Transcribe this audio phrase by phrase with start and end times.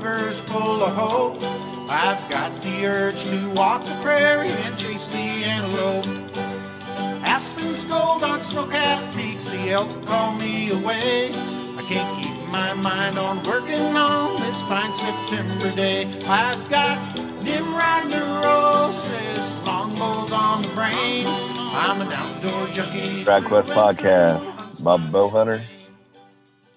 [0.00, 1.36] river's full of hope.
[1.90, 6.06] I've got the urge to walk the prairie and chase the antelope.
[7.24, 11.30] Aspens, gold on snow-capped peaks, the elk call me away.
[11.30, 16.06] I can't keep my mind on working on this fine September day.
[16.26, 16.98] I've got
[17.42, 21.26] Nimrod neurosis, longbows on the brain.
[21.26, 23.24] I'm an outdoor junkie.
[23.24, 24.82] TradQuest Podcast.
[24.82, 25.62] Bob Bowhunter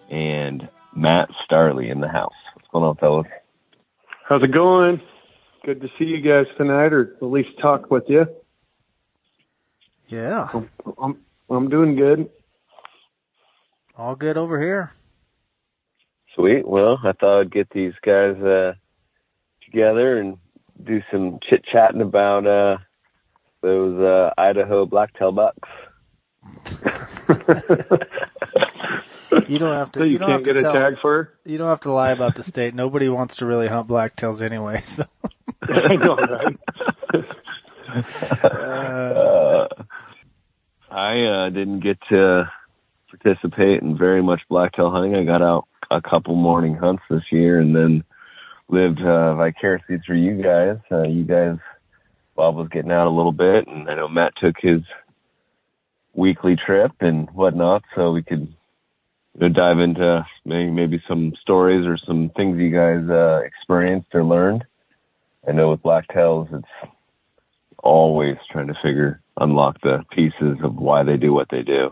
[0.09, 2.33] and Matt Starley in the house.
[2.73, 3.27] What's going on, fellas?
[4.27, 4.99] How's it going?
[5.63, 8.25] Good to see you guys tonight, or at least talk with you.
[10.07, 11.17] Yeah, I'm, I'm,
[11.51, 12.31] I'm doing good.
[13.95, 14.91] all good over here.
[16.33, 16.67] Sweet.
[16.67, 18.73] Well, I thought I'd get these guys uh,
[19.65, 20.37] together and
[20.83, 22.77] do some chit chatting about uh,
[23.61, 25.69] those uh, Idaho blacktail bucks.
[29.47, 29.99] You don't have to.
[29.99, 31.33] So you, don't can't have get to a tag for her?
[31.45, 32.73] You don't have to lie about the state.
[32.73, 34.81] Nobody wants to really hunt blacktails anyway.
[34.83, 35.05] So
[35.63, 36.57] I know, right?
[38.43, 39.67] uh, Uh,
[40.89, 42.49] I uh, didn't get to
[43.09, 45.15] participate in very much blacktail hunting.
[45.15, 48.03] I got out a couple morning hunts this year and then
[48.69, 50.77] lived uh, vicariously through you guys.
[50.91, 51.57] Uh, you guys,
[52.35, 54.81] Bob was getting out a little bit, and I know Matt took his
[56.13, 58.53] weekly trip and whatnot, so we could
[59.39, 64.09] you know, dive into maybe, maybe some stories or some things you guys uh, experienced
[64.13, 64.63] or learned.
[65.47, 66.91] I know with blacktails, it's
[67.83, 71.89] always trying to figure unlock the pieces of why they do what they do.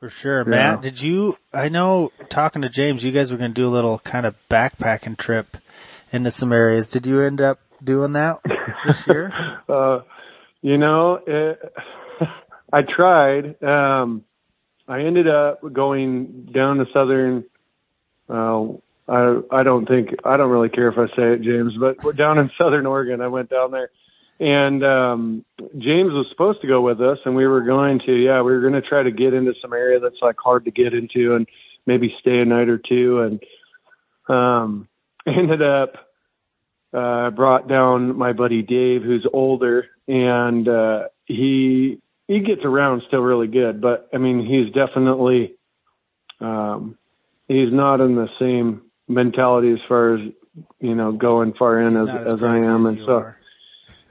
[0.00, 0.82] for sure, Matt.
[0.82, 1.38] Did you?
[1.52, 2.12] I know.
[2.28, 5.56] Talking to James, you guys were going to do a little kind of backpacking trip
[6.12, 6.88] into some areas.
[6.88, 8.38] Did you end up doing that
[8.84, 9.32] this year?
[9.68, 10.02] Uh,
[10.62, 11.60] you know, it,
[12.72, 13.60] I tried.
[13.64, 14.22] Um,
[14.88, 17.44] I ended up going down to southern.
[18.28, 18.68] Uh,
[19.08, 22.12] I I don't think I don't really care if I say it, James, but we're
[22.12, 23.20] down in southern Oregon.
[23.20, 23.90] I went down there,
[24.40, 25.44] and um,
[25.78, 28.12] James was supposed to go with us, and we were going to.
[28.12, 30.70] Yeah, we were going to try to get into some area that's like hard to
[30.70, 31.46] get into, and
[31.86, 34.88] maybe stay a night or two, and um,
[35.26, 35.94] ended up
[36.92, 43.20] uh, brought down my buddy Dave, who's older, and uh, he he gets around still
[43.20, 43.80] really good.
[43.80, 45.54] But I mean, he's definitely
[46.40, 46.98] um,
[47.48, 50.20] he's not in the same mentality as far as
[50.80, 53.38] you know going far in He's as as, I am, as and so are.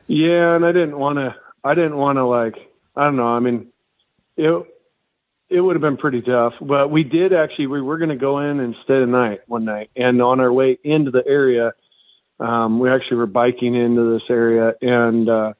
[0.07, 1.35] yeah, and I didn't want to.
[1.63, 2.55] I didn't want to like.
[2.95, 3.27] I don't know.
[3.27, 3.67] I mean,
[4.37, 4.65] it
[5.49, 7.67] it would have been pretty tough, but we did actually.
[7.67, 10.51] We were going to go in and stay the night one night, and on our
[10.51, 11.73] way into the area,
[12.39, 15.53] um, we actually were biking into this area, and uh,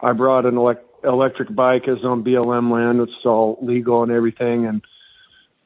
[0.00, 4.66] I brought an elec- electric bike is on BLM land, It's all legal and everything,
[4.66, 4.82] and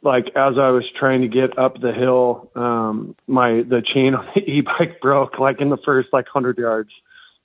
[0.03, 4.29] like as I was trying to get up the hill, um, my the chain on
[4.35, 6.91] the e-bike broke like in the first like hundred yards,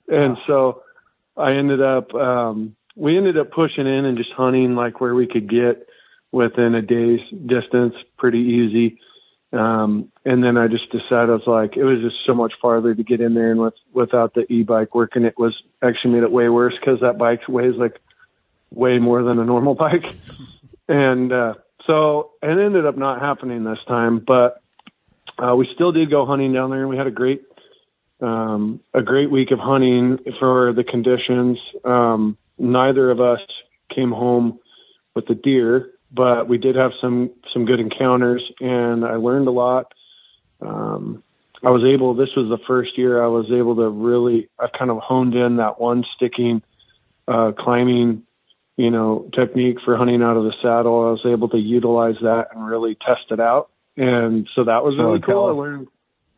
[0.08, 0.82] and so
[1.36, 5.26] I ended up um, we ended up pushing in and just hunting like where we
[5.26, 5.86] could get
[6.32, 9.00] within a day's distance, pretty easy.
[9.52, 12.94] Um, and then I just decided I was like, it was just so much farther
[12.94, 16.30] to get in there, and with without the e-bike working, it was actually made it
[16.30, 17.98] way worse because that bike weighs like
[18.70, 20.04] way more than a normal bike,
[20.86, 21.54] and uh,
[21.86, 24.18] so it ended up not happening this time.
[24.18, 24.62] But
[25.38, 27.42] uh, we still did go hunting down there, and we had a great
[28.20, 31.58] um, a great week of hunting for the conditions.
[31.84, 33.40] Um, neither of us
[33.94, 34.58] came home
[35.14, 39.52] with the deer, but we did have some some good encounters, and I learned a
[39.52, 39.92] lot.
[40.60, 41.22] Um,
[41.62, 42.14] I was able.
[42.14, 44.48] This was the first year I was able to really.
[44.58, 46.62] I kind of honed in that one sticking
[47.26, 48.22] uh, climbing,
[48.76, 51.08] you know, technique for hunting out of the saddle.
[51.08, 54.96] I was able to utilize that and really test it out, and so that was
[54.96, 55.46] really cool.
[55.46, 55.88] I learned.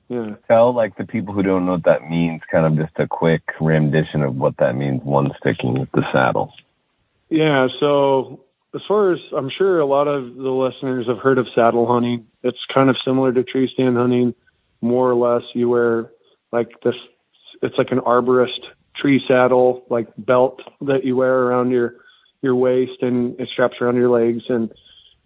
[0.09, 0.35] Yeah.
[0.49, 3.43] Tell like the people who don't know what that means, kind of just a quick
[3.61, 5.05] rendition of what that means.
[5.05, 6.53] One sticking with the saddle.
[7.29, 8.41] Yeah, so
[8.75, 12.27] as far as I'm sure a lot of the listeners have heard of saddle hunting.
[12.43, 14.35] It's kind of similar to tree stand hunting,
[14.81, 15.43] more or less.
[15.55, 16.11] You wear
[16.53, 16.95] like this,
[17.63, 18.61] it's like an arborist
[18.95, 21.95] tree saddle, like belt that you wear around your
[22.43, 24.45] your waist and it straps around your legs.
[24.49, 24.73] And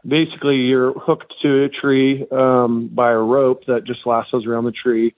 [0.07, 4.73] basically, you're hooked to a tree um, by a rope that just lassos around the
[4.73, 5.15] tree,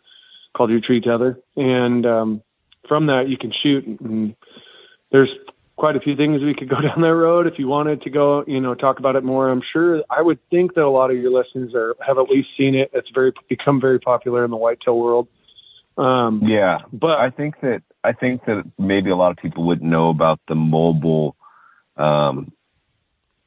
[0.54, 1.38] called your tree tether.
[1.56, 2.42] And um,
[2.88, 3.86] from that, you can shoot.
[4.00, 4.34] And
[5.10, 5.30] there's
[5.76, 8.44] quite a few things we could go down that road if you wanted to go,
[8.46, 9.48] you know, talk about it more.
[9.48, 12.48] I'm sure I would think that a lot of your listeners are have at least
[12.56, 12.90] seen it.
[12.92, 15.28] It's very become very popular in the whitetail world.
[15.98, 19.90] Um, Yeah, but I think that I think that maybe a lot of people wouldn't
[19.90, 21.36] know about the mobile
[21.96, 22.52] um,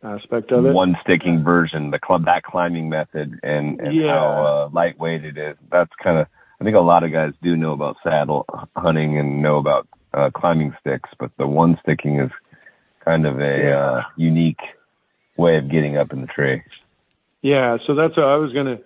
[0.04, 0.74] aspect of it.
[0.74, 4.08] one sticking version, the club that climbing method, and, and Yeah.
[4.12, 5.56] how uh, lightweight it is.
[5.72, 6.28] That's kind of
[6.60, 10.30] I think a lot of guys do know about saddle hunting and know about uh,
[10.32, 12.32] climbing sticks, but the one sticking is
[13.04, 14.62] kind of a uh, unique
[15.38, 16.62] way of getting up in the tree.
[17.42, 18.84] Yeah, so that's what I was going to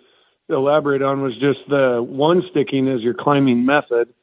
[0.50, 4.14] elaborate on was just the one sticking is your climbing method,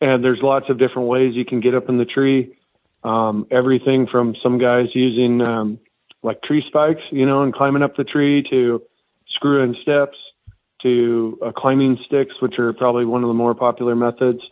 [0.00, 2.54] and there's lots of different ways you can get up in the tree.
[3.02, 5.78] Um, everything from some guys using um,
[6.22, 8.82] like tree spikes, you know, and climbing up the tree to
[9.28, 10.18] screw in steps
[10.82, 14.42] to uh, climbing sticks, which are probably one of the more popular methods,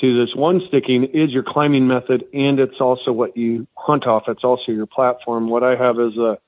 [0.00, 4.24] to this one sticking is your climbing method, and it's also what you hunt off.
[4.28, 5.48] It's also your platform.
[5.48, 6.38] What I have is a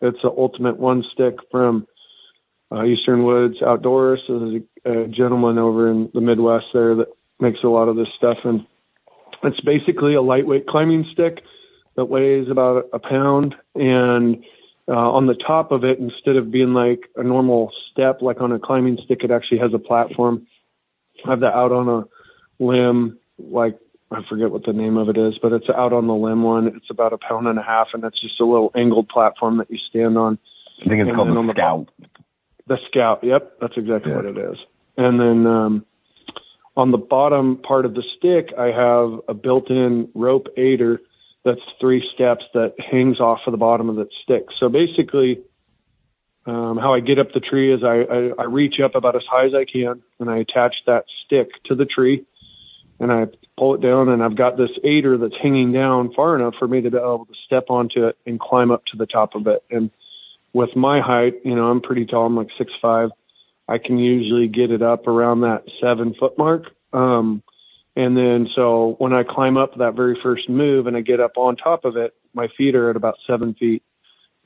[0.00, 1.86] it's an ultimate one stick from
[2.70, 4.20] uh, Eastern Woods Outdoors.
[4.28, 7.08] There's a, a gentleman over in the Midwest there that
[7.40, 8.66] makes a lot of this stuff, and
[9.42, 11.42] it's basically a lightweight climbing stick
[11.96, 14.44] that weighs about a pound and
[14.88, 18.52] uh, on the top of it, instead of being like a normal step, like on
[18.52, 20.46] a climbing stick, it actually has a platform.
[21.26, 22.04] I have that out on a
[22.58, 23.78] limb, like
[24.10, 26.66] I forget what the name of it is, but it's out on the limb one.
[26.68, 29.70] It's about a pound and a half, and it's just a little angled platform that
[29.70, 30.38] you stand on.
[30.80, 31.88] I think it's And called the the Scout.
[32.66, 33.24] The Scout.
[33.24, 34.16] Yep, that's exactly Yeah.
[34.16, 34.58] what it is.
[34.96, 35.84] And then um,
[36.76, 41.00] on the bottom part of the stick, I have a built-in rope aider
[41.44, 44.46] that's three steps that hangs off of the bottom of that stick.
[44.58, 45.40] So basically,
[46.46, 49.22] um, how I get up the tree is I, I, I reach up about as
[49.30, 52.24] high as I can, and I attach that stick to the tree,
[53.00, 56.54] and I pull it down, and I've got this aider that's hanging down far enough
[56.58, 59.34] for me to be able to step onto it and climb up to the top
[59.34, 59.62] of it.
[59.70, 59.90] And
[60.52, 62.26] with my height, you know, I'm pretty tall.
[62.26, 63.10] I'm like six five.
[63.68, 66.70] I can usually get it up around that seven foot mark.
[66.92, 67.42] Um,
[67.94, 71.32] and then so when I climb up that very first move and I get up
[71.36, 73.82] on top of it, my feet are at about seven feet.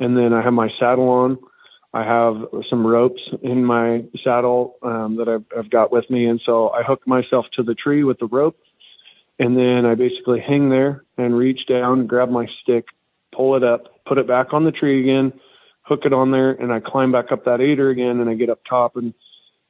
[0.00, 1.38] And then I have my saddle on.
[1.94, 6.26] I have some ropes in my saddle um, that I've, I've got with me.
[6.26, 8.58] And so I hook myself to the tree with the rope.
[9.38, 12.86] And then I basically hang there and reach down, grab my stick,
[13.34, 15.32] pull it up, put it back on the tree again,
[15.82, 18.50] hook it on there, and I climb back up that aider again and I get
[18.50, 18.96] up top.
[18.96, 19.12] And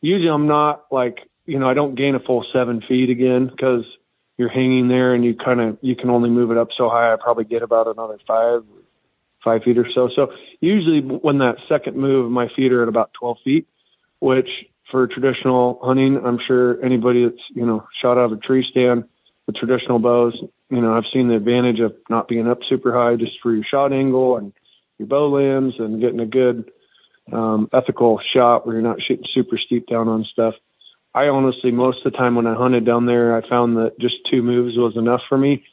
[0.01, 3.85] usually I'm not like, you know, I don't gain a full seven feet again because
[4.37, 7.13] you're hanging there and you kind of, you can only move it up so high.
[7.13, 8.63] I probably get about another five,
[9.45, 10.09] five feet or so.
[10.15, 13.69] So usually when that second move, my feet are at about 12 feet,
[14.21, 14.49] which
[14.91, 19.05] for traditional hunting, I'm sure anybody that's, you know, shot out of a tree stand
[19.47, 20.37] with traditional bows,
[20.71, 23.65] you know, I've seen the advantage of not being up super high just for your
[23.65, 24.53] shot angle and
[24.99, 26.71] your bow limbs and getting a good
[27.33, 30.55] um, ethical shot where you're not shooting super steep down on stuff.
[31.15, 34.17] I honestly, most of the time when I hunted down there, I found that just
[34.31, 35.65] two moves was enough for me.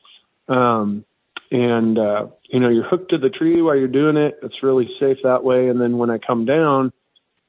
[0.48, 1.06] Um,
[1.52, 4.40] and, uh, you know, you're hooked to the tree while you're doing it.
[4.42, 5.70] It's really safe that way.
[5.70, 6.92] And then when I come down,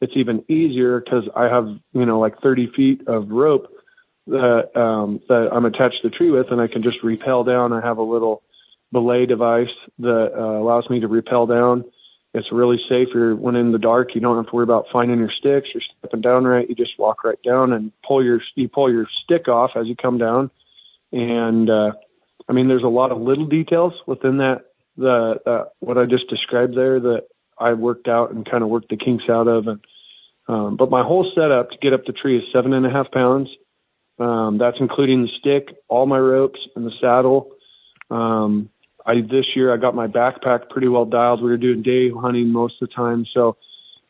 [0.00, 3.72] it's even easier because I have, you know, like 30 feet of rope
[4.26, 7.72] that, um, that I'm attached to the tree with and I can just rappel down.
[7.72, 8.42] I have a little
[8.92, 11.84] belay device that uh, allows me to rappel down.
[12.32, 13.08] It's really safe.
[13.12, 15.68] You're when in the dark, you don't have to worry about finding your sticks.
[15.74, 16.68] You're stepping down right.
[16.68, 19.96] You just walk right down and pull your you pull your stick off as you
[19.96, 20.50] come down.
[21.10, 21.92] And uh,
[22.48, 24.69] I mean, there's a lot of little details within that
[25.00, 27.24] the uh, what I just described there that
[27.58, 29.66] I worked out and kind of worked the kinks out of.
[29.66, 29.80] And
[30.48, 33.10] um, but my whole setup to get up the tree is seven and a half
[33.10, 33.48] pounds.
[34.18, 37.52] Um, that's including the stick, all my ropes, and the saddle.
[38.10, 38.68] Um,
[39.06, 41.42] I this year I got my backpack pretty well dialed.
[41.42, 43.56] We were doing day hunting most of the time, so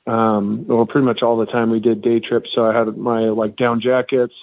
[0.06, 2.50] um, well, pretty much all the time we did day trips.
[2.54, 4.35] So I had my like down jackets.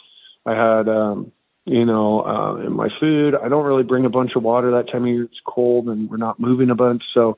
[0.46, 1.34] I had um,
[1.68, 3.36] you know uh, and my food.
[3.36, 5.24] I don't really bring a bunch of water that time of year.
[5.24, 7.04] It's cold and we're not moving a bunch.
[7.14, 7.38] So,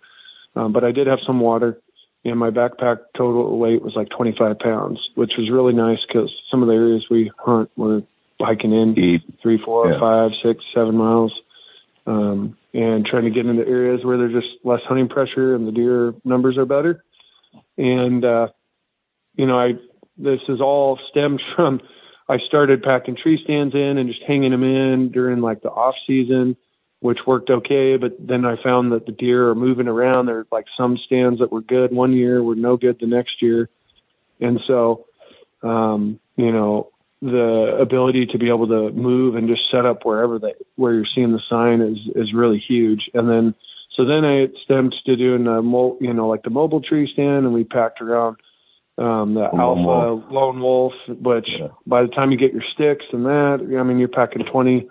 [0.56, 1.80] um, but I did have some water.
[2.26, 6.62] And my backpack total weight was like 25 pounds, which was really nice because some
[6.62, 8.04] of the areas we hunt were
[8.42, 9.22] hiking in Eat.
[9.42, 10.00] three, four, Yeah.
[10.02, 11.32] five, six, seven miles,
[12.06, 15.72] um, and trying to get into areas where there's just less hunting pressure and the
[15.72, 17.04] deer numbers are better.
[17.78, 18.50] And uh,
[19.36, 19.76] you know, I
[20.18, 21.80] this is all stemmed from
[22.30, 25.96] I started packing tree stands in and just hanging them in during like the off
[26.06, 26.56] season,
[27.00, 27.98] which worked okay.
[27.98, 30.28] But then I found that the deer are moving around.
[30.28, 33.42] There are like some stands that were good one year were no good the next
[33.42, 33.68] year,
[34.40, 35.08] and so
[35.64, 40.40] um, you know the ability to be able to move and just set up wherever
[40.40, 43.10] that where you're seeing the sign is is really huge.
[43.16, 43.56] And then
[43.96, 47.46] so then I stemmed to doing a mo- you know like the mobile tree stand,
[47.46, 48.38] and we packed around
[49.00, 50.24] um, the Lone alpha wolf.
[50.30, 51.68] lone wolf, which Yeah.
[51.88, 54.88] by the time you get your sticks and that, I mean you're packing twenty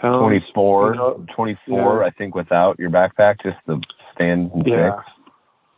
[0.00, 0.20] pounds.
[0.20, 2.06] 24, you know, 24, yeah.
[2.06, 3.80] I think, without your backpack, just the
[4.14, 4.92] stand and Yeah.
[5.00, 5.10] sticks.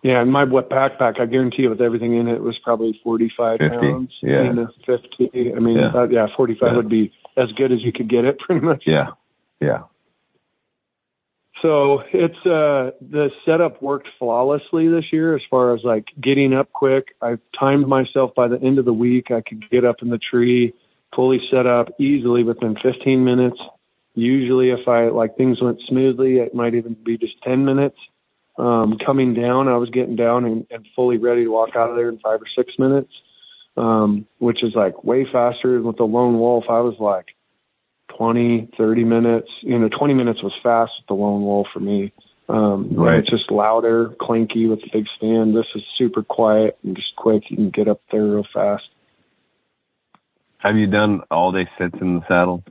[0.02, 3.58] Yeah, and my wet backpack, I guarantee you, with everything in it, was probably 45
[3.58, 4.12] 50, pounds.
[4.22, 4.42] yeah.
[4.44, 5.54] You know, 50.
[5.54, 5.90] I mean, Yeah.
[5.94, 6.76] yeah, yeah 45 Yeah.
[6.76, 8.84] would be as good as you could get it, pretty much.
[8.86, 9.08] Yeah.
[9.60, 9.82] Yeah.
[11.62, 16.72] So it's uh the setup worked flawlessly this year as far as like getting up
[16.72, 17.14] quick.
[17.20, 19.30] I timed myself by the end of the week.
[19.30, 20.72] I could get up in the tree,
[21.14, 23.58] fully set up easily within 15 minutes.
[24.14, 27.98] Usually, if I like things went smoothly, it might even be just 10 minutes.
[28.56, 31.96] Um, coming down, I was getting down and, and fully ready to walk out of
[31.96, 33.12] there in five or six minutes,
[33.76, 36.64] um, which is like way faster than with the lone wolf.
[36.68, 37.26] I was like
[38.18, 39.48] 20, 30 minutes.
[39.62, 42.12] You know, 20 minutes was fast with the lone wolf for me.
[42.48, 43.20] Um, Right.
[43.20, 45.56] It's just louder, clanky with the big stand.
[45.56, 47.50] This is super quiet and just quick.
[47.50, 48.84] You can get up there real fast.
[50.58, 52.64] Have you done all day sits in the saddle?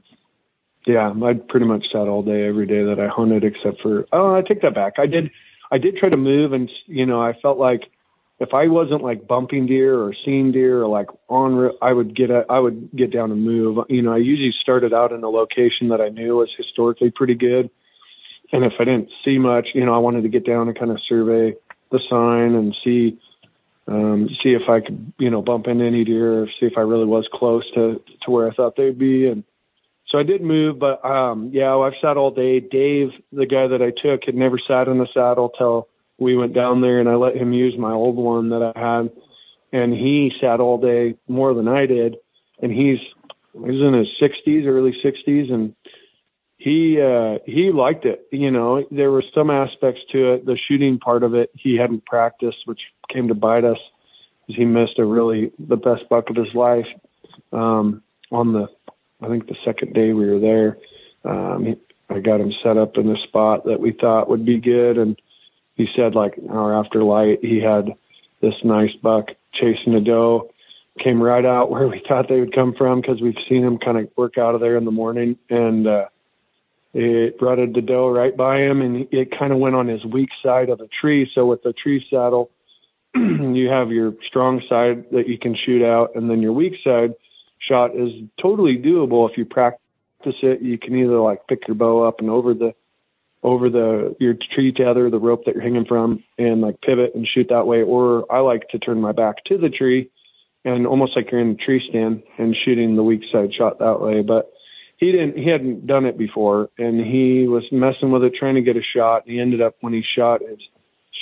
[0.85, 4.35] Yeah, I pretty much sat all day every day that I hunted, except for oh,
[4.35, 4.93] I take that back.
[4.97, 5.31] I did,
[5.71, 7.89] I did try to move, and you know, I felt like
[8.39, 12.29] if I wasn't like bumping deer or seeing deer or like on, I would get
[12.29, 13.84] a, I would get down and move.
[13.89, 17.36] You know, I usually started out in a location that I knew was historically pretty
[17.36, 17.70] good,
[18.51, 20.91] and if I didn't see much, you know, I wanted to get down and kind
[20.91, 21.56] of survey
[21.91, 23.20] the sign and see.
[23.89, 26.82] Um, see if I could, you know, bump into any deer, or see if I
[26.82, 29.46] really was close to to where I thought they'd be, and
[30.08, 32.60] so I did move, but um, yeah, I've sat all day.
[32.60, 36.53] Dave, the guy that I took, had never sat in the saddle till we went
[36.53, 39.12] down there, and I let him use my old one that I had,
[39.71, 42.17] and he sat all day more than I did,
[42.62, 43.00] and he's
[43.53, 45.75] he's in his 60s, early 60s, and
[46.57, 48.27] he uh, he liked it.
[48.31, 50.45] You know, there were some aspects to it.
[50.45, 53.79] The shooting part of it, he hadn't practiced, which came to bite us.
[54.47, 56.88] He missed a really the best buck of his life
[57.51, 58.67] um, on the
[59.21, 60.77] I think the second day we were there,
[61.25, 61.75] um,
[62.09, 65.19] I got him set up in a spot that we thought would be good, and
[65.77, 67.93] he said like an hour after light, he had
[68.41, 70.50] this nice buck chasing a doe,
[71.00, 73.98] came right out where we thought they would come from because we've seen him kind
[73.98, 76.05] of work out of there in the morning, and uh,
[76.93, 80.29] it rutted the doe right by him, and it kind of went on his weak
[80.43, 81.29] side of the tree.
[81.34, 82.50] So with the tree saddle,
[83.15, 87.13] you have your strong side that you can shoot out, and then your weak side
[87.60, 89.79] shot is totally doable if you practice
[90.25, 90.62] it.
[90.62, 92.74] You can either like pick your bow up and over the
[93.44, 97.27] over the your tree tether, the rope that you're hanging from, and like pivot and
[97.27, 97.82] shoot that way.
[97.84, 100.10] Or I like to turn my back to the tree
[100.65, 104.01] and almost like you're in a tree stand and shooting the weak side shot that
[104.01, 104.22] way.
[104.22, 104.51] But
[104.98, 108.62] he didn't he hadn't done it before and he was messing with it trying to
[108.62, 109.24] get a shot.
[109.25, 110.60] and He ended up when he shot his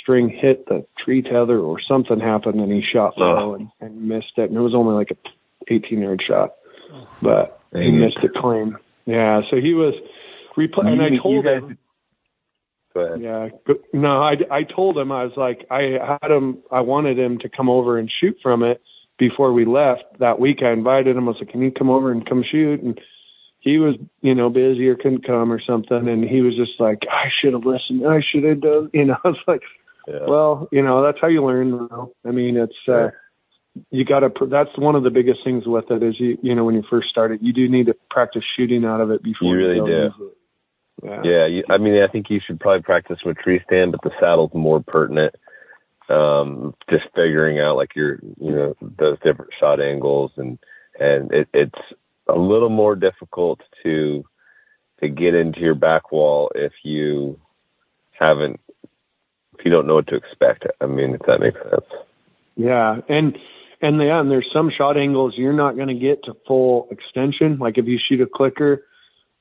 [0.02, 4.32] string hit the tree tether or something happened and he shot low and, and missed
[4.36, 5.16] it and it was only like a
[5.72, 6.54] 18 yard shot,
[7.20, 7.98] but he Dang it.
[7.98, 8.76] missed it clean.
[9.04, 9.94] Yeah, so he was
[10.56, 11.78] repl- and I told you guys- him.
[13.00, 13.20] Ahead.
[13.20, 13.48] Yeah,
[13.92, 16.58] no, I I told him I was like I had him.
[16.70, 18.82] I wanted him to come over and shoot from it
[19.18, 20.62] before we left that week.
[20.62, 21.28] I invited him.
[21.28, 23.00] I was like, "Can you come over and come shoot?" And
[23.60, 26.08] he was, you know, busy or couldn't come or something.
[26.08, 28.06] And he was just like, "I should have listened.
[28.06, 29.62] I should have done." You know, I was like,
[30.06, 30.26] Yeah.
[30.26, 31.70] well, you know, that's how you learn.
[31.70, 32.14] Though.
[32.24, 33.10] I mean, it's uh,
[33.90, 34.30] you got to.
[34.30, 36.38] Pr- that's one of the biggest things with it is you.
[36.42, 39.10] You know, when you first start it, you do need to practice shooting out of
[39.10, 40.32] it before You really go do.
[41.02, 44.12] Yeah, you, I mean, I think you should probably practice with tree stand, but the
[44.18, 45.34] saddle's more pertinent.
[46.08, 50.58] Um, just figuring out like your, you know, those different shot angles, and
[50.98, 51.78] and it, it's
[52.28, 54.24] a little more difficult to
[55.00, 57.38] to get into your back wall if you
[58.18, 58.58] haven't,
[59.58, 60.66] if you don't know what to expect.
[60.80, 61.84] I mean, if that makes sense.
[62.56, 63.36] Yeah, and
[63.82, 67.58] and yeah, and there's some shot angles you're not going to get to full extension.
[67.58, 68.86] Like if you shoot a clicker,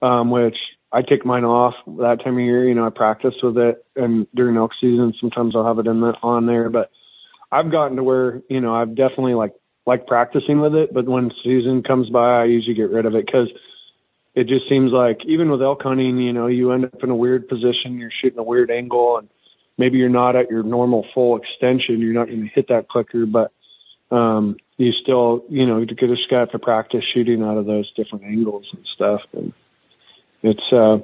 [0.02, 0.58] um, which
[0.96, 2.66] I take mine off that time of year.
[2.66, 6.00] You know, I practice with it, and during elk season, sometimes I'll have it in
[6.00, 6.70] the, on there.
[6.70, 6.90] But
[7.52, 9.52] I've gotten to where you know I've definitely like
[9.86, 10.94] like practicing with it.
[10.94, 13.50] But when season comes by, I usually get rid of it because
[14.36, 17.16] it just seems like even with elk hunting, you know, you end up in a
[17.16, 17.98] weird position.
[17.98, 19.28] You're shooting a weird angle, and
[19.78, 22.00] maybe you're not at your normal full extension.
[22.00, 23.52] You're not going to hit that clicker, but
[24.12, 28.24] um, you still, you know, you just got to practice shooting out of those different
[28.24, 29.22] angles and stuff.
[29.34, 29.52] And
[30.46, 31.00] it's, uh,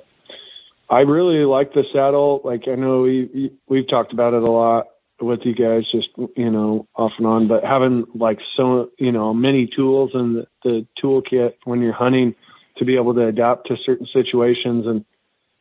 [0.91, 2.41] I really like the saddle.
[2.43, 4.88] Like I know we we've talked about it a lot
[5.21, 7.48] with you guys, just you know, off and on.
[7.48, 12.36] But having like so you know many tools in the, the toolkit when you're hunting
[12.77, 15.05] to be able to adapt to certain situations, and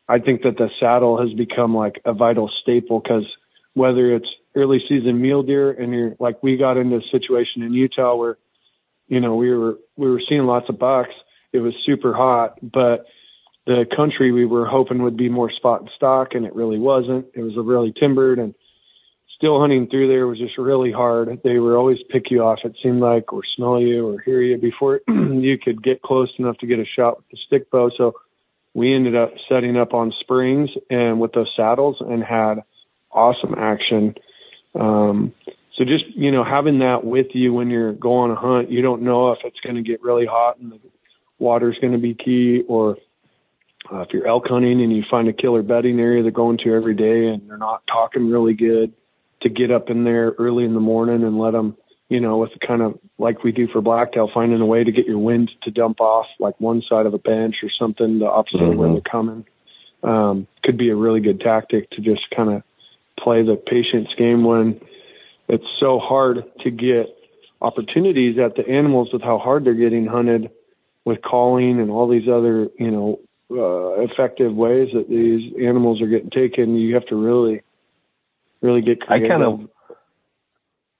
[0.09, 3.25] I think that the saddle has become like a vital staple because
[3.73, 7.71] whether it's early season mule deer and you're like we got into a situation in
[7.71, 8.37] Utah where
[9.07, 11.13] you know we were we were seeing lots of bucks.
[11.53, 13.05] It was super hot, but
[13.65, 17.27] the country we were hoping would be more spot and stock, and it really wasn't.
[17.33, 18.55] It was really timbered and
[19.41, 21.41] still hunting through there was just really hard.
[21.43, 22.59] They were always pick you off.
[22.63, 26.57] It seemed like or smell you or hear you before you could get close enough
[26.59, 27.89] to get a shot with the stick bow.
[27.97, 28.15] So
[28.73, 32.63] we ended up setting up on springs and with those saddles and had
[33.11, 34.15] awesome action.
[34.75, 35.33] Um,
[35.75, 38.81] so just you know having that with you when you're going on a hunt, you
[38.81, 40.79] don't know if it's going to get really hot and the
[41.39, 42.97] water's going to be key, or
[43.91, 46.73] uh, if you're elk hunting and you find a killer bedding area they're going to
[46.73, 48.93] every day and they're not talking really good,
[49.41, 51.75] to get up in there early in the morning and let them,
[52.09, 55.05] you know, with kind of like we do for blacktail, finding a way to get
[55.05, 58.59] your wind to dump off like one side of a bench or something, the opposite
[58.59, 58.73] mm-hmm.
[58.73, 59.45] of where they're coming,
[60.03, 62.63] um, could be a really good tactic to just kind of
[63.19, 64.79] play the patience game when
[65.47, 67.07] it's so hard to get
[67.61, 70.49] opportunities at the animals with how hard they're getting hunted
[71.05, 73.19] with calling and all these other, you know,
[73.51, 76.75] uh, effective ways that these animals are getting taken.
[76.75, 77.61] You have to really
[78.61, 79.25] really get creative.
[79.25, 79.69] I kind of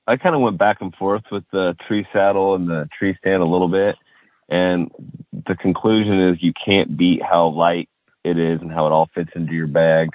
[0.08, 3.42] I kind of went back and forth with the tree saddle and the tree stand
[3.42, 3.96] a little bit,
[4.50, 4.92] and
[5.48, 7.90] the conclusion is you can't beat how light
[8.24, 10.10] it is and how it all fits into your bag,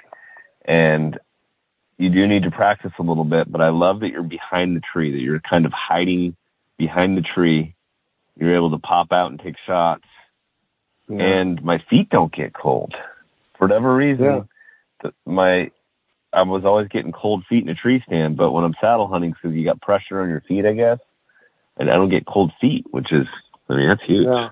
[0.65, 1.17] and
[1.97, 3.51] you do need to practice a little bit.
[3.51, 6.35] But I love that you're behind the tree, that you're kind of hiding
[6.77, 7.73] behind the tree.
[8.35, 10.03] You're able to pop out and take shots,
[11.09, 11.21] yeah.
[11.21, 12.93] and my feet don't get cold
[13.57, 14.47] for whatever reason.
[15.03, 15.09] Yeah.
[15.25, 15.71] my
[16.33, 19.31] I was always getting cold feet in a tree stand, but when I'm saddle hunting,
[19.31, 20.99] because you got pressure on your feet, I guess,
[21.77, 23.25] and I don't get cold feet, which is,
[23.69, 24.27] I mean, that's huge.
[24.27, 24.49] Yeah.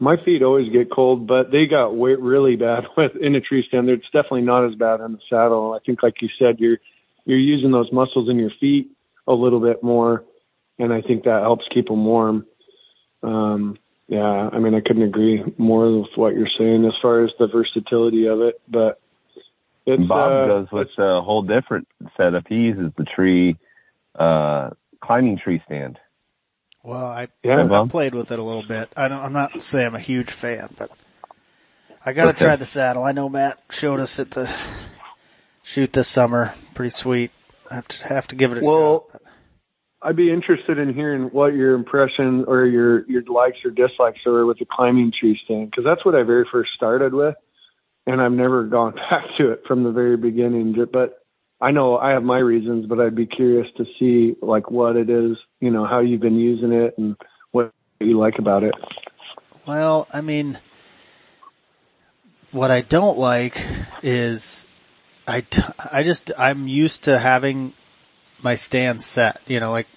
[0.00, 3.64] My feet always get cold, but they got way, really bad with in a tree
[3.68, 3.88] stand.
[3.88, 5.72] It's definitely not as bad in the saddle.
[5.72, 6.78] I think, like you said, you're
[7.24, 8.90] you're using those muscles in your feet
[9.26, 10.24] a little bit more,
[10.78, 12.46] and I think that helps keep them warm.
[13.22, 13.78] Um,
[14.08, 17.46] yeah, I mean, I couldn't agree more with what you're saying as far as the
[17.46, 19.00] versatility of it, but
[19.86, 22.44] it's, Bob uh, goes with a whole different setup.
[22.48, 23.56] He uses the tree,
[24.14, 25.98] uh, climbing tree stand.
[26.82, 28.90] Well, I, yeah, I played with it a little bit.
[28.94, 30.90] I don't, I'm not saying I'm a huge fan, but
[32.04, 32.44] I got to okay.
[32.44, 33.04] try the saddle.
[33.04, 34.54] I know Matt showed us at the
[35.62, 36.52] shoot this summer.
[36.74, 37.30] Pretty sweet.
[37.70, 39.22] I have to have to give it a well, shot.
[40.04, 44.44] I'd be interested in hearing what your impression or your your likes or dislikes are
[44.44, 47.34] with the climbing tree stand because that's what I very first started with
[48.06, 50.74] and I've never gone back to it from the very beginning.
[50.92, 51.18] But
[51.60, 55.10] I know I have my reasons, but I'd be curious to see like what it
[55.10, 57.16] is, you know, how you've been using it and
[57.52, 58.74] what you like about it.
[59.66, 60.58] Well, I mean,
[62.50, 63.64] what I don't like
[64.02, 64.68] is
[65.26, 65.44] I,
[65.90, 67.72] I just, I'm used to having
[68.42, 69.88] my stand set, you know, like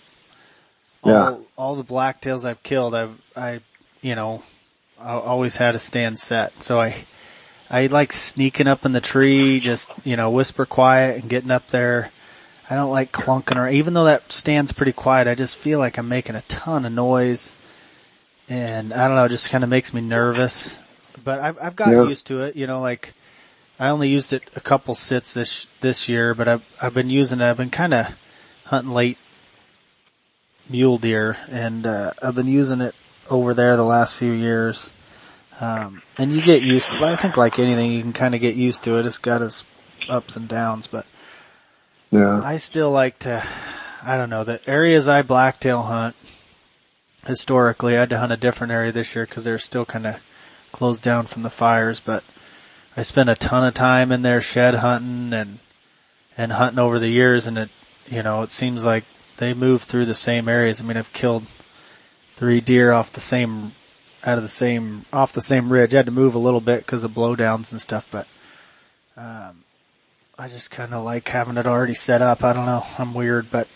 [1.04, 1.38] all, yeah.
[1.58, 3.62] all the blacktails I've killed, I've, I,
[4.02, 4.44] you know,
[5.00, 6.64] I always had a stand set.
[6.64, 7.06] So I,
[7.70, 11.68] I like sneaking up in the tree, just, you know, whisper quiet and getting up
[11.68, 12.12] there.
[12.70, 15.98] I don't like clunking or even though that stands pretty quiet, I just feel like
[15.98, 17.56] I'm making a ton of noise.
[18.50, 20.80] And I don't know, it just kind of makes me nervous.
[21.24, 22.08] But I've, I've gotten yeah.
[22.08, 23.14] used to it, you know, like
[23.80, 27.42] I only used it a couple sits this, this year, but I've, I've been using
[27.42, 27.46] it.
[27.46, 28.16] I've been kind of
[28.66, 29.18] hunting late
[30.70, 32.96] mule deer and, uh, I've been using it
[33.30, 34.92] over there the last few years.
[35.60, 38.84] Um, and you get used, I think like anything, you can kind of get used
[38.84, 39.06] to it.
[39.06, 39.66] It's got its
[40.08, 41.06] ups and downs, but
[42.12, 43.44] yeah, I still like to,
[44.04, 46.16] I don't know, the areas I blacktail hunt,
[47.26, 50.18] historically, I had to hunt a different area this year because they're still kind of
[50.72, 52.24] closed down from the fires, but
[52.96, 55.60] I spent a ton of time in there shed hunting and,
[56.38, 57.70] and hunting over the years and it,
[58.08, 59.04] you know, it seems like
[59.38, 60.80] they move through the same areas.
[60.80, 61.46] I mean, I've killed
[62.36, 63.74] three deer off the same
[64.24, 65.94] out of the same off the same ridge.
[65.94, 68.28] I had to move a little bit because of blowdowns and stuff, but
[69.16, 69.64] um,
[70.38, 72.44] I just kind of like having it already set up.
[72.44, 72.84] I don't know.
[72.98, 73.68] I'm weird, but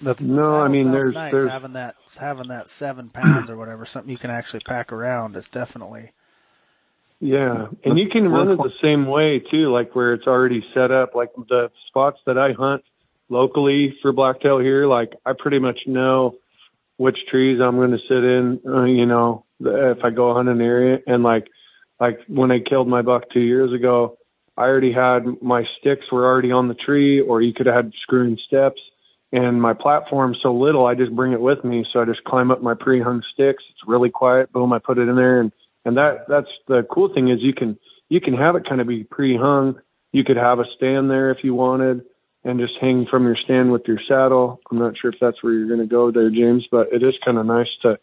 [0.00, 1.32] the no, I mean there's, nice.
[1.32, 5.36] there's having that having that seven pounds or whatever, something you can actually pack around
[5.36, 6.12] is definitely.
[7.20, 10.90] Yeah, and you can run it the same way too, like where it's already set
[10.90, 11.14] up.
[11.14, 12.84] Like the spots that I hunt
[13.28, 16.36] locally for blacktail here, like I pretty much know
[16.96, 18.60] which trees I'm going to sit in.
[18.66, 21.48] Uh, you know, if I go hunt an area and like
[22.00, 24.18] like when I killed my buck two years ago,
[24.56, 27.92] I already had my sticks were already on the tree, or you could have had
[28.02, 28.80] screwing steps.
[29.32, 31.84] And my platform's so little, I just bring it with me.
[31.92, 33.64] So I just climb up my pre-hung sticks.
[33.68, 34.52] It's really quiet.
[34.52, 35.50] Boom, I put it in there, and
[35.84, 38.86] and that that's the cool thing is you can you can have it kind of
[38.86, 39.80] be pre-hung.
[40.12, 42.04] You could have a stand there if you wanted,
[42.44, 44.60] and just hang from your stand with your saddle.
[44.70, 47.14] I'm not sure if that's where you're going to go there, James, but it is
[47.24, 47.98] kind of nice to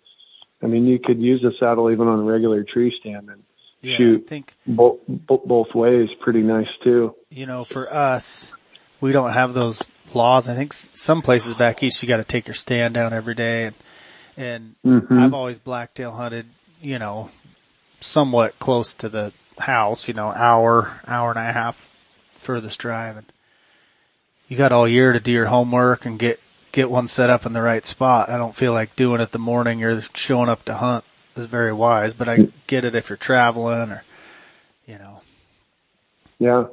[0.64, 3.44] I mean, you could use a saddle even on a regular tree stand and
[3.82, 6.10] yeah, shoot I think bo- bo- both ways.
[6.20, 7.16] Pretty nice too.
[7.30, 8.54] You know, for us,
[9.00, 9.82] we don't have those
[10.14, 10.48] laws.
[10.48, 13.66] I think some places back east you got to take your stand down every day,
[13.66, 13.76] and
[14.38, 15.20] and Mhm.
[15.20, 16.46] I've always blacktail hunted,
[16.80, 17.30] you know,
[18.00, 21.92] somewhat close to the house, you know, hour, hour and a half
[22.36, 23.32] furthest drive, and
[24.52, 26.38] you got all year to do your homework and get
[26.74, 28.30] get one set up in the right spot.
[28.30, 31.06] I don't feel like doing it the morning you're showing up to hunt
[31.38, 34.04] is very wise, but I get it if you're traveling or,
[34.86, 35.22] you know.
[36.38, 36.66] Yeah.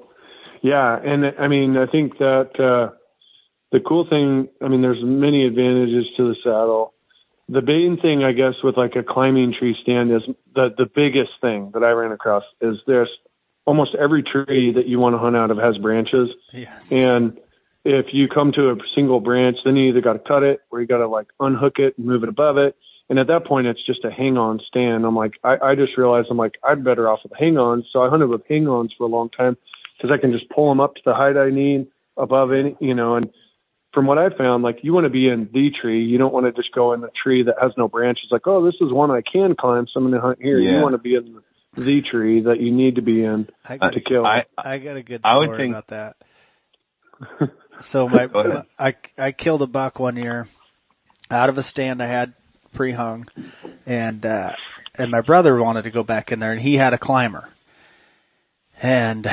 [0.60, 0.98] Yeah.
[0.98, 2.96] And I mean, I think that, uh,
[3.70, 6.94] the cool thing, I mean, there's many advantages to the saddle.
[7.48, 11.30] The main thing, I guess, with like a climbing tree stand is the, the biggest
[11.40, 13.10] thing that I ran across is there's
[13.66, 16.30] almost every tree that you want to hunt out of has branches.
[16.52, 16.90] Yes.
[16.90, 17.38] And
[17.84, 20.80] if you come to a single branch, then you either got to cut it or
[20.80, 22.76] you got to like unhook it and move it above it.
[23.08, 25.06] And at that point, it's just a hang on stand.
[25.06, 27.86] I'm like, I, I just realized I'm like, I'm better off with hang ons.
[27.92, 29.56] So I hunted with hang ons for a long time
[29.96, 31.86] because I can just pull them up to the height I need
[32.16, 33.30] above any, you know, and
[33.94, 36.04] from what I found, like you want to be in the tree.
[36.04, 38.26] You don't want to just go in the tree that has no branches.
[38.30, 40.58] Like, oh, this is one I can climb, so I'm going to hunt here.
[40.58, 40.76] Yeah.
[40.76, 41.40] You want to be in
[41.74, 44.26] the tree that you need to be in I, to kill.
[44.26, 46.16] I, I got a good I would story think- about that.
[47.80, 48.28] So my,
[48.78, 50.48] I, I killed a buck one year
[51.30, 52.32] out of a stand I had
[52.72, 53.28] pre-hung
[53.86, 54.54] and, uh,
[54.96, 57.48] and my brother wanted to go back in there and he had a climber
[58.82, 59.26] and,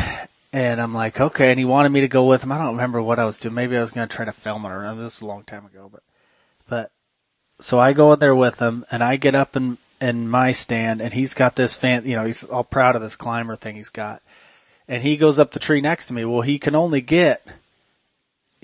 [0.53, 1.49] and I'm like, okay.
[1.51, 2.51] And he wanted me to go with him.
[2.51, 3.53] I don't remember what I was doing.
[3.53, 5.65] Maybe I was going to try to film it or this was a long time
[5.65, 6.03] ago, but,
[6.67, 6.91] but
[7.59, 11.01] so I go in there with him and I get up in, in my stand
[11.01, 13.89] and he's got this fan, you know, he's all proud of this climber thing he's
[13.89, 14.21] got
[14.87, 16.25] and he goes up the tree next to me.
[16.25, 17.45] Well, he can only get,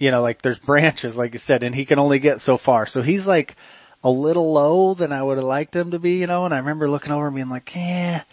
[0.02, 2.88] you know, like there's branches, like you said, and he can only get so far.
[2.88, 3.56] So he's like
[4.04, 6.58] a little low than I would have liked him to be, you know, and I
[6.58, 8.24] remember looking over and being like, yeah,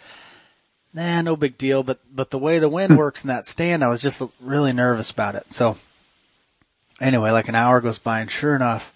[0.95, 1.83] nah, no big deal.
[1.83, 2.97] But, but the way the wind hmm.
[2.97, 5.53] works in that stand, I was just really nervous about it.
[5.53, 5.77] So
[6.99, 8.91] anyway, like an hour goes by and sure enough,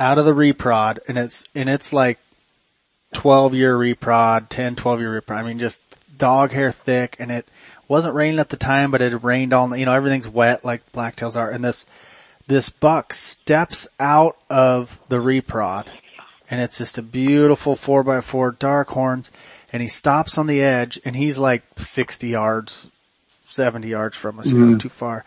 [0.00, 2.18] out of the reprod and it's, and it's like
[3.12, 5.36] 12 year reprod, 10, 12 year reprod.
[5.36, 5.82] I mean, just
[6.16, 7.46] dog hair thick and it
[7.88, 10.92] wasn't raining at the time, but it had rained all, you know, everything's wet like
[10.92, 11.50] blacktails are.
[11.50, 11.86] And this,
[12.46, 15.86] this buck steps out of the reprod
[16.50, 19.30] and it's just a beautiful four by four dark horns
[19.72, 22.90] and he stops on the edge and he's like 60 yards,
[23.44, 24.80] 70 yards from us, know, mm.
[24.80, 25.24] too far.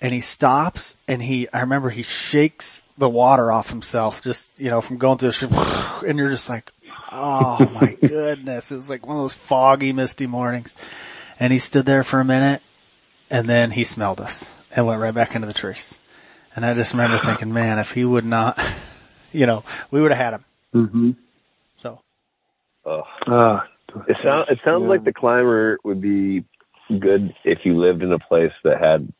[0.00, 4.70] And he stops and he, I remember he shakes the water off himself just, you
[4.70, 6.72] know, from going through the, and you're just like,
[7.10, 8.70] oh my goodness.
[8.70, 10.74] It was like one of those foggy, misty mornings.
[11.40, 12.62] And he stood there for a minute
[13.30, 15.98] and then he smelled us and went right back into the trees.
[16.54, 18.58] And I just remember thinking, man, if he would not,
[19.32, 20.44] you know, we would have had him.
[20.74, 21.10] mm-hmm.
[21.76, 22.00] So
[22.86, 23.04] ugh.
[23.26, 23.66] Ah,
[24.08, 24.88] It sounds it sounds Yeah.
[24.88, 26.44] like the climber would be
[27.00, 29.12] good if you lived in a place that had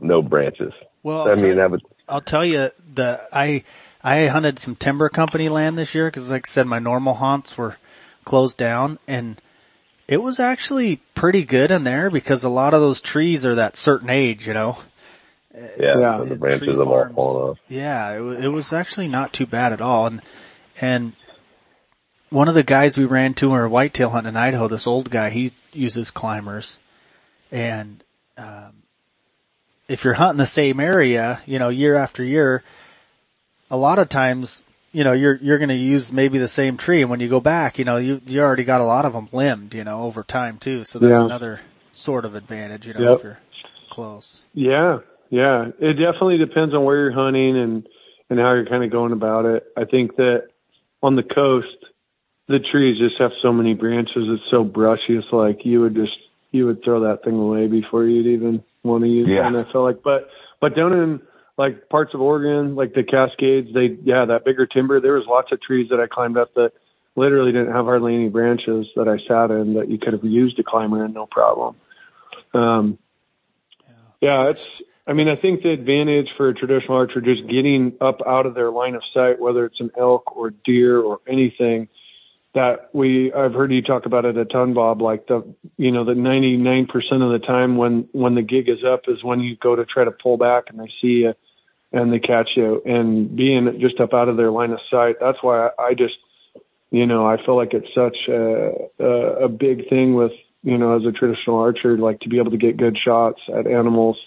[0.00, 0.72] no branches.
[1.02, 3.64] Well, I I'll mean, you- that would I'll tell you the I
[4.02, 7.58] I hunted some timber company land this year because, like I said, my normal haunts
[7.58, 7.76] were
[8.24, 9.40] closed down, and
[10.08, 13.76] it was actually pretty good in there because a lot of those trees are that
[13.76, 14.78] certain age, you know.
[15.54, 16.24] yeah, Yeah.
[16.24, 17.14] the branches have all farms.
[17.14, 17.58] fallen off.
[17.68, 20.22] Yeah, it was, it was actually not too bad at all, and
[20.80, 21.12] and
[22.30, 24.86] one of the guys we ran to when we were whitetail hunting in Idaho, this
[24.86, 26.78] old guy, he uses climbers,
[27.50, 28.02] and
[28.36, 28.82] um,
[29.88, 32.62] if you're hunting the same area, you know, year after year,
[33.70, 34.62] a lot of times,
[34.98, 37.38] you know, you're you're going to use maybe the same tree, and when you go
[37.38, 40.24] back, you know, you you already got a lot of them limbed, you know, over
[40.24, 40.82] time too.
[40.82, 41.24] So that's Yeah.
[41.24, 41.60] another
[41.92, 43.18] sort of advantage, you know, Yep.
[43.18, 43.38] if you're
[43.90, 44.44] close.
[44.54, 44.98] Yeah,
[45.30, 45.68] yeah.
[45.78, 47.86] It definitely depends on where you're hunting and
[48.28, 49.68] and how you're kind of going about it.
[49.76, 50.48] I think that
[51.00, 51.76] on the coast,
[52.48, 54.24] the trees just have so many branches.
[54.26, 55.14] It's so brushy.
[55.16, 56.18] It's like you would just
[56.50, 59.44] you would throw that thing away before you'd even want to use Yeah.
[59.44, 59.46] it.
[59.54, 60.28] And I feel like, but
[60.60, 61.20] but down in
[61.58, 65.00] like parts of Oregon, like the Cascades, they yeah that bigger timber.
[65.00, 66.72] There was lots of trees that I climbed up that
[67.16, 70.58] literally didn't have hardly any branches that I sat in that you could have used
[70.60, 71.76] a climber in no problem.
[72.54, 72.98] Um,
[74.20, 74.80] yeah, it's.
[75.06, 78.54] I mean, I think the advantage for a traditional archer just getting up out of
[78.54, 81.88] their line of sight, whether it's an elk or deer or anything,
[82.54, 85.00] that we I've heard you talk about it a ton, Bob.
[85.00, 89.08] Like the you know the 99% of the time when when the gig is up
[89.08, 91.34] is when you go to try to pull back and they see you
[91.92, 95.16] and they catch you and being just up out of their line of sight.
[95.20, 96.16] That's why I, I just
[96.90, 98.72] you know I feel like it's such a,
[99.02, 102.50] a a big thing with you know as a traditional archer like to be able
[102.50, 104.18] to get good shots at animals.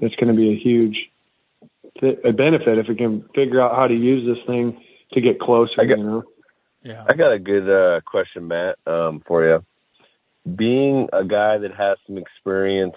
[0.00, 0.96] It's going to be a huge
[2.00, 4.80] th- a benefit if we can figure out how to use this thing
[5.12, 5.72] to get closer.
[5.80, 6.24] I got- you know.
[6.82, 7.04] Yeah.
[7.08, 9.64] I got a good uh, question, Matt, um, for you.
[10.54, 12.94] Being a guy that has some experience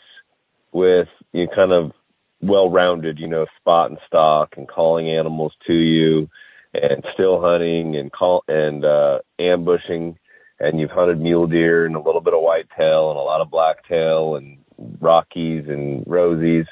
[0.71, 1.91] with you know, kind of
[2.41, 6.29] well rounded, you know, spot and stock and calling animals to you
[6.73, 10.17] and still hunting and call and uh ambushing
[10.59, 13.49] and you've hunted mule deer and a little bit of whitetail and a lot of
[13.49, 14.57] blacktail and
[14.99, 16.65] rockies and rosies.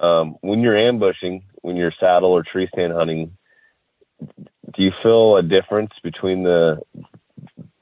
[0.00, 3.36] Um, when you're ambushing, when you're saddle or tree stand hunting,
[4.20, 6.80] do you feel a difference between the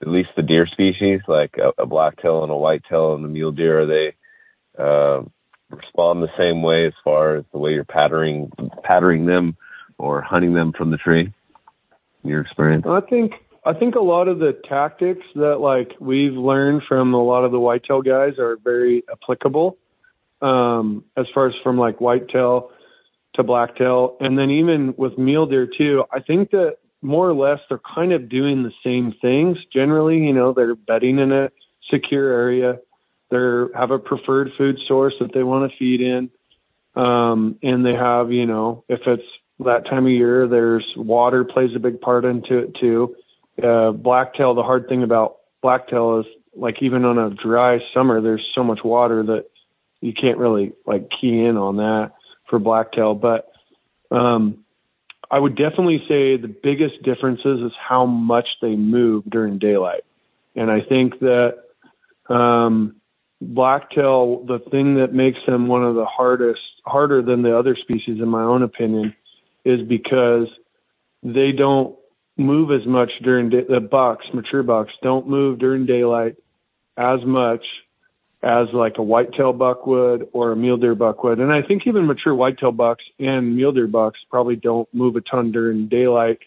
[0.00, 3.52] at least the deer species, like a, a blacktail and a whitetail and the mule
[3.52, 3.80] deer?
[3.80, 4.14] Are they
[4.78, 5.22] uh,
[5.70, 8.50] respond the same way as far as the way you're pattering
[8.83, 9.57] pattering them
[9.98, 11.33] or hunting them from the tree?
[12.24, 12.85] Your experience?
[12.87, 13.33] I think
[13.64, 17.52] I think a lot of the tactics that like we've learned from a lot of
[17.52, 19.76] the whitetail guys are very applicable.
[20.40, 22.70] Um, as far as from like whitetail
[23.35, 26.04] to blacktail, and then even with mule deer too.
[26.12, 29.59] I think that more or less they're kind of doing the same things.
[29.72, 31.50] Generally, you know, they're bedding in a
[31.90, 32.78] secure area.
[33.30, 33.38] They
[33.74, 36.30] have a preferred food source that they want to feed in,
[36.94, 39.22] um, and they have, you know, if it's
[39.60, 43.16] that time of year, there's water plays a big part into it too.
[43.62, 48.48] Uh, blacktail, the hard thing about blacktail is like even on a dry summer, there's
[48.54, 49.46] so much water that
[50.00, 52.12] you can't really like key in on that
[52.48, 53.14] for blacktail.
[53.14, 53.52] But
[54.10, 54.64] um,
[55.30, 60.04] I would definitely say the biggest differences is how much they move during daylight.
[60.56, 61.58] And I think that
[62.28, 62.96] um,
[63.40, 68.20] blacktail, the thing that makes them one of the hardest, harder than the other species,
[68.20, 69.14] in my own opinion,
[69.64, 70.48] is because
[71.22, 71.96] they don't
[72.37, 76.37] move as much during day, the bucks, mature bucks don't move during daylight
[76.96, 77.64] as much
[78.42, 81.40] as like a whitetail buck would or a mule deer buck would.
[81.40, 85.20] And I think even mature whitetail bucks and mule deer bucks probably don't move a
[85.20, 86.38] ton during daylight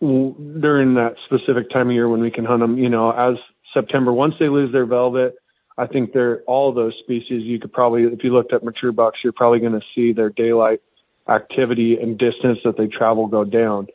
[0.00, 3.36] during that specific time of year when we can hunt them, you know, as
[3.74, 5.34] September, once they lose their velvet,
[5.80, 7.42] I think they're all those species.
[7.42, 10.28] You could probably, if you looked at mature bucks, you're probably going to see their
[10.28, 10.82] daylight
[11.26, 13.86] activity and distance that they travel go down.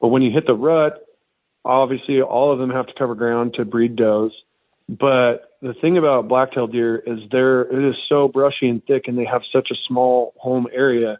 [0.00, 1.04] But when you hit the rut,
[1.64, 4.30] obviously all of them have to cover ground to breed does.
[4.88, 9.18] But the thing about blacktail deer is they're it is so brushy and thick and
[9.18, 11.18] they have such a small home area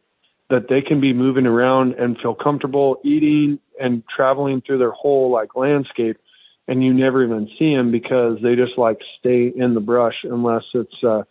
[0.51, 5.31] that they can be moving around and feel comfortable eating and traveling through their whole
[5.31, 6.19] like landscape
[6.69, 10.65] and you never even see them because they just like stay in the brush unless
[10.75, 11.23] it's uh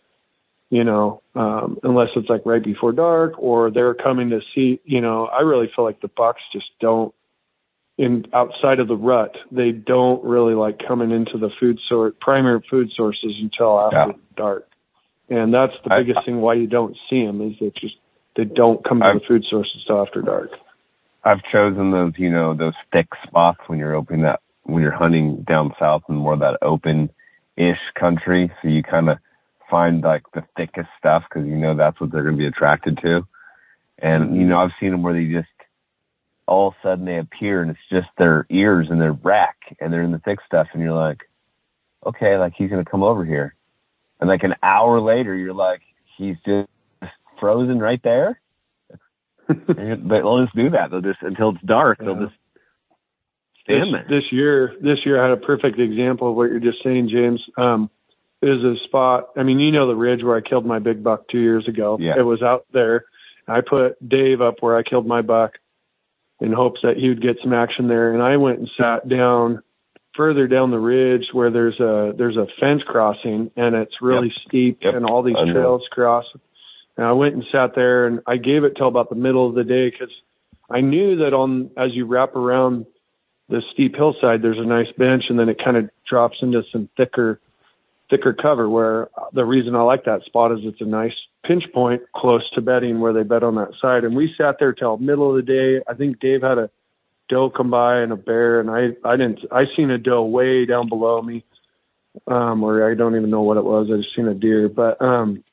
[0.70, 5.02] you know, um, unless it's like right before dark or they're coming to see, you
[5.02, 7.14] know, I really feel like the bucks just don't
[7.98, 12.64] in outside of the rut, they don't really like coming into the food source, primary
[12.70, 14.18] food sources until after yeah.
[14.34, 14.68] dark.
[15.28, 17.96] And that's the biggest I, thing why you don't see them is they just,
[18.34, 20.52] they don't come to I've, the food sources till after dark.
[21.22, 25.42] I've chosen those, you know, those thick spots when you're opening that, when you're hunting
[25.42, 27.10] down south and more of that open
[27.56, 28.50] ish country.
[28.62, 29.18] So you kind of,
[29.72, 32.98] find like the thickest stuff because you know that's what they're going to be attracted
[33.02, 33.26] to.
[33.98, 35.48] And you know, I've seen them where they just
[36.46, 39.90] all of a sudden they appear and it's just their ears and their rack and
[39.90, 41.20] they're in the thick stuff and you're like,
[42.04, 43.54] okay, like he's going to come over here.
[44.20, 45.80] And like an hour later, you're like,
[46.18, 46.68] he's just
[47.40, 48.38] frozen right there.
[49.48, 50.90] they'll just do that.
[50.90, 51.98] They'll just until it's dark.
[51.98, 52.06] Yeah.
[52.06, 52.38] They'll just
[53.66, 53.86] this.
[54.08, 57.40] This year, this year I had a perfect example of what you're just saying, James.
[57.56, 57.90] Um,
[58.42, 59.28] is a spot.
[59.36, 61.96] I mean, you know the ridge where I killed my big buck two years ago.
[62.00, 62.14] Yeah.
[62.18, 63.04] It was out there.
[63.46, 65.58] I put Dave up where I killed my buck
[66.40, 68.12] in hopes that he would get some action there.
[68.12, 69.62] And I went and sat down
[70.16, 74.48] further down the ridge where there's a there's a fence crossing and it's really yep.
[74.48, 74.94] steep yep.
[74.94, 76.24] and all these trails cross.
[76.96, 79.54] And I went and sat there and I gave it till about the middle of
[79.54, 80.14] the day because
[80.68, 82.86] I knew that on as you wrap around
[83.52, 86.88] the steep hillside, there's a nice bench and then it kind of drops into some
[86.96, 87.38] thicker
[88.08, 92.02] thicker cover where the reason I like that spot is it's a nice pinch point
[92.14, 94.04] close to bedding where they bed on that side.
[94.04, 95.82] And we sat there till middle of the day.
[95.86, 96.70] I think Dave had a
[97.28, 100.64] doe come by and a bear and I, I didn't, I seen a doe way
[100.64, 101.44] down below me.
[102.26, 103.88] Um, or I don't even know what it was.
[103.92, 105.44] I just seen a deer, but, um,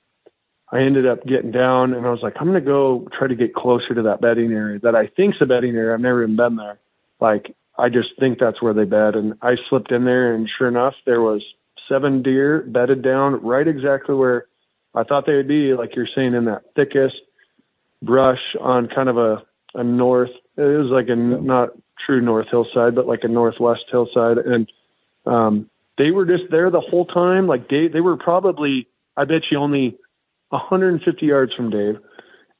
[0.71, 3.55] I ended up getting down and I was like, I'm to go try to get
[3.55, 5.93] closer to that bedding area that I think's a bedding area.
[5.93, 6.79] I've never even been there.
[7.19, 9.15] Like, I just think that's where they bed.
[9.15, 11.43] And I slipped in there and sure enough, there was
[11.87, 14.45] seven deer bedded down right exactly where
[14.93, 17.15] I thought they would be, like you're saying, in that thickest
[18.01, 19.43] brush on kind of a,
[19.75, 20.31] a north.
[20.57, 21.69] It was like a not
[22.05, 24.71] true north hillside, but like a northwest hillside, and
[25.25, 27.47] um, they were just there the whole time.
[27.47, 29.97] Like they they were probably, I bet you, only
[30.49, 31.99] 150 yards from Dave,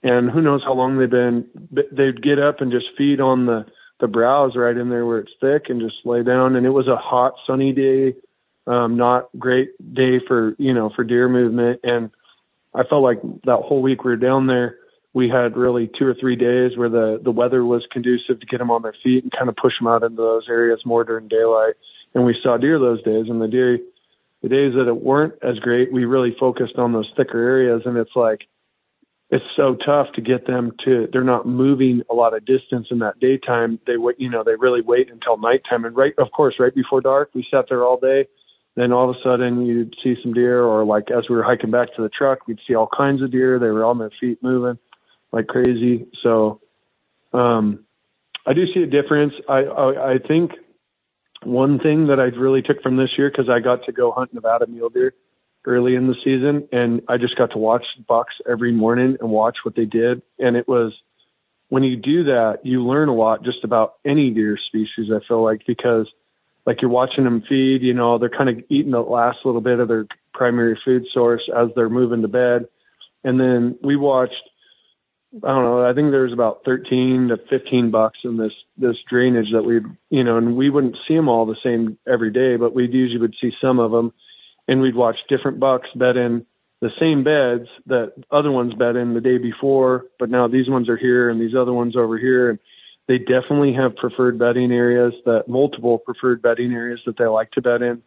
[0.04, 1.48] and who knows how long they've been.
[1.92, 3.66] They'd get up and just feed on the
[4.00, 6.56] the browse right in there where it's thick and just lay down.
[6.56, 8.16] And it was a hot, sunny day
[8.70, 12.12] um, not great day for you know for deer movement, and
[12.76, 14.78] I felt like that whole week we were down there,
[15.12, 18.60] we had really two or three days where the the weather was conducive to get
[18.60, 21.28] them on their feet and kind of push them out into those areas more during
[21.28, 21.74] daylight.
[22.14, 23.80] And we saw deer those days, and the deer,
[24.44, 27.82] the days that it weren't as great, we really focused on those thicker areas.
[27.86, 28.48] And it's like
[29.32, 33.00] it's so tough to get them to they're not moving a lot of distance in
[33.00, 33.80] that daytime.
[33.86, 35.86] They wait you know they really wait until nighttime.
[35.86, 38.28] And right of course right before dark we sat there all day.
[38.76, 41.70] Then all of a sudden you'd see some deer or like as we were hiking
[41.70, 43.60] back to the truck we'd see all kinds of deer.
[43.60, 44.80] They were on their feet moving
[45.32, 46.08] like crazy.
[46.24, 46.62] So
[47.34, 47.86] um
[48.48, 49.34] i do see a difference.
[49.48, 50.54] I i, I think
[51.44, 54.34] one thing that i really took from this year because i got to go hunt
[54.34, 55.14] nevada mule deer
[55.66, 59.58] early in the season and I just got to watch bucks every morning and watch
[59.64, 60.22] what they did.
[60.40, 60.94] And it was,
[61.70, 65.44] when you do that, you learn a lot just about any deer species, I feel
[65.44, 66.08] like, because
[66.66, 69.80] like you're watching them feed, you know, they're kind of eating the last little bit
[69.80, 72.68] of their primary food source as they're moving to bed.
[73.24, 74.50] And then we watched,
[75.44, 79.52] I don't know, I think there's about 13 to 15 bucks in this, this drainage
[79.52, 82.74] that we, you know, and we wouldn't see them all the same every day, but
[82.74, 84.14] we usually would see some of them
[84.70, 86.46] and we'd watch different bucks bed in
[86.80, 90.88] the same beds that other ones bed in the day before, but now these ones
[90.88, 92.52] are here and these other ones over here.
[92.52, 92.60] And
[93.08, 97.62] they definitely have preferred bedding areas that multiple preferred bedding areas that they like to
[97.62, 98.04] bed in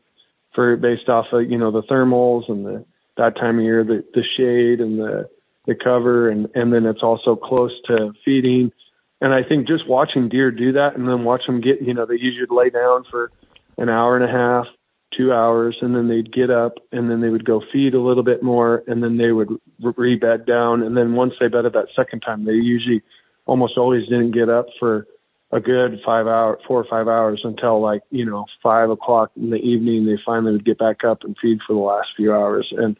[0.54, 2.84] for based off of, you know, the thermals and the,
[3.16, 5.28] that time of year, the, the shade and the,
[5.66, 6.30] the cover.
[6.30, 8.70] And, and then it's also close to feeding.
[9.20, 12.06] And I think just watching deer do that and then watch them get, you know,
[12.06, 13.32] they usually lay down for
[13.78, 14.66] an hour and a half
[15.16, 18.22] two hours and then they'd get up and then they would go feed a little
[18.22, 19.48] bit more and then they would
[19.80, 20.82] re-bed down.
[20.82, 23.02] And then once they bedded that second time they usually
[23.46, 25.06] almost always didn't get up for
[25.50, 29.50] a good five hour four or five hours until like you know five o'clock in
[29.50, 32.72] the evening they finally would get back up and feed for the last few hours.
[32.76, 32.96] And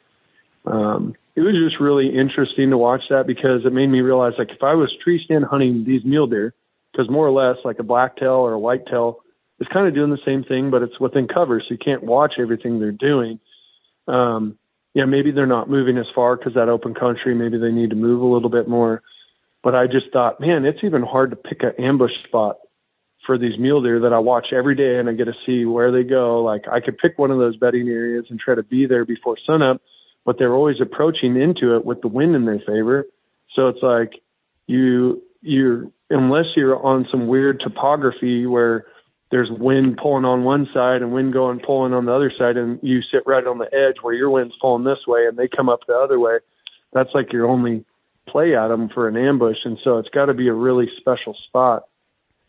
[0.67, 4.51] um it was just really interesting to watch that because it made me realize like
[4.51, 6.55] if i was tree stand hunting these mule deer
[6.93, 9.22] because more or less like a blacktail or a whitetail
[9.63, 12.35] is kind of doing the same thing, but it's within cover, so you can't watch
[12.39, 13.39] everything they're doing.
[14.09, 14.59] Um,
[14.93, 17.97] yeah, maybe they're not moving as far because that open country, maybe they need to
[17.97, 19.03] move a little bit more.
[19.63, 22.57] But I just thought, man, it's even hard to pick an ambush spot
[23.25, 25.93] for these mule deer that I watch every day and I get to see where
[25.93, 26.43] they go.
[26.43, 29.37] Like I could pick one of those bedding areas and try to be there before
[29.47, 29.81] sunup,
[30.25, 33.07] but they're always approaching into it with the wind in their favor.
[33.55, 34.21] So it's like
[34.67, 38.87] you, you're, unless you're on some weird topography where
[39.33, 42.79] there's wind pulling on one side and wind going pulling on the other side and
[42.83, 45.71] you sit right on the edge where your wind's pulling this way and they come
[45.71, 46.37] up the other way.
[46.93, 47.87] That's like your only
[48.29, 49.57] play at them for an ambush.
[49.65, 51.85] And so it's got to be a really special spot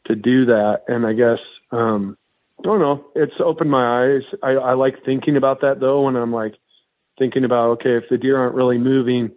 [0.07, 0.81] to do that.
[0.89, 1.39] And i guess
[1.71, 2.17] um
[2.59, 3.05] i don't know.
[3.15, 4.23] It's opened my eyes.
[4.43, 6.55] I i like thinking about that though when i'm like
[7.17, 9.31] thinking about okay if the deer aren't really moving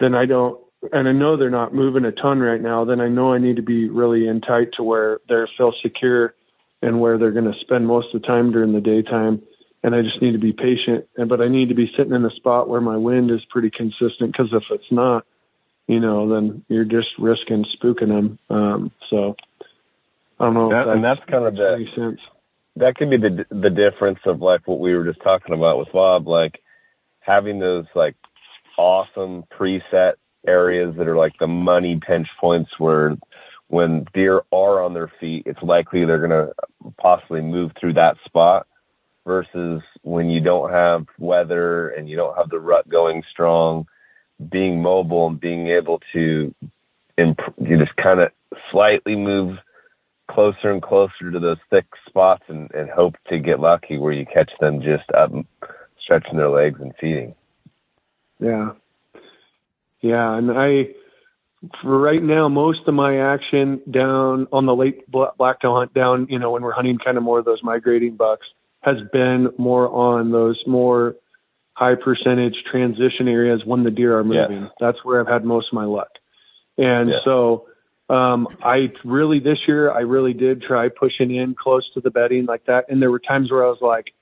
[0.00, 0.60] then i don't
[0.92, 3.54] and I know they're not moving a ton right now, then I know I need
[3.54, 6.34] to be really in tight to where they're feel secure
[6.82, 9.42] and where they're going to spend most of the time during the daytime.
[9.84, 11.06] And I just need to be patient.
[11.16, 13.70] And but I need to be sitting in a spot where my wind is pretty
[13.70, 15.24] consistent because if it's not,
[15.88, 18.38] you know, then you're just risking spooking them.
[18.48, 19.36] Um, so
[20.38, 20.70] I don't know.
[20.70, 22.20] That, and that's kind of the sense.
[22.76, 25.92] that could be the the difference of like what we were just talking about with
[25.92, 26.60] Bob, like
[27.20, 28.14] having those like
[28.78, 30.14] awesome preset
[30.46, 33.16] areas that are like the money pinch points where
[33.72, 36.52] when deer are on their feet, it's likely they're going to
[36.98, 38.66] possibly move through that spot
[39.24, 43.86] versus when you don't have weather and you don't have the rut going strong,
[44.50, 46.54] being mobile and being able to
[47.16, 48.30] imp- you just kind of
[48.70, 49.56] slightly move
[50.30, 54.26] closer and closer to those thick spots and, and hope to get lucky where you
[54.26, 55.32] catch them just up
[55.98, 57.34] stretching their legs and feeding.
[58.38, 58.72] Yeah.
[60.02, 60.36] Yeah.
[60.36, 60.88] And I,
[61.80, 66.26] for right now, most of my action down on the late black blacktail hunt down,
[66.28, 68.46] you know, when we're hunting kind of more of those migrating bucks
[68.82, 71.14] has been more on those more
[71.74, 74.62] high percentage transition areas when the deer are moving.
[74.62, 74.68] Yeah.
[74.80, 76.10] That's where I've had most of my luck.
[76.76, 77.20] And yeah.
[77.24, 77.68] so,
[78.08, 82.46] um, I really this year, I really did try pushing in close to the bedding
[82.46, 82.86] like that.
[82.88, 84.12] And there were times where I was like,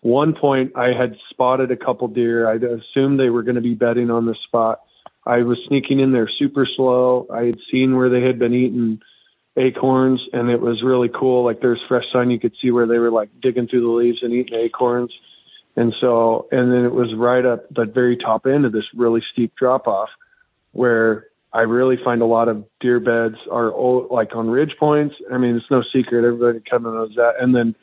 [0.00, 2.48] one point I had spotted a couple deer.
[2.48, 4.80] I assumed they were going to be bedding on the spot
[5.24, 7.26] I was sneaking in there super slow.
[7.32, 9.00] I had seen where they had been eating
[9.56, 11.44] acorns and it was really cool.
[11.44, 12.30] Like there's fresh sun.
[12.30, 15.12] You could see where they were like digging through the leaves and eating acorns.
[15.76, 19.22] And so, and then it was right up the very top end of this really
[19.32, 20.08] steep drop off
[20.72, 23.72] where I really find a lot of deer beds are
[24.10, 25.14] like on ridge points.
[25.32, 26.24] I mean, it's no secret.
[26.24, 27.34] Everybody kind of knows that.
[27.40, 27.74] And then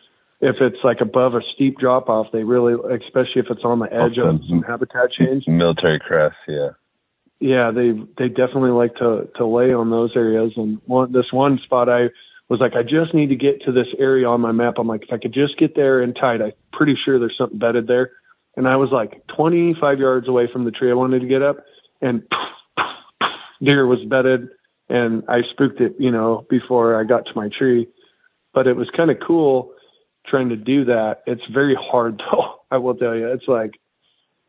[0.42, 3.92] if it's like above a steep drop off, they really, especially if it's on the
[3.92, 5.48] edge of some habitat change.
[5.48, 6.70] Military crest, yeah.
[7.40, 10.54] Yeah, they they definitely like to to lay on those areas.
[10.56, 12.10] And one this one spot, I
[12.50, 14.76] was like, I just need to get to this area on my map.
[14.78, 17.60] I'm like, if I could just get there in tight, I'm pretty sure there's something
[17.60, 18.12] bedded there.
[18.56, 21.58] And I was like 25 yards away from the tree I wanted to get up,
[22.02, 22.24] and
[23.62, 24.48] deer was bedded,
[24.90, 27.88] and I spooked it, you know, before I got to my tree.
[28.54, 29.74] But it was kind of cool
[30.26, 31.24] trying to do that.
[31.28, 32.62] It's very hard though.
[32.72, 33.72] I will tell you, it's like,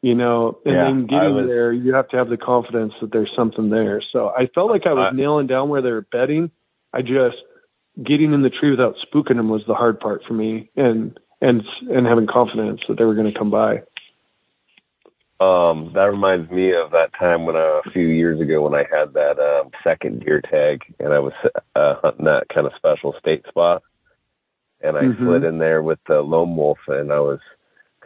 [0.06, 3.10] you know, and Yeah, then getting was- there, you have to have the confidence that
[3.10, 4.00] there's something there.
[4.12, 6.52] So I felt like I was I- nailing down where they were bedding.
[6.92, 7.38] I just
[8.04, 11.64] getting in the tree without spooking them was the hard part for me, and and
[11.90, 13.82] and having confidence that they were going to come by.
[15.40, 18.84] Um, that reminds me of that time when uh, a few years ago when I
[18.90, 21.32] had that um, second deer tag and I was
[21.74, 23.82] uh, hunting that kind of special state spot,
[24.80, 25.18] and I Mhm.
[25.18, 27.40] slid in there with the lone wolf and I was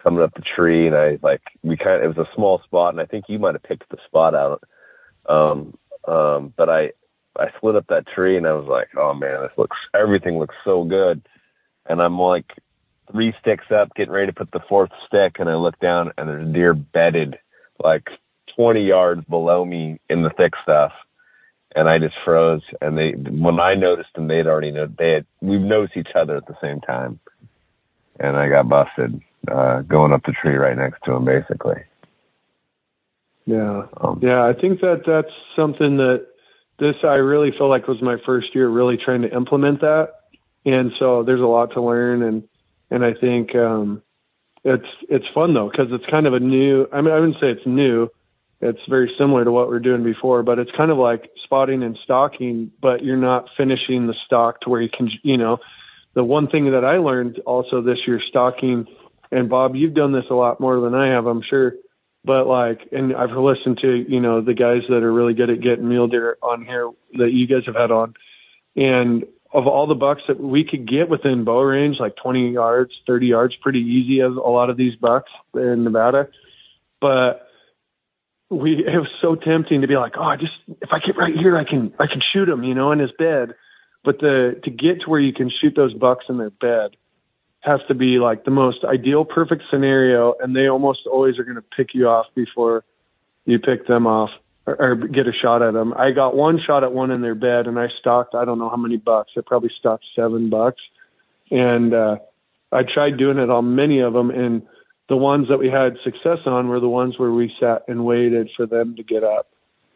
[0.03, 2.95] coming up the tree and I like we kind of it was a small spot
[2.95, 4.63] and I think you might have picked the spot out,
[5.29, 5.77] um,
[6.07, 6.93] um, but I
[7.39, 10.57] I slid up that tree and I was like, oh man, this looks everything looks
[10.65, 11.23] so good,
[11.87, 12.47] and I'm like
[13.11, 16.29] three sticks up, getting ready to put the fourth stick, and I look down and
[16.29, 17.39] there's a deer bedded
[17.83, 18.09] like
[18.57, 20.93] 20 yards below me in the thick stuff.
[21.75, 22.63] And I just froze.
[22.81, 26.37] And they, when I noticed them, they'd already know they had, we've noticed each other
[26.37, 27.21] at the same time.
[28.19, 31.83] And I got busted, uh, going up the tree right next to him, basically.
[33.47, 33.87] Yeah.
[34.01, 36.27] Um, Yeah, I think that that's something that
[36.79, 40.13] this I really feel like was my first year really trying to implement that,
[40.65, 42.49] and so there's a lot to learn, and
[42.91, 44.03] and I think um,
[44.65, 46.89] it's it's fun though because it's kind of a new.
[46.93, 48.09] I mean, I wouldn't say it's new.
[48.61, 51.83] It's very similar to what we are doing before, but it's kind of like spotting
[51.83, 55.59] and stalking, but you're not finishing the stock to where you can, you know.
[56.13, 58.87] The one thing that I learned also this year stalking,
[59.33, 61.75] and Bob, you've done this a lot more than I have, I'm sure.
[62.23, 65.63] But like and i've listened to you know the guys that are really good at
[65.63, 68.15] getting mule deer on here that you guys have had on.
[68.77, 69.25] And
[69.55, 73.27] of all the bucks that we could get within bow range like 20 yards 30
[73.27, 76.29] yards pretty easy as a lot of these bucks in nevada.
[77.01, 77.49] But
[78.51, 80.53] we it was so tempting to be like oh I just
[80.83, 83.13] if i get right here i can i can shoot him you know in his
[83.13, 83.55] bed.
[84.05, 86.97] But the to get to where you can shoot those bucks in their bed
[87.61, 91.57] has to be like the most ideal perfect scenario and they almost always are going
[91.57, 92.85] to pick you off before
[93.45, 94.31] you pick them off
[94.67, 97.35] or, or get a shot at them i got one shot at one in their
[97.35, 100.81] bed and i stalked i don't know how many bucks i probably stalked seven bucks.
[101.51, 102.17] And uh
[102.73, 104.63] i tried doing it on many of them and
[105.11, 108.49] the ones that we had success on were the ones where we sat and waited
[108.57, 109.49] for them to get up.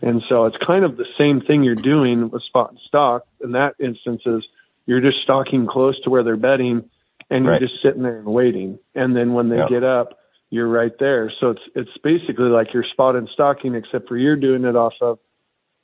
[0.02, 3.24] And so it's kind of the same thing you're doing with spot and stock.
[3.40, 4.44] In that instance is
[4.86, 6.90] you're just stalking close to where they're bedding
[7.30, 7.60] and Right.
[7.60, 8.78] you're just sitting there and waiting.
[8.94, 10.18] And then when they get up,
[10.50, 11.32] you're right there.
[11.40, 14.94] So it's it's basically like you're spot and stalking, except for you're doing it off
[15.00, 15.18] of,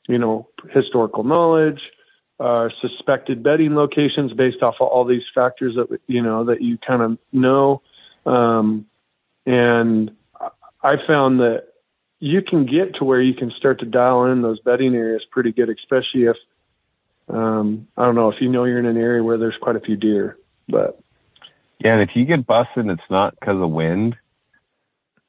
[0.07, 1.80] you know, historical knowledge,
[2.38, 6.78] uh, suspected bedding locations based off of all these factors that you know that you
[6.78, 7.82] kind of know.
[8.26, 8.86] Um,
[9.47, 10.12] and
[10.82, 11.64] I found that
[12.20, 15.53] you can get to where you can start to dial in those bedding areas pretty
[15.53, 16.36] good, especially if
[17.28, 19.80] um, I don't know if you know you're in an area where there's quite a
[19.80, 20.36] few deer,
[20.68, 21.01] but
[21.83, 24.16] Yeah, and if you get busted and it's not because of wind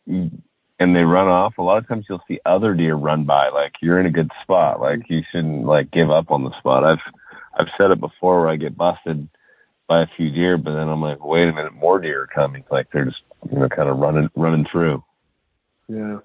[0.08, 3.50] and they run off, a lot of times you'll see other deer run by.
[3.50, 4.80] Like you're in a good spot.
[4.82, 6.84] Like you shouldn't like give up on the spot.
[6.84, 7.14] I've
[7.58, 9.28] I've said it before where I get busted
[9.88, 12.64] by a few deer, but then I'm like, wait a minute, more deer are coming.
[12.70, 13.22] Like they're just
[13.52, 15.04] you know kind of running running through.
[15.88, 16.20] yeah.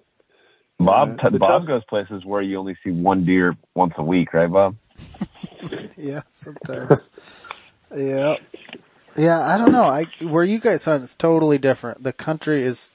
[0.79, 4.03] Bob Yeah, the Bob tough- goes places where you only see one deer once a
[4.05, 4.77] week, right, Bob?
[5.99, 7.11] Yeah, sometimes.
[7.97, 8.37] yeah.
[9.17, 9.85] Yeah, I don't know.
[9.85, 12.03] I where you guys hunt is totally different.
[12.03, 12.91] The country is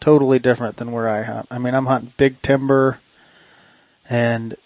[0.00, 1.46] totally different than where I hunt.
[1.50, 3.00] I mean, I'm hunting big timber
[4.08, 4.56] and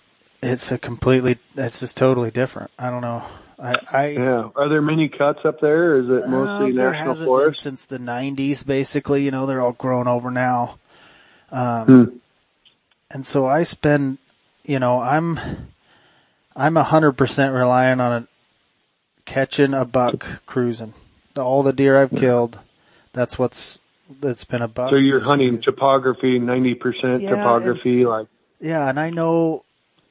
[0.42, 2.70] it's a completely it's just totally different.
[2.78, 3.24] I don't know.
[3.58, 4.50] I I Yeah.
[4.54, 5.92] Are there many cuts up there?
[5.92, 9.46] Or is it mostly uh, there national hasn't been since the 90s basically, you know,
[9.46, 10.78] they're all grown over now.
[11.50, 12.16] Um Hmm.
[13.10, 14.18] and so I spend,
[14.64, 15.38] you know, I'm,
[16.56, 18.28] I'm a hundred percent relying on a,
[19.24, 20.94] catching a buck cruising.
[21.36, 22.58] All the deer I've killed,
[23.12, 23.80] that's what's,
[24.20, 24.90] that's been a buck.
[24.90, 28.26] So you're hunting topography, 90% Yeah, topography, like,
[28.60, 29.64] Yeah, and I know,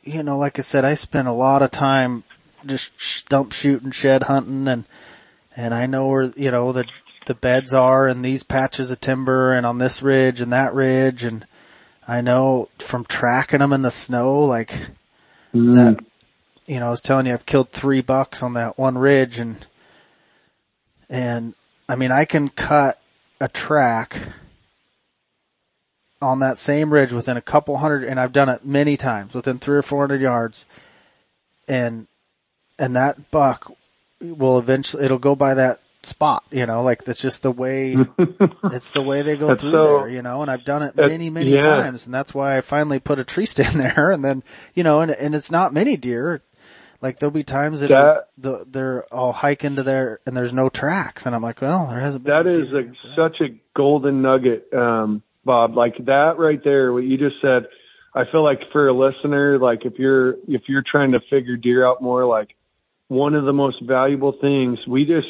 [0.03, 2.23] you know, like I said, I spend a lot of time
[2.65, 4.85] just stump shooting, shed hunting, and
[5.55, 6.85] and I know where you know the
[7.25, 11.23] the beds are and these patches of timber and on this ridge and that ridge,
[11.23, 11.45] and
[12.07, 14.89] I know from tracking them in the snow, like
[15.53, 16.05] mm, that.
[16.71, 19.67] You know, I was telling you, I've killed three bucks on that one ridge, and
[21.09, 21.53] and
[21.89, 22.97] I mean, I can cut
[23.41, 24.17] a track
[26.21, 29.59] on that same ridge within a couple hundred, and I've done it many times within
[29.59, 30.65] three or four hundred yards,
[31.67, 32.07] and
[32.79, 33.69] and that buck
[34.21, 37.97] will eventually it'll go by that spot, you know, like that's just the way
[38.71, 41.29] it's the way they go through so, there, you know, and I've done it many,
[41.29, 41.59] many yeah.
[41.59, 44.41] times and that's why I finally put a tree stand there and then,
[44.73, 46.41] you know, and, and it's not many deer.
[47.01, 50.69] Like there'll be times that, that the, they're all hike into there and there's no
[50.69, 52.33] tracks and I'm like, well, there hasn't been.
[52.33, 57.17] That is a, such a golden nugget, um, Bob, like that right there, what you
[57.17, 57.65] just said.
[58.13, 61.85] I feel like for a listener, like if you're, if you're trying to figure deer
[61.85, 62.55] out more, like
[63.07, 65.27] one of the most valuable things we just,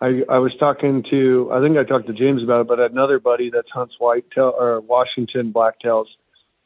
[0.00, 3.18] I, I was talking to, I think I talked to James about it, but another
[3.18, 6.06] buddy that hunts whitetail or Washington blacktails.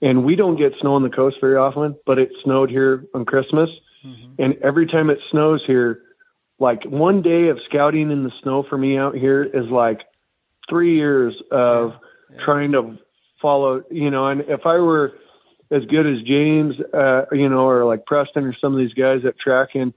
[0.02, 3.24] And we don't get snow on the coast very often, but it snowed here on
[3.24, 3.70] Christmas.
[4.04, 4.42] Mm-hmm.
[4.42, 6.02] And every time it snows here,
[6.58, 10.00] like one day of scouting in the snow for me out here is like
[10.68, 12.36] three years of yeah.
[12.36, 12.44] Yeah.
[12.44, 12.98] trying to
[13.40, 15.14] follow, you know, and if I were
[15.70, 19.24] as good as James, uh, you know, or like Preston or some of these guys
[19.24, 19.94] at tracking,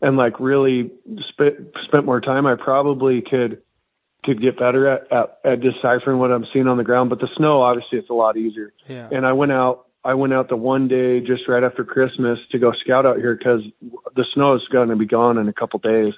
[0.00, 0.90] and like really
[1.28, 3.62] spent spent more time, I probably could
[4.24, 7.10] could get better at, at, at deciphering what I'm seeing on the ground.
[7.10, 8.72] But the snow, obviously, it's a lot easier.
[8.88, 9.08] Yeah.
[9.10, 9.86] And I went out.
[10.04, 13.36] I went out the one day just right after Christmas to go scout out here
[13.36, 13.62] because
[14.14, 16.14] the snow is going to be gone in a couple days.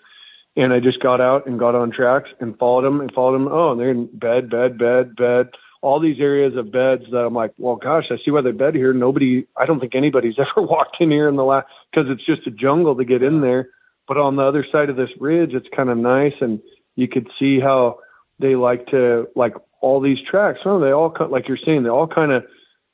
[0.57, 3.49] And I just got out and got on tracks and followed them and followed them.
[3.49, 5.49] Oh, and they're in bed, bed, bed, bed.
[5.83, 8.75] All these areas of beds that I'm like, well, gosh, I see why they bed
[8.75, 8.93] here.
[8.93, 12.47] Nobody, I don't think anybody's ever walked in here in the last because it's just
[12.47, 13.71] a jungle to get in there
[14.11, 16.59] but on the other side of this ridge, it's kind of nice, and
[16.97, 18.01] you could see how
[18.41, 20.59] they like to like all these tracks.
[20.65, 22.43] Oh, they all cut like you're saying they all kind of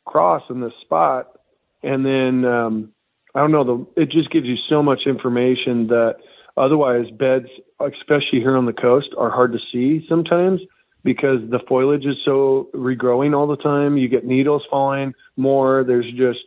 [0.07, 1.39] cross in this spot,
[1.83, 2.93] and then um,
[3.35, 3.65] I don't know.
[3.65, 6.17] The it just gives you so much information that
[6.57, 7.49] otherwise beds,
[7.81, 10.63] especially here on the coast, are hard to see sometimes
[11.05, 13.97] because the foliage is so regrowing all the time.
[13.97, 15.85] You get needles falling more.
[15.85, 16.41] There's just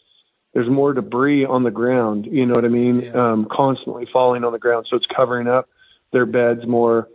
[0.53, 3.01] there's more debris on the ground, you know what I mean?
[3.01, 3.31] Yeah.
[3.31, 4.87] Um, constantly falling on the ground.
[4.89, 5.69] So it's covering up
[6.11, 7.07] their beds more.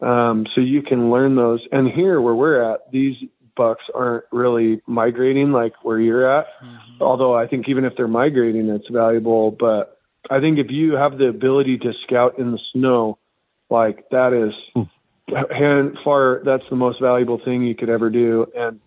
[0.00, 1.66] Um, so you can learn those.
[1.72, 3.16] And here where we're at, these
[3.56, 6.46] bucks aren't really migrating like where you're at.
[6.62, 7.02] Mm-hmm.
[7.02, 9.50] Although I think even if they're migrating, it's valuable.
[9.50, 9.98] But
[10.30, 13.18] I think if you have the ability to scout in the snow,
[13.70, 15.52] like that is hmm.
[15.52, 18.46] hand far, that's the most valuable thing you could ever do.
[18.56, 18.80] And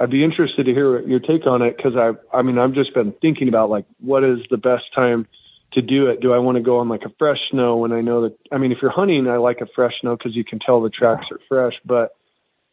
[0.00, 2.94] I'd be interested to hear your take on it because I, I mean, I've just
[2.94, 5.26] been thinking about like what is the best time
[5.72, 6.20] to do it.
[6.20, 8.36] Do I want to go on like a fresh snow when I know that?
[8.50, 10.90] I mean, if you're hunting, I like a fresh snow because you can tell the
[10.90, 11.74] tracks are fresh.
[11.84, 12.16] But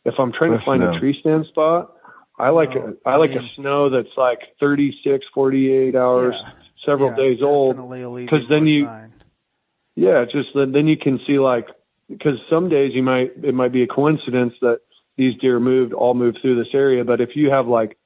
[0.05, 0.95] if I'm trying fresh to find snow.
[0.95, 1.95] a tree stand spot,
[2.37, 6.35] I like oh, a, I, I like mean, a snow that's like 36, 48 hours,
[6.37, 6.49] yeah,
[6.85, 7.75] several yeah, days old.
[8.15, 9.13] Because then you, sign.
[9.95, 11.67] yeah, just then, then you can see like
[12.09, 14.81] because some days you might it might be a coincidence that
[15.17, 17.03] these deer moved all moved through this area.
[17.03, 17.97] But if you have like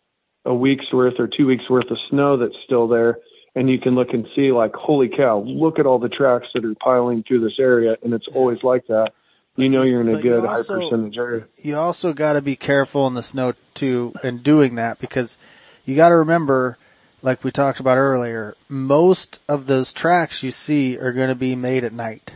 [0.43, 3.19] a week's worth or two weeks worth of snow that's still there,
[3.55, 6.65] and you can look and see like, holy cow, look at all the tracks that
[6.65, 9.13] are piling through this area, and it's always like that.
[9.55, 11.43] You know you're in a good also, high percentage area.
[11.57, 15.37] You also got to be careful in the snow too, and doing that because
[15.85, 16.77] you got to remember,
[17.21, 21.55] like we talked about earlier, most of those tracks you see are going to be
[21.55, 22.35] made at night.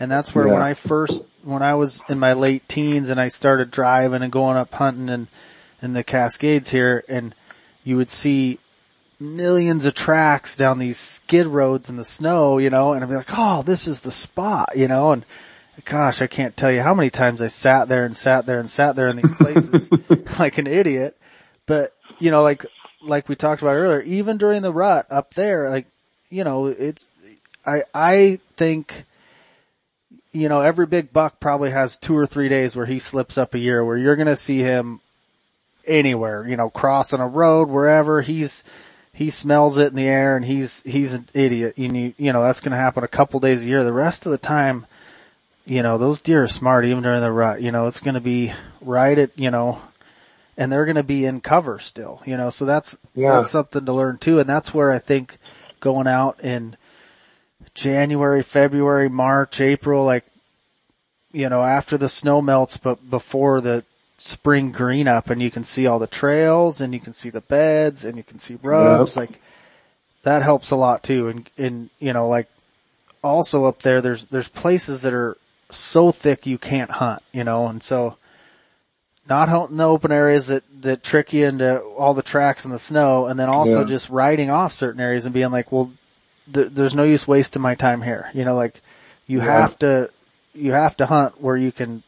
[0.00, 0.54] And that's where yeah.
[0.54, 4.32] when I first, when I was in my late teens and I started driving and
[4.32, 5.28] going up hunting and
[5.82, 7.34] in the Cascades here and
[7.84, 8.58] you would see
[9.20, 13.16] millions of tracks down these skid roads in the snow, you know, and I'd be
[13.16, 15.24] like, oh, this is the spot, you know, and
[15.84, 18.70] gosh, I can't tell you how many times I sat there and sat there and
[18.70, 19.90] sat there in these places
[20.38, 21.16] like an idiot.
[21.66, 22.64] But, you know, like,
[23.02, 25.86] like we talked about earlier, even during the rut up there, like,
[26.30, 27.10] you know, it's,
[27.66, 29.04] I, I think
[30.34, 33.54] you know, every big buck probably has two or three days where he slips up
[33.54, 35.00] a year where you're going to see him
[35.86, 38.64] anywhere, you know, crossing a road, wherever he's,
[39.12, 41.78] he smells it in the air and he's, he's an idiot.
[41.78, 43.84] You, you, you know, that's going to happen a couple days a year.
[43.84, 44.86] The rest of the time,
[45.66, 47.62] you know, those deer are smart even during the rut.
[47.62, 49.80] You know, it's going to be right at, you know,
[50.56, 53.36] and they're going to be in cover still, you know, so that's, yeah.
[53.36, 54.38] that's something to learn too.
[54.38, 55.38] And that's where I think
[55.80, 56.76] going out in
[57.74, 60.24] January, February, March, April, like,
[61.32, 63.84] you know, after the snow melts, but before the
[64.18, 67.40] spring green up and you can see all the trails and you can see the
[67.40, 69.28] beds and you can see rubs, yep.
[69.28, 69.40] like
[70.22, 71.28] that helps a lot too.
[71.28, 72.48] And, and, you know, like
[73.22, 75.36] also up there, there's, there's places that are
[75.74, 78.16] so thick you can't hunt, you know, and so
[79.28, 82.78] not hunting the open areas that, that trick you into all the tracks in the
[82.78, 83.86] snow and then also yeah.
[83.86, 85.92] just riding off certain areas and being like, well,
[86.52, 88.30] th- there's no use wasting my time here.
[88.34, 88.82] You know, like
[89.26, 89.60] you yeah.
[89.60, 90.10] have to,
[90.54, 92.02] you have to hunt where you can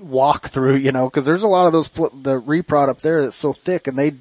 [0.00, 3.36] walk through, you know, cause there's a lot of those, the reprod up there that's
[3.36, 4.14] so thick and they,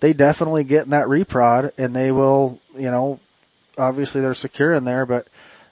[0.00, 3.20] they definitely get in that reprod and they will, you know,
[3.78, 5.28] obviously they're secure in there, but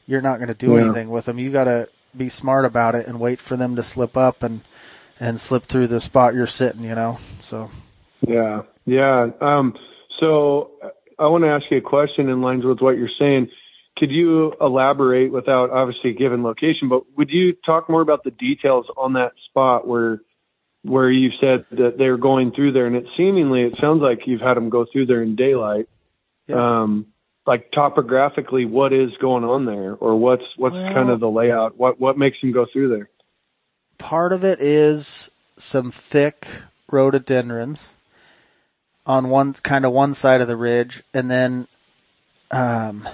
[0.07, 0.85] you're not going to do yeah.
[0.85, 1.39] anything with them.
[1.39, 4.63] You got to be smart about it and wait for them to slip up and,
[5.21, 7.71] and slip through the spot you're sitting, you know, so.
[8.27, 8.63] Yeah.
[8.85, 9.31] Yeah.
[9.41, 9.77] Um,
[10.19, 10.71] so
[11.19, 13.51] I want to ask you a question in lines with what you're saying.
[13.97, 18.87] Could you elaborate without obviously giving location, but would you talk more about the details
[18.97, 20.21] on that spot where
[20.83, 24.41] where you said that they're going through there and it seemingly it sounds like you've
[24.41, 25.89] had them go through there in daylight.
[26.47, 26.83] Yeah.
[26.83, 27.07] Um
[27.49, 31.79] like topographically what is going on there or what's what's well, kind of the layout?
[31.79, 33.09] What what makes them go through there?
[33.97, 36.47] Part of it is some thick
[36.91, 37.97] rhododendrons
[39.07, 41.67] on one kind of one side of the ridge and then
[42.51, 43.09] um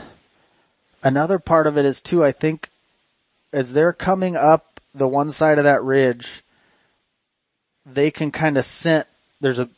[1.02, 2.68] another part of it is too I think
[3.52, 6.42] as they're coming up the one side of that ridge
[7.86, 9.06] they can kind of scent
[9.40, 9.68] there's a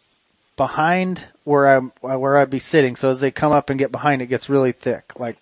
[0.57, 4.20] behind where I'm where I'd be sitting so as they come up and get behind
[4.20, 5.36] it gets really thick like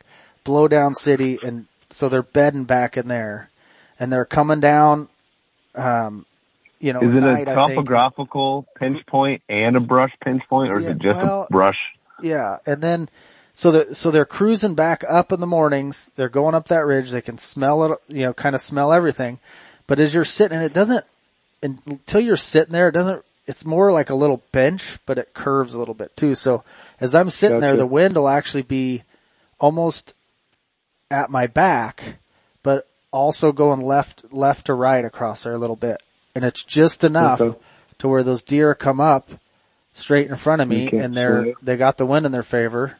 [0.44, 3.50] blow down city and so they're bedding back in there
[3.98, 5.08] and they're coming down
[5.74, 6.26] um
[6.84, 10.80] you know, is it night, a topographical pinch point and a brush pinch point, or
[10.80, 11.78] yeah, is it just well, a brush?
[12.20, 13.08] Yeah, and then
[13.54, 16.10] so they so they're cruising back up in the mornings.
[16.16, 17.10] They're going up that ridge.
[17.10, 19.38] They can smell it, you know, kind of smell everything.
[19.86, 21.06] But as you're sitting, and it doesn't
[21.62, 23.24] until you're sitting there, it doesn't.
[23.46, 26.34] It's more like a little bench, but it curves a little bit too.
[26.34, 26.64] So
[27.00, 29.02] as I'm sitting there, the wind will actually be
[29.58, 30.16] almost
[31.10, 32.18] at my back,
[32.62, 36.02] but also going left left to right across there a little bit
[36.34, 37.58] and it's just enough okay.
[37.98, 39.30] to where those deer come up
[39.92, 42.96] straight in front of me and they're they got the wind in their favor,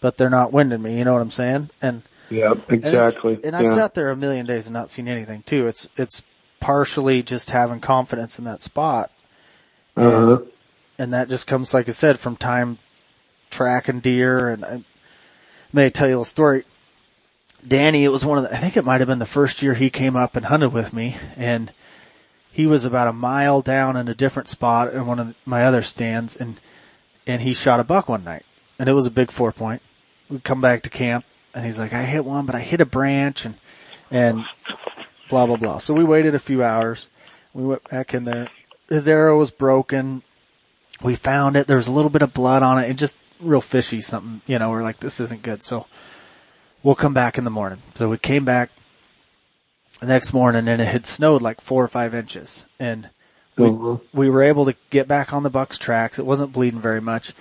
[0.00, 0.96] but they're not winding me.
[0.96, 1.70] You know what I'm saying?
[1.80, 3.34] And yeah, exactly.
[3.34, 5.66] And, and I've sat there a million days and not seen anything too.
[5.66, 6.22] It's it's
[6.60, 9.10] partially just having confidence in that spot.
[9.96, 10.38] And, uh-huh.
[10.98, 12.78] and that just comes, like I said, from time
[13.50, 14.48] tracking deer.
[14.48, 14.84] And I
[15.72, 16.64] may tell you a little story.
[17.66, 19.74] Danny, it was one of the, I think it might have been the first year
[19.74, 21.72] he came up and hunted with me and
[22.50, 25.82] he was about a mile down in a different spot in one of my other
[25.82, 26.60] stands and,
[27.24, 28.44] and he shot a buck one night
[28.80, 29.80] and it was a big four point.
[30.28, 31.24] We come back to camp
[31.54, 33.54] and he's like, I hit one, but I hit a branch and,
[34.10, 34.44] and
[35.28, 35.78] blah, blah, blah.
[35.78, 37.08] So we waited a few hours.
[37.54, 38.48] We went back in there.
[38.92, 40.22] His arrow was broken.
[41.02, 41.66] We found it.
[41.66, 42.90] There was a little bit of blood on it.
[42.90, 45.64] It just real fishy something, you know, we're like, this isn't good.
[45.64, 45.86] So
[46.82, 47.80] we'll come back in the morning.
[47.94, 48.70] So we came back
[50.00, 53.08] the next morning and it had snowed like four or five inches and
[53.56, 54.04] we, mm-hmm.
[54.16, 56.18] we were able to get back on the Bucks tracks.
[56.18, 57.32] It wasn't bleeding very much,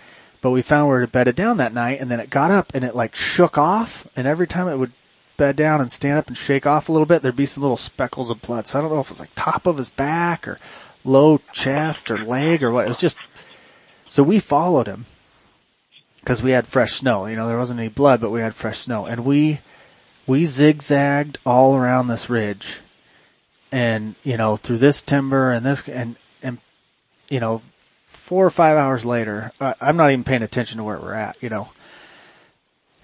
[0.41, 2.85] but we found where it bedded down that night and then it got up and
[2.85, 4.93] it like shook off and every time it would
[5.37, 7.77] bed down and stand up and shake off a little bit, there'd be some little
[7.77, 8.67] speckles of blood.
[8.67, 10.59] So I don't know if it was like top of his back or
[11.03, 12.85] low chest or leg or what.
[12.85, 13.17] It was just,
[14.07, 15.05] so we followed him
[16.19, 17.25] because we had fresh snow.
[17.25, 19.05] You know, there wasn't any blood, but we had fresh snow.
[19.05, 19.59] And we
[20.27, 22.79] we zigzagged all around this ridge.
[23.71, 26.57] And, you know, through this timber and this, and, and,
[27.29, 30.99] you know, four or five hours later, I, I'm not even paying attention to where
[30.99, 31.69] we're at, you know,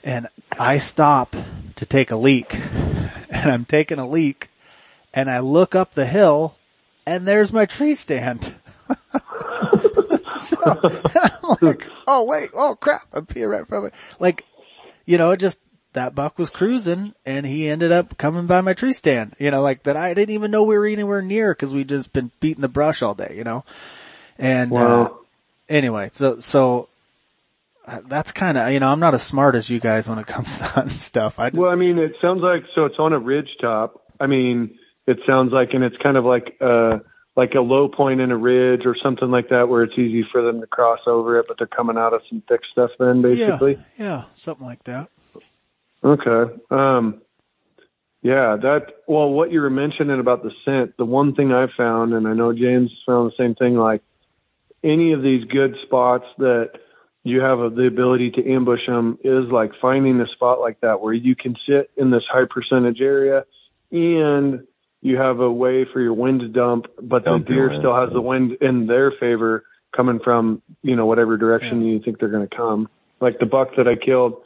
[0.03, 0.27] and
[0.57, 1.35] I stop
[1.75, 2.59] to take a leak.
[3.29, 4.49] And I'm taking a leak.
[5.13, 6.55] And I look up the hill
[7.07, 8.43] and there's my tree stand.
[10.37, 13.93] so I'm like, oh wait, oh crap, I'm peeing right from it.
[14.19, 14.45] Like,
[15.05, 15.61] you know, it just,
[15.93, 19.61] that buck was cruising and he ended up coming by my tree stand, you know,
[19.61, 22.61] like that I didn't even know we were anywhere near because we just been beating
[22.61, 23.63] the brush all day, you know?
[24.37, 25.03] And, wow.
[25.03, 25.13] uh,
[25.69, 26.89] anyway, so, so
[27.85, 30.27] uh, that's kind of, you know, I'm not as smart as you guys when it
[30.27, 31.39] comes to that stuff.
[31.39, 34.03] I just, well, I mean, it sounds like, so it's on a ridge top.
[34.19, 34.77] I mean,
[35.07, 36.99] it sounds like, and it's kind of like, uh,
[37.35, 40.41] like a low point in a ridge or something like that where it's easy for
[40.41, 43.77] them to cross over it, but they're coming out of some thick stuff then basically.
[43.97, 45.09] Yeah, yeah something like that.
[46.03, 46.53] Okay.
[46.71, 47.21] Um,
[48.23, 52.13] yeah, that, well, what you were mentioning about the scent, the one thing I found,
[52.13, 54.01] and I know James found the same thing, like
[54.83, 56.71] any of these good spots that
[57.23, 61.13] you have the ability to ambush them is like finding a spot like that where
[61.13, 63.45] you can sit in this high percentage area
[63.91, 64.65] and
[65.01, 68.21] you have a way for your wind to dump, but the deer still has the
[68.21, 69.63] wind in their favor
[69.95, 71.93] coming from, you know, whatever direction yeah.
[71.93, 72.89] you think they're going to come.
[73.19, 74.41] Like the buck that I killed,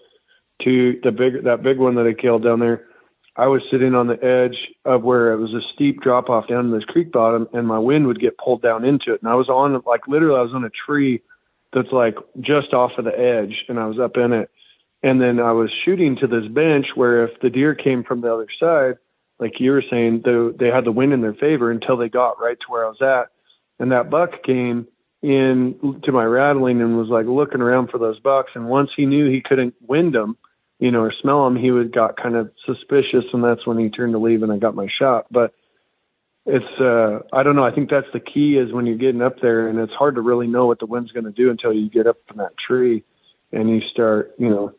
[0.63, 2.87] to the big that big one that I killed down there.
[3.35, 6.65] I was sitting on the edge of where it was a steep drop off down
[6.65, 9.21] in this creek bottom, and my wind would get pulled down into it.
[9.21, 11.21] And I was on like literally, I was on a tree
[11.73, 14.51] that's like just off of the edge, and I was up in it.
[15.03, 18.31] And then I was shooting to this bench where if the deer came from the
[18.31, 18.97] other side,
[19.41, 22.39] like you were saying, they, they had the wind in their favor until they got
[22.39, 23.31] right to where I was at.
[23.79, 24.87] And that buck came
[25.23, 28.51] in to my rattling and was like looking around for those bucks.
[28.53, 30.37] And once he knew he couldn't wind them,
[30.77, 33.25] you know, or smell them, he would got kind of suspicious.
[33.33, 35.25] And that's when he turned to leave and I got my shot.
[35.31, 35.55] But
[36.45, 37.65] it's, uh, I don't know.
[37.65, 40.21] I think that's the key is when you're getting up there and it's hard to
[40.21, 43.03] really know what the wind's going to do until you get up in that tree
[43.51, 44.73] and you start, you know,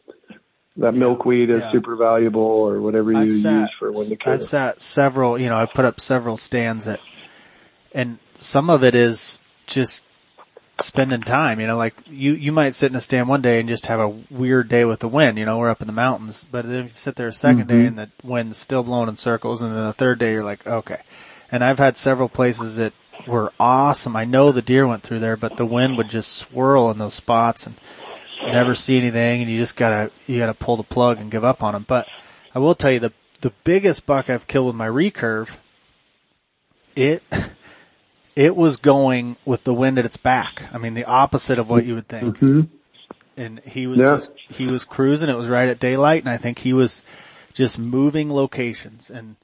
[0.76, 1.70] that milkweed is yeah.
[1.70, 5.48] super valuable or whatever you I've use sat, for when the I've sat several, you
[5.48, 7.00] know, I've put up several stands that,
[7.92, 10.06] and some of it is just
[10.80, 13.68] spending time, you know, like you, you might sit in a stand one day and
[13.68, 16.46] just have a weird day with the wind, you know, we're up in the mountains,
[16.50, 17.68] but then if you sit there a 2nd mm-hmm.
[17.68, 20.66] day and the wind's still blowing in circles and then the third day you're like,
[20.66, 21.02] okay.
[21.50, 22.94] And I've had several places that
[23.26, 24.16] were awesome.
[24.16, 27.14] I know the deer went through there, but the wind would just swirl in those
[27.14, 27.76] spots and
[28.46, 31.62] never see anything, and you just gotta you gotta pull the plug and give up
[31.62, 31.84] on them.
[31.86, 32.08] But
[32.54, 33.12] I will tell you the
[33.42, 35.56] the biggest buck I've killed with my recurve,
[36.96, 37.22] it
[38.36, 40.62] it was going with the wind at its back.
[40.72, 42.36] I mean, the opposite of what you would think.
[42.36, 42.62] Mm-hmm.
[43.36, 44.14] And he was yeah.
[44.14, 45.28] just he was cruising.
[45.28, 47.02] It was right at daylight, and I think he was
[47.52, 49.36] just moving locations and.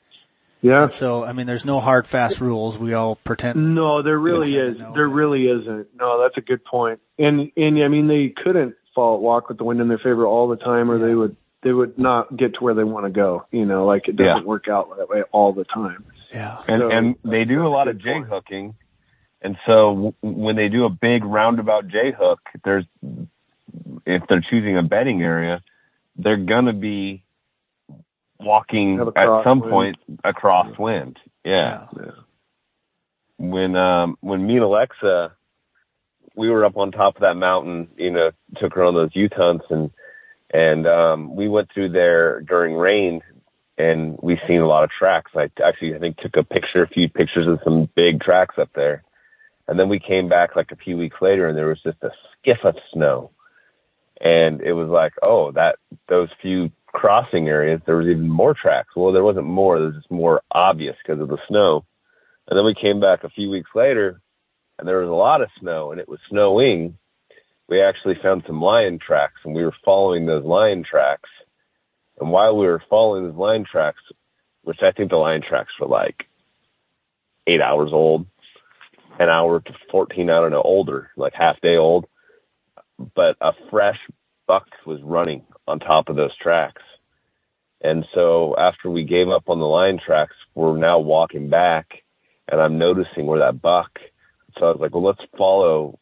[0.61, 0.82] Yeah.
[0.82, 2.76] And so, I mean, there's no hard, fast rules.
[2.76, 3.76] We all pretend.
[3.76, 4.76] No, there really is.
[4.92, 5.86] There really isn't.
[5.94, 6.99] No, that's a good point.
[7.16, 10.49] And, and I mean, they couldn't fall walk with the wind in their favor all
[10.49, 11.07] the time, or yeah.
[11.07, 13.46] they would they would not get to where they want to go.
[13.53, 14.49] You know, like it doesn't yeah.
[14.49, 16.05] work out that way all the time.
[16.32, 18.74] Yeah, and so, and they do a lot of J hooking,
[19.40, 22.84] and so w- when they do a big roundabout J hook, there's
[24.05, 25.62] if they're choosing a bedding area,
[26.16, 27.22] they're gonna be
[28.40, 29.70] walking at some wind.
[29.70, 30.82] point across yeah.
[30.82, 31.18] wind.
[31.44, 31.86] Yeah.
[31.96, 32.11] yeah.
[33.38, 35.36] When um when me and Alexa
[36.39, 39.32] we were up on top of that mountain, you know, took her on those youth
[39.34, 39.91] hunts and,
[40.55, 43.20] and, um, we went through there during rain
[43.76, 45.32] and we seen a lot of tracks.
[45.34, 48.70] I actually, I think took a picture, a few pictures of some big tracks up
[48.74, 49.03] there.
[49.66, 52.11] And then we came back like a few weeks later and there was just a
[52.41, 53.32] skiff of snow.
[54.20, 55.76] And it was like, oh, that,
[56.09, 58.95] those few crossing areas, there was even more tracks.
[58.95, 61.84] Well, there wasn't more, there was just more obvious because of the snow.
[62.47, 64.20] And then we came back a few weeks later
[64.78, 66.96] and there was a lot of snow and it was snowing,
[67.68, 71.30] we actually found some lion tracks and we were following those lion tracks.
[72.20, 74.00] And while we were following those lion tracks,
[74.62, 76.24] which I think the lion tracks were like
[77.46, 78.26] eight hours old,
[79.18, 82.06] an hour to 14, I don't know, older, like half day old,
[83.14, 83.98] but a fresh
[84.46, 86.82] buck was running on top of those tracks.
[87.80, 92.02] And so after we gave up on the lion tracks, we're now walking back
[92.50, 93.98] and I'm noticing where that buck
[94.59, 95.98] so I was like, well, let's follow,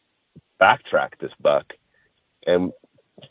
[0.59, 1.73] backtrack this buck.
[2.45, 2.71] And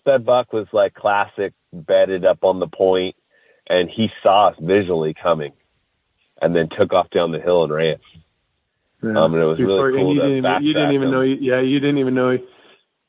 [0.04, 3.16] that buck was like classic, bedded up on the point,
[3.68, 5.52] and he saw us visually coming,
[6.40, 7.96] and then took off down the hill and ran.
[9.02, 9.10] Yeah.
[9.10, 10.14] Um, and it was Before, really cool.
[10.14, 11.20] You didn't, even, you didn't even know.
[11.22, 12.38] Yeah, you didn't even know.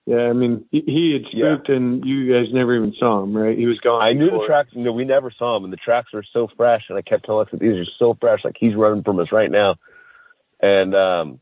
[0.05, 1.75] Yeah, I mean, he, he had spooked, yeah.
[1.75, 3.57] and you guys never even saw him, right?
[3.57, 4.01] He was gone.
[4.01, 4.69] I knew the tracks.
[4.71, 6.85] You know, we never saw him, and the tracks were so fresh.
[6.87, 9.33] And I kept telling us that these are so fresh, like he's running from us
[9.33, 9.75] right now.
[10.61, 11.39] And um,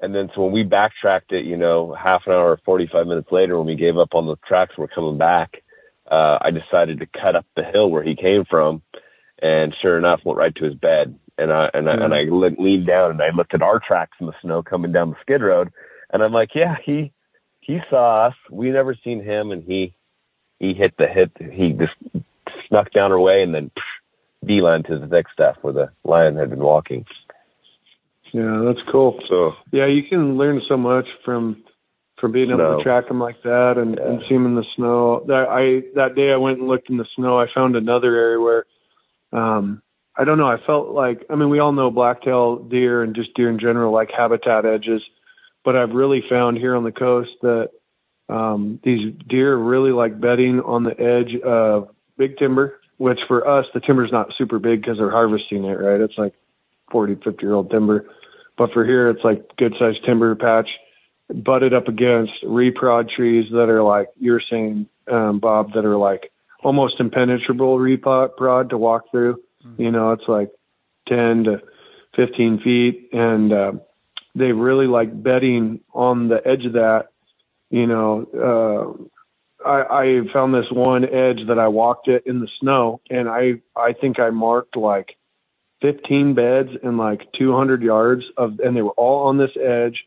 [0.00, 3.32] and then so when we backtracked it, you know, half an hour or 45 minutes
[3.32, 5.62] later, when we gave up on the tracks, we're coming back.
[6.10, 8.82] Uh, I decided to cut up the hill where he came from,
[9.42, 11.18] and sure enough, went right to his bed.
[11.36, 12.00] And I and mm-hmm.
[12.00, 12.62] I and I mm-hmm.
[12.62, 15.42] leaned down and I looked at our tracks in the snow coming down the skid
[15.42, 15.70] road,
[16.10, 17.12] and I'm like, yeah, he
[17.60, 18.34] he saw us.
[18.50, 19.94] We never seen him, and he
[20.58, 21.32] he hit the hit.
[21.38, 21.94] He just
[22.68, 23.70] snuck down our way and then
[24.44, 27.04] beeline to the thick stuff where the lion had been walking.
[28.32, 29.20] Yeah, that's cool.
[29.28, 31.64] So yeah, you can learn so much from
[32.20, 34.08] from being able to track them like that and, yeah.
[34.08, 35.24] and see them in the snow.
[35.26, 37.38] That I that day I went and looked in the snow.
[37.38, 38.64] I found another area where
[39.32, 39.82] um
[40.16, 40.48] I don't know.
[40.48, 43.92] I felt like I mean we all know blacktail deer and just deer in general
[43.92, 45.02] like habitat edges,
[45.64, 47.70] but I've really found here on the coast that
[48.28, 53.66] um, these deer really like bedding on the edge of big timber, which for us
[53.72, 56.00] the timber's not super big because they're harvesting it, right?
[56.00, 56.34] It's like
[56.90, 58.06] 40, 50 year old timber.
[58.58, 60.68] But for here, it's like good sized timber patch
[61.32, 66.32] butted up against reprod trees that are like you're saying, um, Bob, that are like
[66.62, 69.40] almost impenetrable reprod to walk through.
[69.64, 69.82] Mm-hmm.
[69.82, 70.50] You know, it's like
[71.08, 71.62] 10 to
[72.16, 73.10] 15 feet.
[73.12, 73.72] And, uh,
[74.34, 77.08] they really like bedding on the edge of that.
[77.70, 79.08] You know,
[79.64, 83.28] uh, I, I found this one edge that I walked it in the snow and
[83.28, 85.16] I, I think I marked like
[85.80, 90.04] 15 beds and like 200 yards of, and they were all on this edge.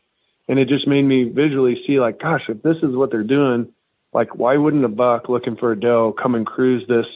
[0.48, 3.72] And it just made me visually see like, gosh, if this is what they're doing,
[4.12, 7.06] like why wouldn't a buck looking for a doe come and cruise this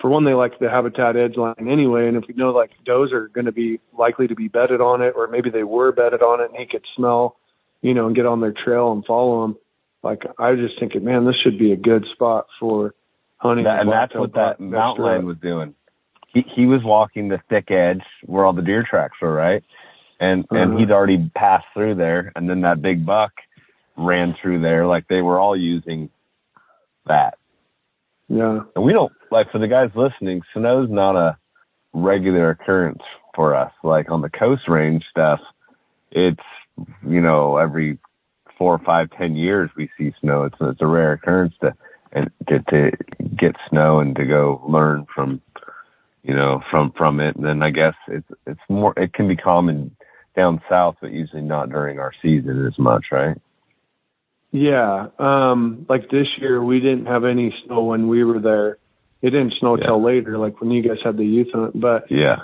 [0.00, 2.06] for one, they like the habitat edge line anyway.
[2.06, 5.00] And if we know like does are going to be likely to be bedded on
[5.00, 7.36] it, or maybe they were bedded on it and he could smell,
[7.80, 9.56] you know, and get on their trail and follow them.
[10.02, 12.94] Like I was just thinking, man, this should be a good spot for
[13.38, 13.64] hunting.
[13.64, 15.74] That, and that's what that mountain lion was doing.
[16.36, 19.64] He he was walking the thick edge where all the deer tracks were, right?
[20.20, 20.56] And uh-huh.
[20.58, 23.32] and he'd already passed through there, and then that big buck
[23.96, 24.86] ran through there.
[24.86, 26.10] Like they were all using
[27.06, 27.38] that.
[28.28, 28.60] Yeah.
[28.74, 31.38] And we don't like for the guys listening, snow's not a
[31.94, 33.02] regular occurrence
[33.34, 33.72] for us.
[33.82, 35.40] Like on the coast range stuff,
[36.10, 36.42] it's
[37.06, 37.98] you know every
[38.58, 40.44] four, or five, ten years we see snow.
[40.44, 41.72] It's it's a rare occurrence to
[42.12, 42.90] and get to
[43.36, 45.40] get snow and to go learn from
[46.26, 47.36] you know from from it.
[47.36, 49.96] And then I guess it's it's more it can be common
[50.36, 53.36] down south, but usually not during our season as much, right?
[54.52, 55.08] Yeah.
[55.18, 58.78] Um, like this year, we didn't have any snow when we were there.
[59.22, 59.86] It didn't snow yeah.
[59.86, 61.78] till later, like when you guys had the youth hunt.
[61.80, 62.36] But yeah,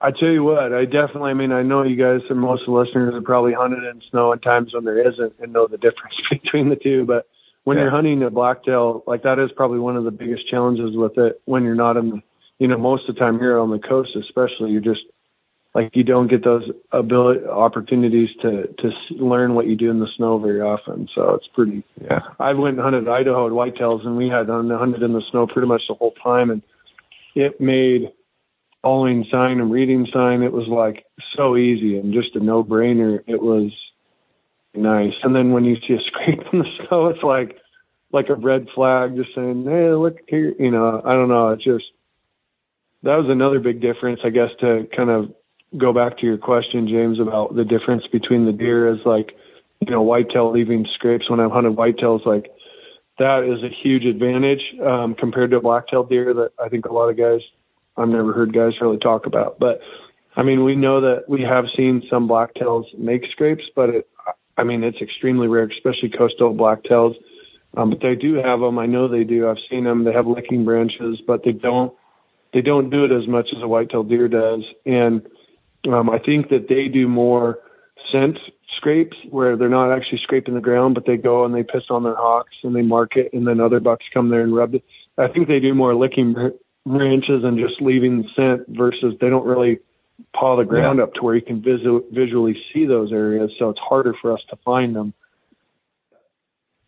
[0.00, 1.30] I tell you what, I definitely.
[1.30, 4.02] I mean, I know you guys and most of the listeners have probably hunted in
[4.10, 7.04] snow at times when there isn't, and know the difference between the two.
[7.04, 7.26] But
[7.64, 7.84] when yeah.
[7.84, 11.40] you're hunting a blacktail, like that is probably one of the biggest challenges with it.
[11.46, 12.22] When you're not in,
[12.58, 15.02] you know, most of the time here on the coast, especially, you're just
[15.74, 20.08] like you don't get those ability opportunities to to learn what you do in the
[20.16, 21.06] snow very often.
[21.14, 21.84] So it's pretty.
[22.00, 22.20] Yeah.
[22.40, 25.68] I went and hunted Idaho at whitetails, and we had hunted in the snow pretty
[25.68, 26.62] much the whole time, and
[27.34, 28.10] it made
[28.80, 30.42] following sign and reading sign.
[30.42, 31.04] It was like
[31.36, 33.22] so easy and just a no brainer.
[33.26, 33.70] It was
[34.74, 35.14] nice.
[35.22, 37.58] And then when you see a scrape in the snow, it's like
[38.12, 41.50] like a red flag, just saying, "Hey, look here." You know, I don't know.
[41.50, 41.84] It's just
[43.02, 45.32] that was another big difference, I guess, to kind of
[45.76, 49.36] go back to your question, James, about the difference between the deer is like,
[49.80, 52.50] you know, whitetail leaving scrapes when I've hunted whitetails, like
[53.18, 56.92] that is a huge advantage um, compared to a blacktail deer that I think a
[56.92, 57.40] lot of guys,
[57.96, 59.58] I've never heard guys really talk about.
[59.58, 59.80] But
[60.36, 64.08] I mean, we know that we have seen some blacktails make scrapes, but it,
[64.58, 67.14] I mean, it's extremely rare, especially coastal blacktails.
[67.76, 68.78] Um, but they do have them.
[68.78, 69.48] I know they do.
[69.48, 70.04] I've seen them.
[70.04, 71.92] They have licking branches, but they don't
[72.52, 74.62] they don't do it as much as a whitetail deer does.
[74.84, 75.26] And
[75.88, 77.58] um, I think that they do more
[78.10, 78.38] scent
[78.76, 82.02] scrapes where they're not actually scraping the ground, but they go and they piss on
[82.02, 84.84] their hocks and they mark it, and then other bucks come there and rub it.
[85.18, 86.34] I think they do more licking
[86.84, 89.80] branches and just leaving the scent versus they don't really
[90.34, 91.04] paw the ground yeah.
[91.04, 93.50] up to where you can visu- visually see those areas.
[93.58, 95.14] So it's harder for us to find them.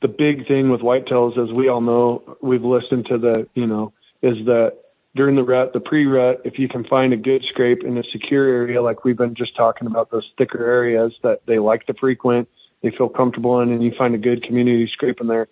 [0.01, 3.93] The big thing with whitetails, as we all know, we've listened to the, you know,
[4.23, 4.79] is that
[5.15, 8.47] during the rut, the pre-rut, if you can find a good scrape in a secure
[8.47, 12.49] area, like we've been just talking about those thicker areas that they like to frequent,
[12.83, 15.49] they feel comfortable in, and you find a good community scrape in there.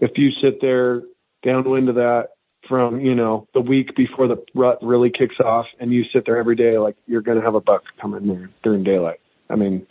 [0.00, 1.02] If you sit there
[1.42, 2.30] downwind of that
[2.68, 6.38] from, you know, the week before the rut really kicks off and you sit there
[6.38, 9.20] every day, like you're going to have a buck come in there during daylight.
[9.50, 9.86] I mean,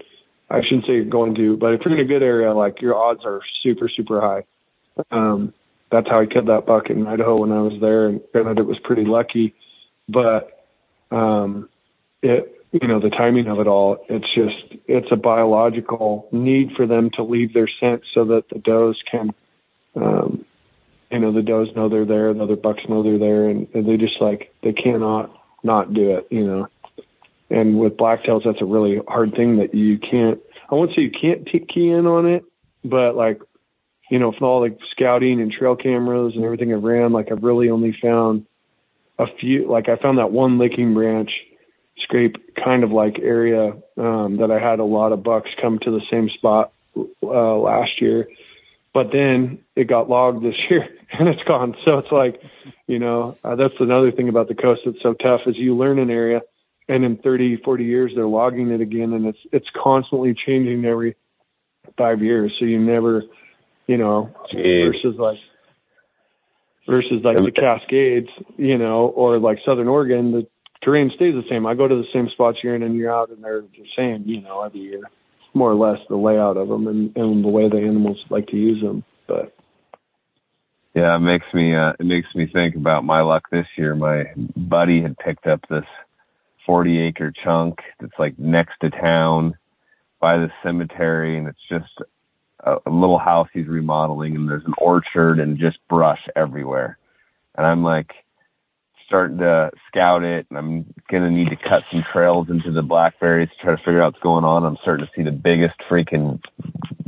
[0.49, 2.95] I shouldn't say you're going to, but if you're in a good area, like your
[2.95, 4.43] odds are super, super high.
[5.11, 5.53] Um,
[5.91, 8.07] that's how I killed that buck in Idaho when I was there.
[8.07, 9.53] And granted, it was pretty lucky,
[10.07, 10.67] but
[11.11, 11.69] um,
[12.21, 14.05] it you know the timing of it all.
[14.09, 18.59] It's just it's a biological need for them to leave their scent so that the
[18.59, 19.31] does can.
[19.95, 20.45] Um,
[21.11, 23.85] you know the does know they're there, the other bucks know they're there, and, and
[23.85, 26.27] they just like they cannot not do it.
[26.31, 26.67] You know,
[27.49, 30.39] and with blacktails, that's a really hard thing that you can't.
[30.69, 32.45] I won't say you can't t- key in on it,
[32.85, 33.41] but like
[34.11, 37.43] you know, from all the scouting and trail cameras and everything I've ran, like I've
[37.43, 38.45] really only found
[39.17, 41.31] a few, like I found that one licking branch
[41.97, 45.91] scrape kind of like area um, that I had a lot of bucks come to
[45.91, 46.73] the same spot
[47.23, 48.27] uh, last year.
[48.93, 51.77] But then it got logged this year and it's gone.
[51.85, 52.43] So it's like,
[52.87, 55.99] you know, uh, that's another thing about the coast that's so tough is you learn
[55.99, 56.41] an area
[56.89, 61.15] and in 30, 40 years they're logging it again and it's it's constantly changing every
[61.97, 62.51] five years.
[62.59, 63.23] So you never
[63.91, 64.93] you know, Jeez.
[64.93, 65.37] versus like
[66.87, 70.47] versus like the Cascades, you know, or like Southern Oregon, the
[70.81, 71.65] terrain stays the same.
[71.65, 74.23] I go to the same spots year in and year out, and they're the same,
[74.25, 75.01] you know, every year,
[75.53, 78.55] more or less the layout of them and, and the way the animals like to
[78.55, 79.03] use them.
[79.27, 79.53] But
[80.95, 83.93] yeah, it makes me uh, it makes me think about my luck this year.
[83.93, 84.23] My
[84.55, 85.85] buddy had picked up this
[86.65, 89.57] 40 acre chunk that's like next to town
[90.21, 91.91] by the cemetery, and it's just
[92.61, 96.97] a, a little house he's remodeling and there's an orchard and just brush everywhere.
[97.55, 98.11] And I'm like
[99.05, 103.49] starting to scout it and I'm to need to cut some trails into the blackberries
[103.49, 104.63] to try to figure out what's going on.
[104.63, 106.39] I'm starting to see the biggest freaking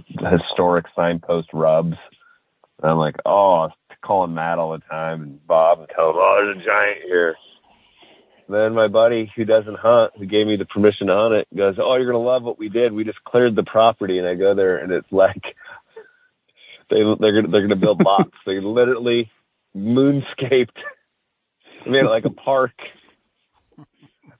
[0.08, 1.96] historic signpost rubs.
[2.82, 3.70] And I'm like, oh,
[4.04, 7.36] calling Matt all the time and Bob and tell him, oh, there's a giant here.
[8.50, 11.76] Then my buddy who doesn't hunt, who gave me the permission to hunt it, goes,
[11.80, 12.92] "Oh, you're gonna love what we did.
[12.92, 15.42] We just cleared the property." And I go there, and it's like
[16.90, 18.32] they they're gonna they're gonna build lots.
[18.46, 19.32] they literally
[19.76, 20.76] moonscaped,
[21.88, 22.74] made it like a park.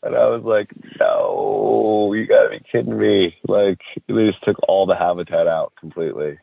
[0.04, 4.86] And I was like, "No, you gotta be kidding me!" Like they just took all
[4.86, 6.38] the habitat out completely.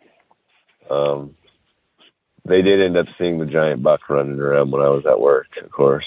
[0.90, 1.36] Um,
[2.46, 5.46] they did end up seeing the giant buck running around when I was at work,
[5.62, 6.06] of course.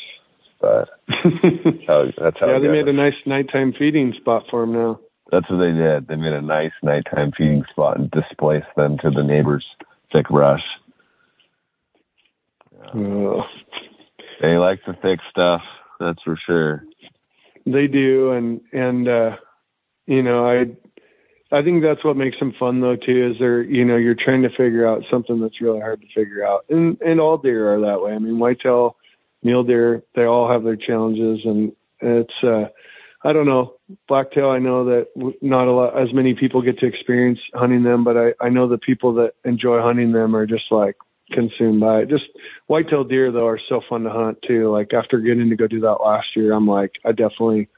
[0.64, 1.26] But that's
[1.88, 5.00] how, that's how yeah, they made a nice nighttime feeding spot for them now.
[5.30, 6.08] That's what they did.
[6.08, 9.66] They made a nice nighttime feeding spot and displaced them to the neighbor's
[10.14, 10.64] thick brush.
[12.96, 13.40] Yeah.
[14.42, 15.62] They like the thick stuff,
[16.00, 16.86] that's for sure.
[17.66, 19.36] They do, and and uh,
[20.06, 20.66] you know, I
[21.54, 23.32] I think that's what makes them fun though too.
[23.32, 26.46] Is they're you know you're trying to figure out something that's really hard to figure
[26.46, 28.14] out, and and all deer are that way.
[28.14, 28.96] I mean, whitetail,
[29.44, 32.66] mule deer, they all have their challenges, and it's uh,
[33.24, 33.76] I don't know
[34.08, 34.50] blacktail.
[34.50, 35.08] I know that
[35.42, 38.68] not a lot as many people get to experience hunting them, but I I know
[38.68, 40.98] the people that enjoy hunting them are just like
[41.32, 42.10] consumed by it.
[42.10, 42.26] Just
[42.68, 44.72] whitetail deer though are so fun to hunt too.
[44.72, 47.70] Like after getting to go do that last year, I'm like I definitely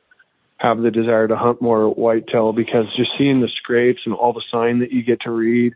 [0.58, 4.44] have the desire to hunt more whitetail because just seeing the scrapes and all the
[4.50, 5.74] sign that you get to read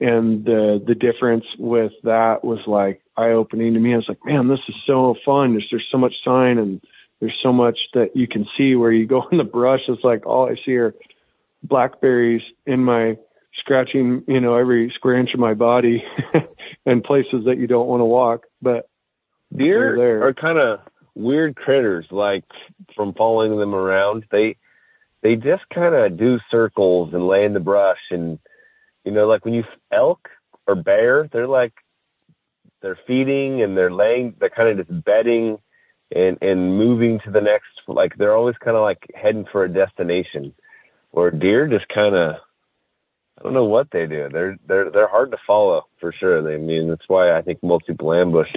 [0.00, 3.94] and the the difference with that was like eye opening to me.
[3.94, 5.52] I was like, man, this is so fun.
[5.52, 6.80] There's there's so much sign and
[7.20, 9.80] there's so much that you can see where you go in the brush.
[9.88, 10.94] It's like all I see are
[11.62, 13.16] blackberries in my
[13.58, 16.04] scratching, you know, every square inch of my body
[16.86, 18.44] and places that you don't want to walk.
[18.60, 18.88] But
[19.54, 20.80] deer are kind of
[21.14, 22.06] weird critters.
[22.10, 22.44] Like
[22.96, 24.56] from following them around, they
[25.22, 28.38] they just kind of do circles and lay in the brush, and
[29.04, 30.28] you know, like when you elk
[30.66, 31.72] or bear, they're like
[32.80, 35.58] they're feeding and they're laying, they're kind of just bedding
[36.14, 37.68] and and moving to the next.
[37.86, 40.54] Like they're always kind of like heading for a destination.
[41.12, 42.36] Or deer just kind of
[43.38, 44.28] I don't know what they do.
[44.32, 46.42] They're they're they're hard to follow for sure.
[46.42, 48.48] They, I mean, that's why I think most people ambush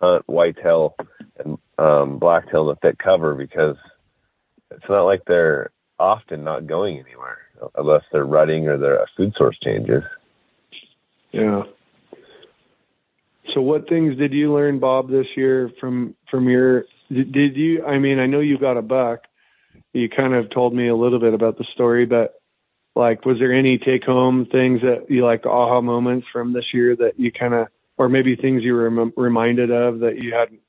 [0.00, 0.96] hunt whitetail
[1.38, 3.76] and um, blacktail in the thick cover because
[4.70, 7.38] it's not like they're often not going anywhere
[7.76, 10.02] unless they're rutting or their food source changes.
[11.32, 11.62] Yeah.
[13.52, 16.86] So, what things did you learn, Bob, this year from from your?
[17.12, 17.84] Did you?
[17.84, 19.20] I mean, I know you got a buck.
[19.92, 22.40] You kind of told me a little bit about the story, but
[22.96, 26.96] like, was there any take home things that you like aha moments from this year
[26.96, 30.60] that you kind of, or maybe things you were rem- reminded of that you hadn't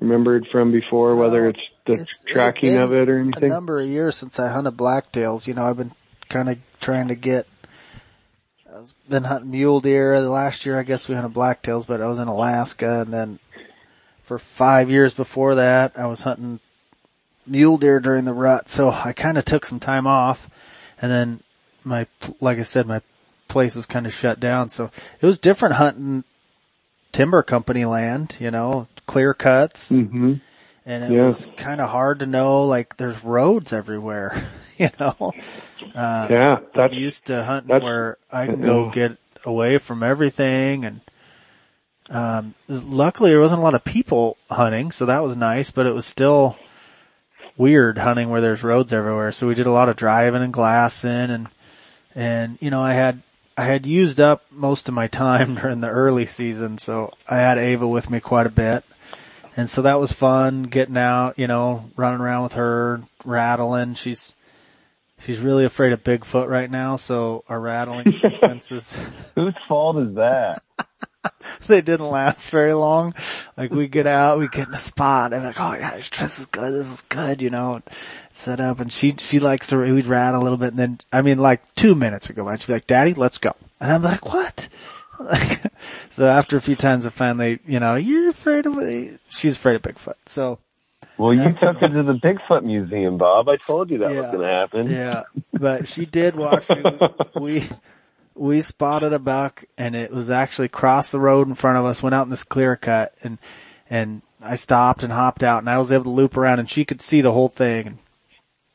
[0.00, 3.50] remembered from before, whether it's the it's, tracking of it or anything?
[3.50, 5.46] A number of years since I hunted blacktails.
[5.46, 5.92] You know, I've been
[6.28, 7.46] kind of trying to get.
[8.74, 10.20] I've been hunting mule deer.
[10.20, 13.38] Last year, I guess we hunted blacktails, but I was in Alaska, and then
[14.22, 16.60] for five years before that, I was hunting
[17.46, 18.68] mule deer during the rut.
[18.68, 20.50] So I kind of took some time off,
[21.00, 21.40] and then
[21.84, 22.06] my,
[22.40, 23.00] like I said, my
[23.48, 24.68] place was kind of shut down.
[24.68, 26.24] So it was different hunting
[27.12, 29.90] timber company land, you know, clear cuts.
[29.90, 30.34] Mm-hmm.
[30.86, 31.24] And it yeah.
[31.24, 35.32] was kind of hard to know, like, there's roads everywhere, you know?
[35.94, 36.58] Uh, yeah.
[36.72, 41.00] That's, I'm used to hunting where I can go get away from everything and,
[42.08, 45.92] um, luckily there wasn't a lot of people hunting, so that was nice, but it
[45.92, 46.56] was still
[47.56, 49.32] weird hunting where there's roads everywhere.
[49.32, 51.48] So we did a lot of driving and glassing and,
[52.14, 53.22] and, you know, I had
[53.58, 57.58] I had used up most of my time during the early season, so I had
[57.58, 58.84] Ava with me quite a bit.
[59.56, 63.94] And so that was fun getting out, you know, running around with her, rattling.
[63.94, 64.34] She's,
[65.18, 68.98] she's really afraid of Bigfoot right now, so our rattling sequences.
[69.34, 70.62] Whose fault is that?
[71.66, 73.14] they didn't last very long.
[73.56, 76.46] Like we get out, we get in a spot, and like, oh gosh, this is
[76.46, 77.80] good, this is good, you know,
[78.32, 81.22] set up, and she she likes to we'd rattle a little bit, and then I
[81.22, 84.02] mean, like two minutes ago, go by, she'd be like, "Daddy, let's go," and I'm
[84.02, 84.68] like, "What?"
[86.10, 88.74] So after a few times, I finally, you know, you're afraid of
[89.28, 90.58] she's afraid of Bigfoot, so.
[91.18, 93.48] Well, you took her to the Bigfoot Museum, Bob.
[93.48, 94.90] I told you that yeah, was going to happen.
[94.90, 96.82] Yeah, but she did watch me.
[97.40, 97.68] We
[98.36, 102.02] we spotted a buck and it was actually across the road in front of us,
[102.02, 103.38] went out in this clear cut and,
[103.88, 106.84] and I stopped and hopped out and I was able to loop around and she
[106.84, 107.86] could see the whole thing.
[107.86, 107.98] And,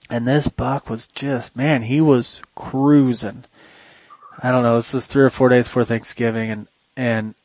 [0.09, 3.45] and this buck was just, man, he was cruising.
[4.41, 7.35] I don't know, this is three or four days before Thanksgiving and, and,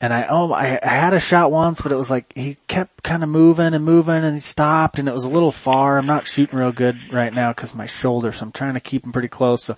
[0.00, 3.02] and I, oh, I, I had a shot once, but it was like he kept
[3.02, 5.98] kind of moving and moving and he stopped and it was a little far.
[5.98, 9.04] I'm not shooting real good right now because my shoulder, so I'm trying to keep
[9.04, 9.64] him pretty close.
[9.64, 9.76] So,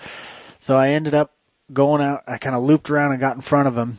[0.59, 1.33] so I ended up
[1.73, 3.99] going out, I kind of looped around and got in front of him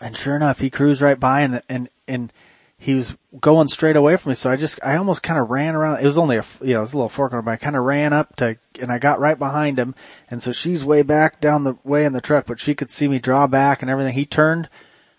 [0.00, 2.32] and sure enough, he cruised right by and, and, and
[2.82, 4.34] he was going straight away from me.
[4.34, 6.00] So I just, I almost kind of ran around.
[6.00, 7.76] It was only a, you know, it was a little fork on but I kind
[7.76, 9.94] of ran up to, and I got right behind him.
[10.30, 13.06] And so she's way back down the way in the truck, but she could see
[13.06, 14.14] me draw back and everything.
[14.14, 14.70] He turned,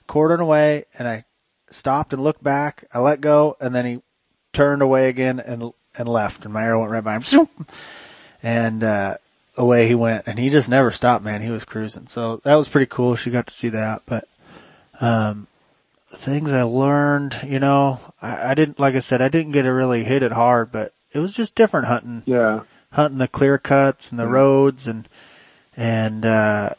[0.07, 1.24] quartered away and I
[1.70, 2.84] stopped and looked back.
[2.91, 4.01] I let go and then he
[4.53, 7.47] turned away again and, and left and my arrow went right by him.
[8.41, 9.18] And, uh,
[9.55, 11.43] away he went and he just never stopped, man.
[11.43, 12.07] He was cruising.
[12.07, 13.16] So that was pretty cool.
[13.16, 14.28] She got to see that, but,
[14.99, 15.47] um,
[16.14, 19.74] things I learned, you know, I, I didn't, like I said, I didn't get to
[19.74, 22.24] really hit it hard, but it was just different hunting.
[22.26, 22.62] Yeah.
[22.91, 25.07] Hunting the clear cuts and the roads and,
[25.76, 26.72] and, uh,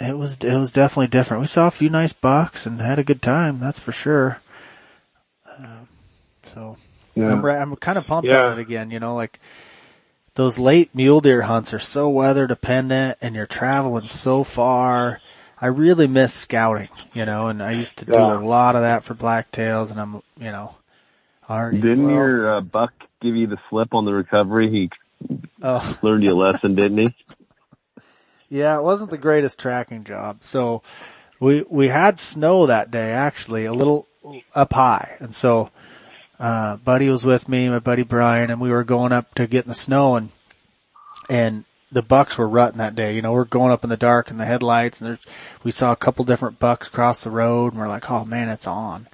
[0.00, 1.40] it was, it was definitely different.
[1.42, 3.60] We saw a few nice bucks and had a good time.
[3.60, 4.40] That's for sure.
[5.48, 5.84] Uh,
[6.46, 6.76] so
[7.14, 7.32] Yeah.
[7.32, 8.46] I'm, I'm kind of pumped Yeah.
[8.46, 9.38] on it again, you know, like
[10.34, 15.20] those late mule deer hunts are so weather dependent and you're traveling so far.
[15.64, 18.38] I really miss scouting, you know, and I used to do Yeah.
[18.38, 20.74] a lot of that for blacktails and I'm, you know,
[21.48, 21.80] already.
[21.80, 22.92] Didn't well, your uh, buck
[23.22, 24.70] give you the slip on the recovery?
[24.70, 27.14] He Oh, learned you a lesson, didn't he?
[28.50, 30.40] yeah, it wasn't the greatest tracking job.
[30.42, 30.82] So
[31.40, 34.06] we, we had snow that day actually, a little
[34.54, 35.16] up high.
[35.18, 35.70] And so,
[36.38, 39.64] uh, buddy was with me, my buddy Brian, and we were going up to get
[39.64, 40.28] in the snow and,
[41.30, 41.64] and
[41.94, 43.14] the bucks were rutting that day.
[43.14, 45.26] You know, we're going up in the dark and the headlights and there's,
[45.62, 48.66] we saw a couple different bucks cross the road and we're like, oh man, it's
[48.66, 49.08] on.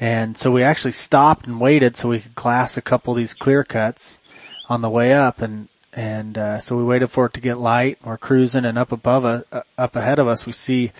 [0.00, 3.34] And so we actually stopped and waited so we could glass a couple of these
[3.34, 4.18] clear cuts
[4.68, 7.98] on the way up and, and, uh, so we waited for it to get light.
[8.02, 10.92] We're cruising and up above us, uh, up ahead of us, we see,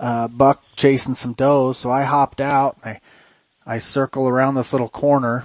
[0.00, 1.76] uh, buck chasing some does.
[1.78, 2.98] So I hopped out and
[3.66, 5.44] I, I circle around this little corner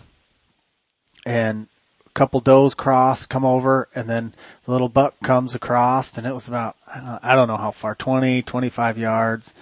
[1.25, 1.67] and
[2.13, 4.33] couple does cross, come over, and then
[4.65, 8.41] the little buck comes across and it was about, I don't know how far, 20,
[8.41, 9.53] 25 yards.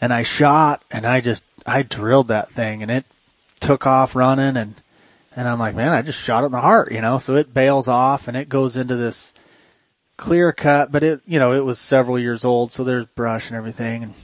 [0.00, 3.04] And I shot and I just, I drilled that thing and it
[3.60, 4.74] took off running and,
[5.34, 7.54] and I'm like, man, I just shot it in the heart, you know, so it
[7.54, 9.32] bails off and it goes into this
[10.16, 13.56] clear cut, but it, you know, it was several years old, so there's brush and
[13.56, 14.02] everything.
[14.02, 14.14] And,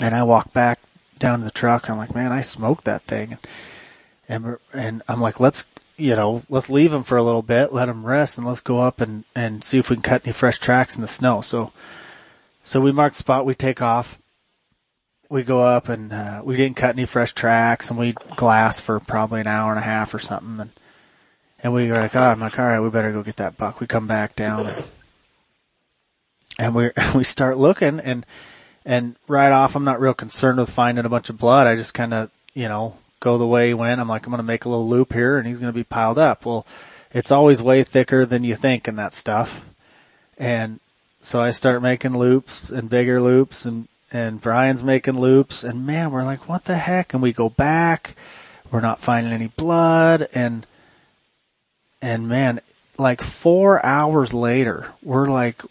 [0.00, 0.80] and I walk back
[1.18, 3.32] down to the truck and I'm like, man, I smoked that thing.
[3.32, 5.66] And, and, and I'm like, let's,
[5.98, 8.80] you know, let's leave him for a little bit, let him rest and let's go
[8.80, 11.40] up and, and see if we can cut any fresh tracks in the snow.
[11.40, 11.72] So,
[12.62, 14.18] so we mark the spot, we take off.
[15.28, 19.00] We go up and, uh, we didn't cut any fresh tracks and we glass for
[19.00, 20.60] probably an hour and a half or something.
[20.60, 20.70] And,
[21.62, 23.80] and we were like, oh, I'm like, all right, we better go get that buck.
[23.80, 24.84] We come back down and,
[26.58, 28.24] and we we start looking and
[28.84, 31.66] and right off I'm not real concerned with finding a bunch of blood.
[31.66, 34.00] I just kind of you know go the way he went.
[34.00, 35.84] I'm like I'm going to make a little loop here and he's going to be
[35.84, 36.44] piled up.
[36.44, 36.66] Well,
[37.12, 39.64] it's always way thicker than you think in that stuff.
[40.36, 40.80] And
[41.20, 46.10] so I start making loops and bigger loops and and Brian's making loops and man,
[46.10, 47.12] we're like, what the heck?
[47.12, 48.16] And we go back.
[48.70, 50.66] We're not finding any blood and
[52.00, 52.60] and man,
[52.98, 55.62] like four hours later, we're like,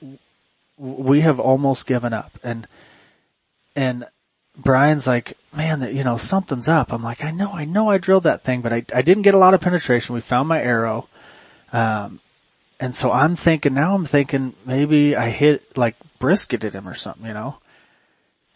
[0.78, 2.38] we have almost given up.
[2.44, 2.68] And,
[3.76, 4.06] and
[4.58, 6.92] Brian's like, man, that, you know, something's up.
[6.92, 9.36] I'm like, I know, I know I drilled that thing, but I, I didn't get
[9.36, 10.16] a lot of penetration.
[10.16, 11.08] We found my arrow.
[11.72, 12.20] Um,
[12.80, 17.26] and so I'm thinking, now I'm thinking maybe I hit, like brisketed him or something,
[17.26, 17.58] you know?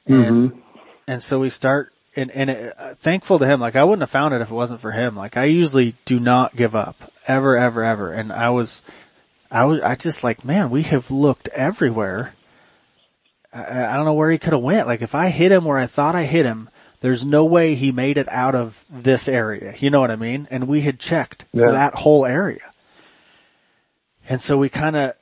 [0.07, 0.61] And,
[1.07, 4.09] and so we start, and, and it, uh, thankful to him, like I wouldn't have
[4.09, 5.15] found it if it wasn't for him.
[5.15, 8.11] Like I usually do not give up ever, ever, ever.
[8.11, 8.81] And I was,
[9.51, 12.33] I was, I just like, man, we have looked everywhere.
[13.53, 14.87] I, I don't know where he could have went.
[14.87, 16.69] Like if I hit him where I thought I hit him,
[17.01, 19.73] there's no way he made it out of this area.
[19.77, 20.47] You know what I mean?
[20.51, 21.71] And we had checked Yeah.
[21.71, 22.71] that whole area.
[24.29, 25.13] And so we kind of,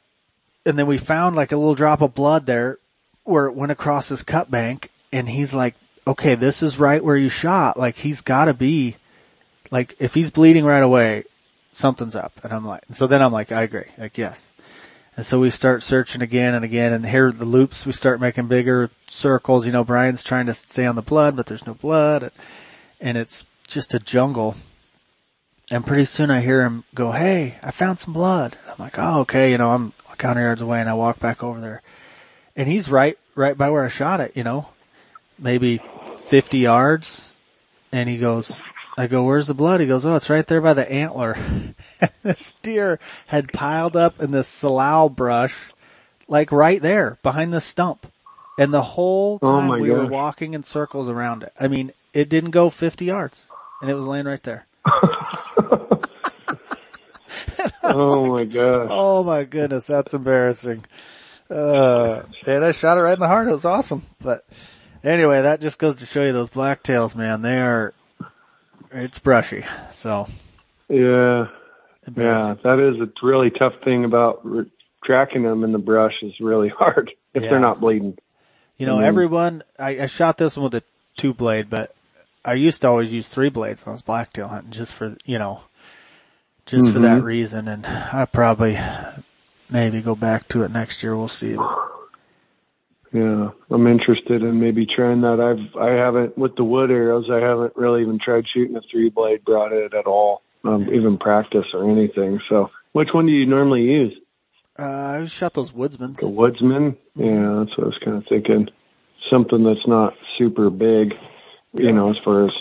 [0.65, 2.77] and then we found like a little drop of blood there
[3.23, 5.76] where it went across his cut bank and he's like,
[6.06, 7.77] okay, this is right where you shot.
[7.77, 8.97] Like he's gotta be,
[9.72, 11.23] like if he's bleeding right away,
[11.72, 12.34] something's up.
[12.43, 13.85] And I'm like, and so then I'm like, I agree.
[13.97, 14.51] Like, yes.
[15.20, 18.48] And so we start searching again and again and here the loops, we start making
[18.48, 19.66] bigger circles.
[19.66, 22.32] You know, Brian's trying to stay on the blood, but there's no blood and,
[23.02, 24.56] and it's just a jungle.
[25.70, 28.56] And pretty soon I hear him go, Hey, I found some blood.
[28.62, 29.52] And I'm like, Oh, okay.
[29.52, 31.82] You know, I'm a counter yards away and I walk back over there
[32.56, 34.70] and he's right, right by where I shot it, you know,
[35.38, 35.82] maybe
[36.30, 37.36] 50 yards.
[37.91, 38.62] And he goes,
[38.99, 39.80] I go, where's the blood?
[39.80, 41.34] He goes, oh, it's right there by the antler.
[42.01, 45.71] and this deer had piled up in this salal brush,
[46.27, 48.11] like right there behind the stump.
[48.57, 51.53] And the whole Oh time my we were walking in circles around it.
[51.57, 53.49] I mean, it didn't go 50 yards
[53.81, 54.67] and it was laying right there.
[57.84, 58.88] Oh my gosh.
[58.91, 60.85] Oh my goodness, that's embarrassing.
[61.49, 63.47] Uh, and I shot it right in the heart.
[63.47, 64.03] It was awesome.
[64.21, 64.45] But
[65.03, 67.41] anyway, that just goes to show you those blacktails, man.
[67.41, 67.93] They are,
[68.91, 69.64] it's brushy.
[69.91, 70.28] So.
[70.88, 71.48] Yeah.
[72.16, 74.72] Yeah, that is a really tough thing about re-
[75.03, 77.49] tracking them in the brush is really hard if Yeah.
[77.49, 78.18] they're not bleeding.
[78.78, 79.03] You know, Mhm.
[79.03, 80.84] everyone, I, I shot this one with a
[81.18, 81.94] two blade, but
[82.44, 85.38] I used to always use three blades when I was blacktail hunting just for, you
[85.38, 85.61] know,
[86.66, 87.26] just for that Mhm.
[87.26, 87.68] reason.
[87.68, 88.80] And I probably
[89.70, 91.16] maybe go back to it next year.
[91.16, 91.57] We'll see.
[93.11, 95.40] Yeah, I'm interested in maybe trying that.
[95.40, 97.27] I've I haven't with the wood arrows.
[97.31, 101.65] I haven't really even tried shooting a three blade broadhead at all, um, even practice
[101.73, 102.40] or anything.
[102.49, 104.14] So, which one do you normally use?
[104.77, 106.18] Uh, I shot those woodsmans.
[106.18, 106.98] The woodsman?
[107.15, 108.69] Yeah, that's what I was kind of thinking.
[109.30, 111.14] Something that's not super big,
[111.73, 112.53] you know, as far as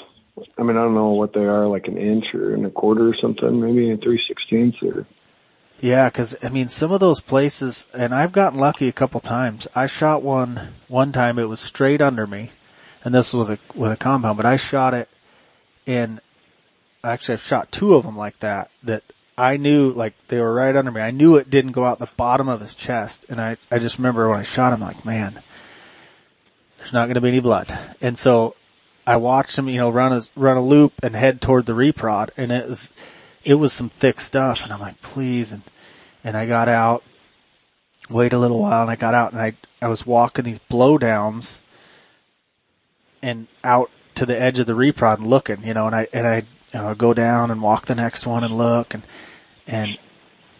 [0.58, 3.08] I mean, I don't know what they are, like an inch or and a quarter
[3.08, 5.06] or something, maybe a three sixteenths or
[5.80, 9.68] Yeah, cause I mean, some of those places, and I've gotten lucky a couple times.
[9.76, 12.50] I shot one, one time it was straight under me,
[13.04, 15.08] and this was with a, with a compound, but I shot it
[15.86, 16.20] in,
[17.04, 19.04] actually I've shot two of them like that, that
[19.36, 21.00] I knew, like, they were right under me.
[21.00, 23.98] I knew it didn't go out the bottom of his chest, and I, I just
[23.98, 25.40] remember when I shot him, like, man,
[26.78, 27.78] there's not gonna be any blood.
[28.00, 28.56] And so,
[29.06, 32.30] I watched him, you know, run a, run a loop and head toward the reprod,
[32.36, 32.92] and it was,
[33.48, 35.52] it was some thick stuff and I'm like, please.
[35.52, 35.62] And,
[36.22, 37.02] and I got out,
[38.10, 41.62] wait a little while and I got out and I, I was walking these blowdowns
[43.22, 46.26] and out to the edge of the reprod and looking, you know, and I, and
[46.26, 46.36] I,
[46.74, 49.02] you know, go down and walk the next one and look and,
[49.66, 49.98] and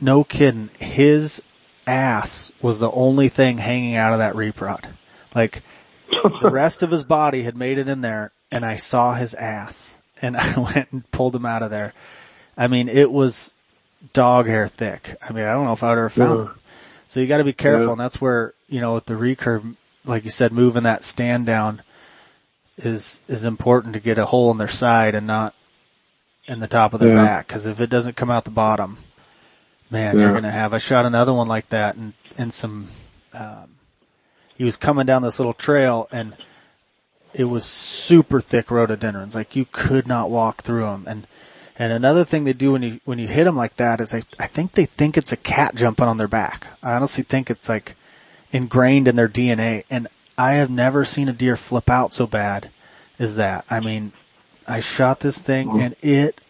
[0.01, 1.43] no kidding, his
[1.87, 4.87] ass was the only thing hanging out of that reprod.
[5.35, 5.63] Like
[6.41, 9.99] the rest of his body had made it in there and I saw his ass
[10.23, 11.93] and I went and pulled him out of there.
[12.59, 13.55] I mean, it was
[14.13, 15.17] dog hair thick.
[15.27, 16.45] I mean, I don't know if I would ever found Yeah.
[16.47, 16.55] him.
[17.07, 17.93] So you got to be careful, Yeah.
[17.93, 21.81] and that's where you know with the recurve, like you said, moving that stand down
[22.77, 25.55] is is important to get a hole in their side and not
[26.47, 27.15] in the top of their Yeah.
[27.17, 27.47] back.
[27.47, 28.99] Because if it doesn't come out the bottom,
[29.91, 30.75] man, you're gonna have.
[30.75, 32.89] I shot another one like that, and and some.
[33.33, 33.77] Um,
[34.57, 36.35] he was coming down this little trail, and
[37.33, 39.35] it was super thick rhododendrons.
[39.35, 41.05] Like you could not walk through them.
[41.07, 41.27] And
[41.79, 44.23] and another thing they do when you when you hit them like that is I
[44.39, 46.67] I think they think it's a cat jumping on their back.
[46.83, 47.95] I honestly think it's like
[48.53, 49.85] ingrained in their DNA.
[49.91, 52.71] And I have never seen a deer flip out so bad
[53.19, 53.65] as that.
[53.71, 54.13] I mean,
[54.67, 55.81] I shot this thing mm-hmm.
[55.81, 56.41] and it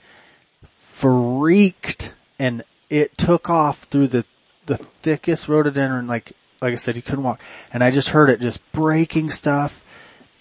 [0.67, 4.25] freaked and it took off through the
[4.67, 7.41] the thickest rhododendron like like I said you couldn't walk
[7.73, 9.85] and I just heard it just breaking stuff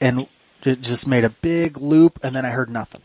[0.01, 0.27] and
[0.64, 3.01] it just made a big loop and then I heard nothing.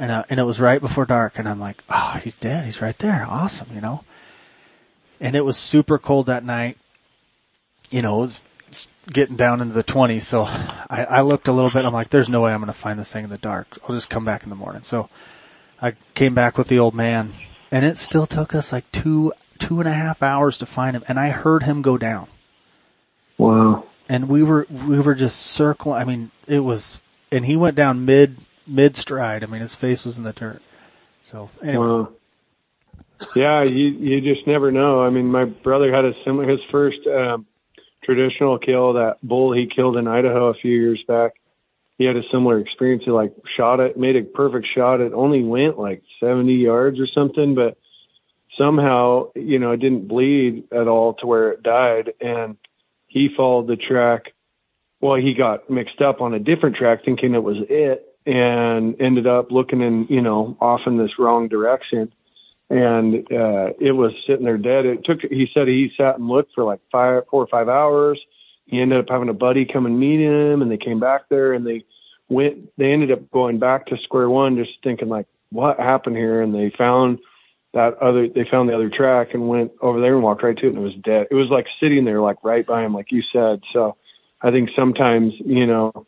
[0.00, 2.64] And uh, and it was right before dark and I'm like, "Oh, he's dead.
[2.64, 3.26] He's right there.
[3.28, 4.02] Awesome, you know."
[5.20, 6.78] And it was super cold that night.
[7.90, 8.40] You know, it
[8.72, 10.44] was getting down into the 20s, so
[10.90, 11.84] I, I looked a little bit.
[11.84, 13.78] I'm like, "There's no way I'm going to find this thing in the dark.
[13.82, 15.10] I'll just come back in the morning." So
[15.82, 17.34] I came back with the old man,
[17.70, 21.04] and it still took us like two two and a half hours to find him,
[21.08, 22.26] and I heard him go down
[23.40, 23.84] wow.
[24.08, 26.00] and we were we were just circling.
[26.00, 28.38] I mean, it was, and he went down mid
[28.70, 29.42] mid stride.
[29.42, 30.62] I mean, his face was in the dirt.
[31.22, 32.12] So anyway, Wow.
[33.36, 35.02] Yeah, you you just never know.
[35.02, 37.46] I mean, my brother had a similar his first um,
[38.02, 41.32] traditional kill that bull he killed in Idaho a few years back.
[41.98, 43.02] He had a similar experience.
[43.04, 45.00] He like shot it, made a perfect shot.
[45.00, 47.76] It only went like 70 yards or something, but
[48.56, 52.14] somehow, you know, it didn't bleed at all to where it died.
[52.20, 52.56] And
[53.06, 54.32] he followed the track.
[55.02, 59.26] Well, he got mixed up on a different track thinking it was it and ended
[59.26, 62.12] up looking in, you know, off in this wrong direction.
[62.68, 64.86] And, uh, it was sitting there dead.
[64.86, 68.20] It took, he said he sat and looked for like five, four or five hours.
[68.66, 71.52] He ended up having a buddy come and meet him and they came back there
[71.52, 71.84] and they
[72.28, 76.40] went, they ended up going back to square one, just thinking like, what happened here?
[76.40, 77.18] And they found
[77.74, 80.66] that other, they found the other track and went over there and walked right to
[80.66, 81.26] it and it was dead.
[81.30, 83.62] It was like sitting there, like right by him, like you said.
[83.72, 83.96] So
[84.40, 86.06] I think sometimes, you know,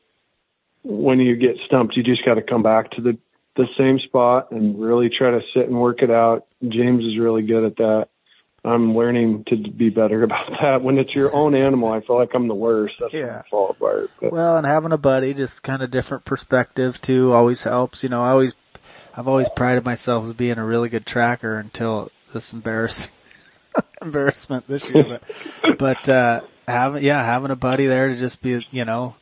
[0.83, 3.19] when you get stumped, you just got to come back to the,
[3.57, 6.47] the same spot and really try to sit and work it out.
[6.67, 8.09] James is really good at that.
[8.65, 10.83] I'm learning to be better about that.
[10.83, 12.95] When it's your own animal, I feel like I'm the worst.
[13.01, 13.43] That's Yeah.
[13.51, 14.11] Fall apart.
[14.21, 18.03] But well, and having a buddy, just kind of different perspective too, always helps.
[18.03, 18.55] You know, I always,
[19.17, 23.11] I've always prided myself as being a really good tracker until this embarrassing
[24.03, 25.05] embarrassment this year.
[25.05, 29.17] But, but uh, having yeah, having a buddy there to just be, you know,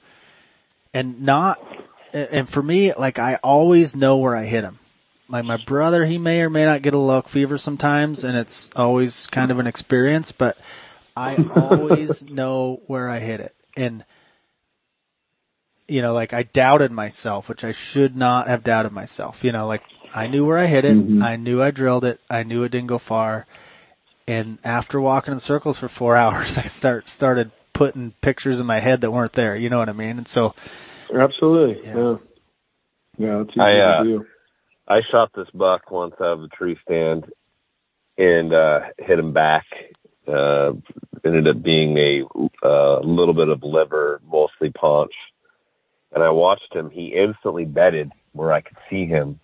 [0.92, 1.60] and not,
[2.12, 4.78] and for me, like I always know where I hit him.
[5.28, 8.70] Like my brother, he may or may not get a luck fever sometimes, and it's
[8.74, 10.32] always kind of an experience.
[10.32, 10.58] But
[11.16, 14.04] I always know where I hit it, and
[15.86, 19.44] you know, like I doubted myself, which I should not have doubted myself.
[19.44, 19.82] You know, like
[20.14, 20.96] I knew where I hit it.
[20.96, 21.22] Mhm.
[21.22, 22.20] I knew I drilled it.
[22.28, 23.46] I knew it didn't go far.
[24.26, 28.78] And after walking in circles for four hours, I start, started putting pictures in my
[28.78, 29.56] head that weren't there.
[29.56, 30.18] You know what I mean?
[30.18, 30.54] And so,
[31.14, 31.84] Absolutely.
[31.84, 31.96] Yeah.
[31.96, 32.16] Yeah.
[33.18, 34.26] Yeah, it's easy I, uh, to do.
[34.88, 37.26] I shot this buck once out of a tree stand
[38.16, 39.66] and uh, hit him back.
[40.26, 40.72] Uh,
[41.24, 42.22] ended up being a
[42.66, 45.12] uh, little bit of liver, mostly paunch.
[46.12, 46.88] And I watched him.
[46.90, 49.38] He instantly bedded where I could see him.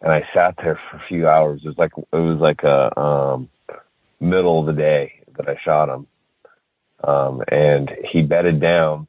[0.00, 1.62] And I sat there for a few hours.
[1.64, 3.48] It was like it was like a um,
[4.20, 6.06] middle of the day that I shot him.
[7.04, 9.06] Um, and he bedded down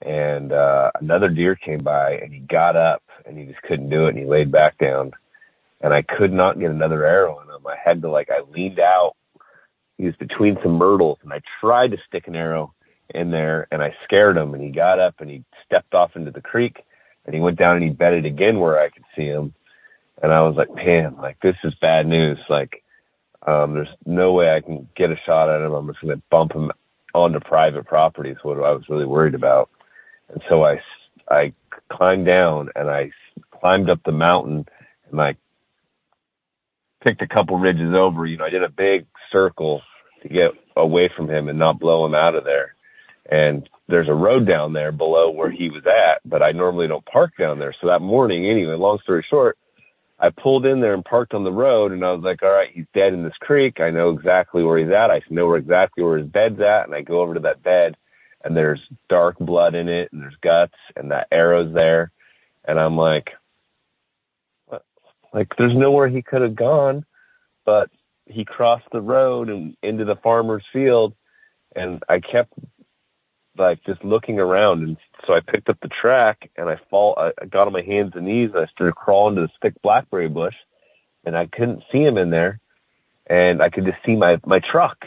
[0.00, 4.06] and uh, another deer came by and he got up and he just couldn't do
[4.06, 5.12] it and he laid back down
[5.80, 7.66] and I could not get another arrow in him.
[7.66, 9.14] I had to like I leaned out.
[9.98, 12.74] He was between some myrtles and I tried to stick an arrow
[13.14, 16.30] in there and I scared him and he got up and he stepped off into
[16.30, 16.82] the creek
[17.24, 19.54] and he went down and he bedded again where I could see him.
[20.22, 22.38] And I was like, man, like this is bad news.
[22.48, 22.81] Like,
[23.46, 25.72] um, there's no way I can get a shot at him.
[25.72, 26.70] I'm just going to bump him
[27.14, 29.70] onto private property is what I was really worried about.
[30.28, 30.80] And so I,
[31.28, 31.52] I
[31.90, 33.10] climbed down and I
[33.60, 34.66] climbed up the mountain
[35.10, 35.36] and I
[37.02, 38.26] picked a couple ridges over.
[38.26, 39.82] You know, I did a big circle
[40.22, 42.74] to get away from him and not blow him out of there.
[43.30, 47.04] And there's a road down there below where he was at, but I normally don't
[47.04, 47.74] park down there.
[47.80, 49.58] So that morning, anyway, long story short,
[50.22, 52.70] I pulled in there and parked on the road and I was like, all right,
[52.72, 53.80] he's dead in this creek.
[53.80, 55.10] I know exactly where he's at.
[55.10, 56.86] I know where exactly where his bed's at.
[56.86, 57.96] And I go over to that bed
[58.44, 62.12] and there's dark blood in it and there's guts and that arrow's there.
[62.64, 63.30] And I'm like,
[64.66, 64.84] what?
[65.34, 67.04] like there's nowhere he could have gone,
[67.66, 67.90] but
[68.26, 71.14] he crossed the road and into the farmer's field.
[71.74, 72.52] And I kept
[73.56, 74.82] like just looking around.
[74.82, 74.96] And
[75.26, 78.26] so I picked up the track and I fall, I got on my hands and
[78.26, 80.54] knees and I started crawling to this thick blackberry bush
[81.24, 82.60] and I couldn't see him in there
[83.26, 85.04] and I could just see my, my truck.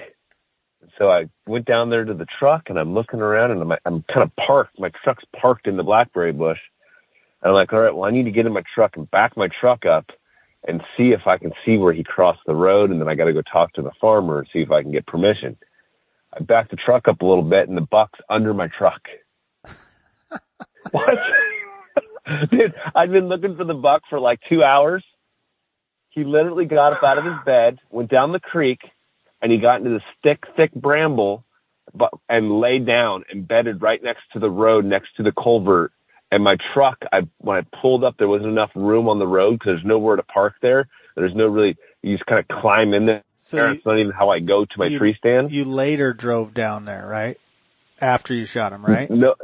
[0.97, 4.03] So I went down there to the truck and I'm looking around and I'm, I'm
[4.03, 4.79] kind of parked.
[4.79, 6.59] My truck's parked in the blackberry bush.
[7.41, 9.35] And I'm like, all right, well, I need to get in my truck and back
[9.35, 10.05] my truck up
[10.67, 12.91] and see if I can see where he crossed the road.
[12.91, 14.91] And then I got to go talk to the farmer and see if I can
[14.91, 15.57] get permission.
[16.35, 19.01] I backed the truck up a little bit and the buck's under my truck.
[20.91, 21.17] what?
[22.51, 25.03] Dude, I'd been looking for the buck for like two hours.
[26.09, 28.79] He literally got up out of his bed, went down the creek,
[29.41, 31.45] and he got into this thick, thick bramble
[31.93, 35.91] but, and laid down embedded right next to the road, next to the culvert.
[36.31, 39.53] And my truck, I, when I pulled up, there wasn't enough room on the road
[39.53, 40.87] because there's nowhere to park there.
[41.15, 43.23] There's no really, you just kind of climb in there.
[43.35, 45.51] so you, it's not even how I go to my you- tree stand.
[45.51, 47.39] you later drove down there, right?
[47.99, 49.09] After you shot him, right?
[49.09, 49.35] No,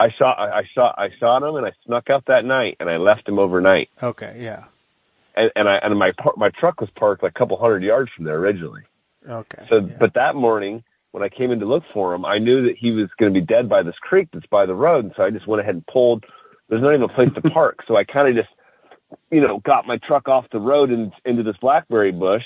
[0.00, 2.96] I shot, I shot, I shot him and I snuck out that night and I
[2.96, 3.90] left him overnight.
[4.02, 4.64] Okay, yeah.
[5.36, 8.24] And, and I, and my, my truck was parked like a couple hundred yards from
[8.24, 8.82] there originally.
[9.28, 9.66] Okay.
[9.68, 9.96] So, yeah.
[10.00, 12.90] but that morning when I came in to look for him, I knew that he
[12.90, 15.04] was going to be dead by this creek that's by the road.
[15.04, 16.24] And so I just went ahead and pulled,
[16.68, 17.80] there's not even a place to park.
[17.86, 18.52] So I kind of just,
[19.30, 22.44] you know, got my truck off the road and into this blackberry bush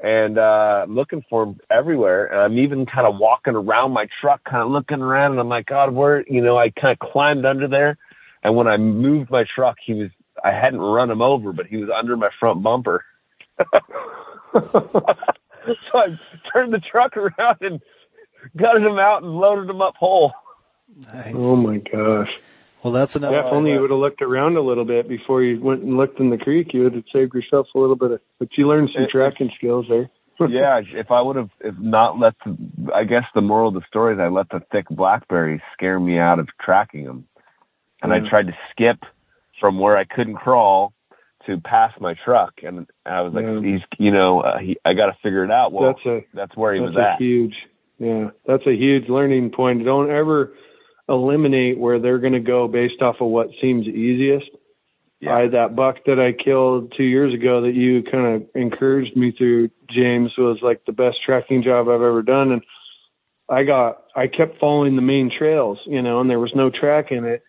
[0.00, 2.26] and, uh, I'm looking for him everywhere.
[2.26, 5.48] And I'm even kind of walking around my truck, kind of looking around and I'm
[5.48, 7.98] like, God, where, you know, I kind of climbed under there.
[8.42, 10.10] And when I moved my truck, he was,
[10.44, 13.04] I hadn't run him over, but he was under my front bumper.
[14.52, 14.62] so
[15.94, 16.16] I
[16.52, 17.80] turned the truck around and
[18.56, 20.32] gutted him out and loaded him up whole.
[21.12, 21.34] Nice.
[21.34, 22.30] Oh my gosh.
[22.82, 23.36] Well, that's another.
[23.36, 25.96] Yeah, if only you would have looked around a little bit before you went and
[25.96, 28.68] looked in the creek, you would have saved yourself a little bit of, but you
[28.68, 30.08] learned some It- tracking skills there.
[30.48, 32.56] yeah, if I would have if not let the,
[32.94, 36.16] I guess the moral of the story is I let the thick blackberries scare me
[36.18, 37.26] out of tracking them.
[38.02, 38.24] And Yeah.
[38.24, 38.98] I tried to skip
[39.60, 40.92] from where I couldn't crawl
[41.46, 42.52] to past my truck.
[42.62, 43.60] And I was like, Yeah.
[43.60, 45.72] he's, you know, uh, he, I got to figure it out.
[45.72, 47.18] Well, that's a, that's where he that's was a at.
[47.20, 47.56] huge,
[47.98, 49.84] yeah, that's a huge learning point.
[49.84, 50.52] Don't ever
[51.08, 54.50] eliminate where they're going to go based off of what seems easiest.
[55.20, 55.36] Yeah.
[55.36, 59.32] I, that buck that I killed two years ago that you kind of encouraged me
[59.32, 62.52] through, James, was like the best tracking job I've ever done.
[62.52, 62.62] And
[63.48, 67.10] I got, I kept following the main trails, you know, and there was no track
[67.10, 67.42] in it.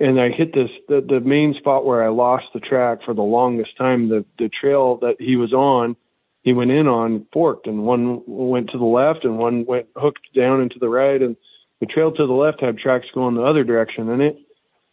[0.00, 3.22] And I hit this, the, the main spot where I lost the track for the
[3.22, 4.08] longest time.
[4.08, 5.94] The, the trail that he was on,
[6.42, 10.34] he went in on forked and one went to the left and one went hooked
[10.34, 11.22] down into the right.
[11.22, 11.36] And
[11.82, 14.36] the trail to the left had tracks going the other direction in it.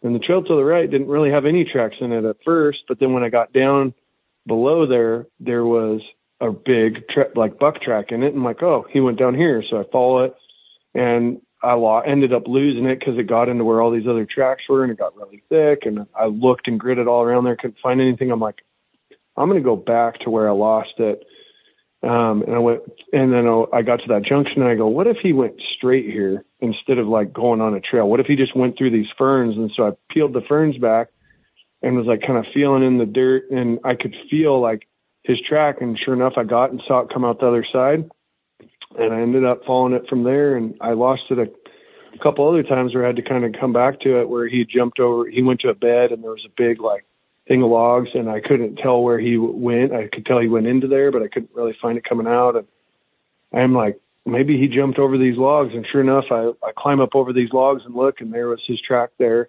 [0.02, 2.80] And the trail to the right didn't really have any tracks in it at first,
[2.88, 3.94] but then when I got down
[4.44, 6.00] below there, there was
[6.40, 8.30] a big tra- like buck track in it.
[8.34, 10.34] And I'm like, oh, he went down here, so I follow it,
[10.92, 14.26] and I lo- ended up losing it because it got into where all these other
[14.26, 15.86] tracks were and it got really thick.
[15.86, 18.32] And I looked and gridded all around there, couldn't find anything.
[18.32, 18.62] I'm like,
[19.36, 21.22] I'm to go back to where I lost it.
[22.02, 22.80] Um, and I went,
[23.12, 26.06] and then I got to that junction and I go, what if he went straight
[26.06, 28.08] here instead of like going on a trail?
[28.08, 29.56] What if he just went through these ferns?
[29.56, 31.08] And so I peeled the ferns back
[31.82, 34.88] and was like kind of feeling in the dirt and I could feel like
[35.24, 35.82] his track.
[35.82, 38.08] And sure enough, I got and saw it come out the other side
[38.98, 40.56] and I ended up following it from there.
[40.56, 41.50] And I lost it a,
[42.14, 44.48] a couple other times where I had to kind of come back to it where
[44.48, 47.04] he jumped over, he went to a bed and there was a big like
[47.50, 49.92] thing of logs and I couldn't tell where he went.
[49.92, 52.54] I could tell he went into there, but I couldn't really find it coming out.
[52.54, 52.66] And
[53.52, 55.74] I'm like, maybe he jumped over these logs.
[55.74, 58.60] And sure enough, I, I climb up over these logs and look and there was
[58.68, 59.48] his track there.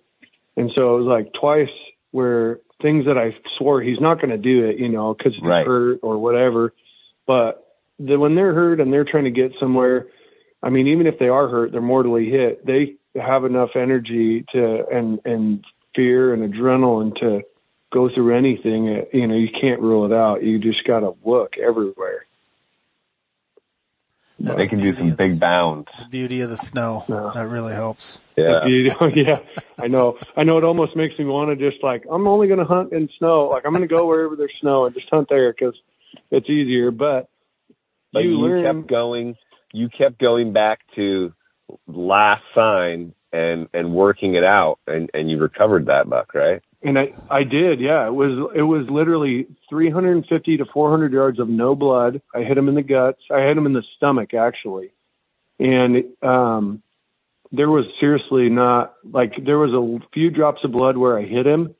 [0.57, 1.69] And so it was like twice
[2.09, 5.43] where things that I swore he's not going to do it, you know, cause he's
[5.43, 5.65] Right.
[5.65, 6.73] hurt or whatever.
[7.27, 10.07] But the, when they're hurt and they're trying to get somewhere,
[10.63, 12.65] I mean, even if they are hurt, they're mortally hit.
[12.65, 15.63] They have enough energy to and and
[15.95, 17.43] fear and adrenaline to
[17.91, 18.89] go through anything.
[18.89, 20.43] Uh, You know, you can't rule it out.
[20.43, 22.26] You just got to look everywhere.
[24.39, 25.88] That's They the can do some big the- bounds.
[25.99, 27.03] The beauty of the snow.
[27.07, 27.31] Yeah.
[27.35, 28.22] That really helps.
[28.35, 28.65] Yeah.
[28.65, 29.39] You yeah,
[29.80, 30.18] I know.
[30.35, 30.57] I know.
[30.57, 33.49] It almost makes me want to just like I'm only going to hunt in snow.
[33.49, 35.76] Like I'm going to go wherever there's snow and just hunt there because
[36.31, 36.89] it's easier.
[36.89, 37.30] But,
[38.11, 38.63] But you, you, learn.
[38.63, 39.35] kept going.
[39.73, 41.34] You kept going back to
[41.88, 46.63] last sign and and working it out, and and you recovered that buck, right?
[46.83, 48.07] And I, I did, yeah.
[48.07, 52.21] It was, it was literally 350 to 400 yards of no blood.
[52.33, 53.21] I hit him in the guts.
[53.29, 54.91] I hit him in the stomach, actually.
[55.59, 56.81] And, um,
[57.51, 61.45] there was seriously not like there was a few drops of blood where I hit
[61.45, 61.75] him,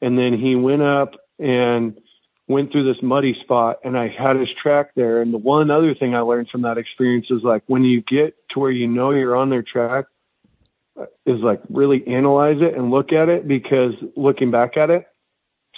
[0.00, 1.98] and then he went up and
[2.46, 5.20] went through this muddy spot, and I had his track there.
[5.20, 8.34] And the one other thing I learned from that experience is like when you get
[8.50, 10.06] to where you know you're on their track,
[11.26, 15.06] is like really analyze it and look at it because looking back at it,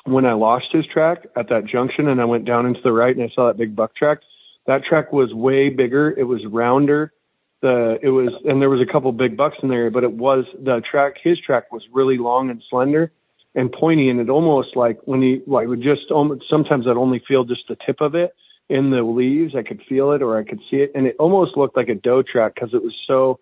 [0.04, 3.14] when I lost his track at that junction and I went down into the right
[3.14, 4.18] and I saw that big buck track,
[4.66, 6.10] that track was way bigger.
[6.10, 7.12] It was rounder.
[7.60, 10.44] The it was and there was a couple big bucks in there, but it was
[10.58, 11.14] the track.
[11.22, 13.12] His track was really long and slender
[13.54, 17.22] and pointy, and it almost like when he like would just almost sometimes I'd only
[17.26, 18.34] feel just the tip of it
[18.68, 19.54] in the leaves.
[19.54, 21.94] I could feel it or I could see it, and it almost looked like a
[21.94, 23.38] doe track because it was so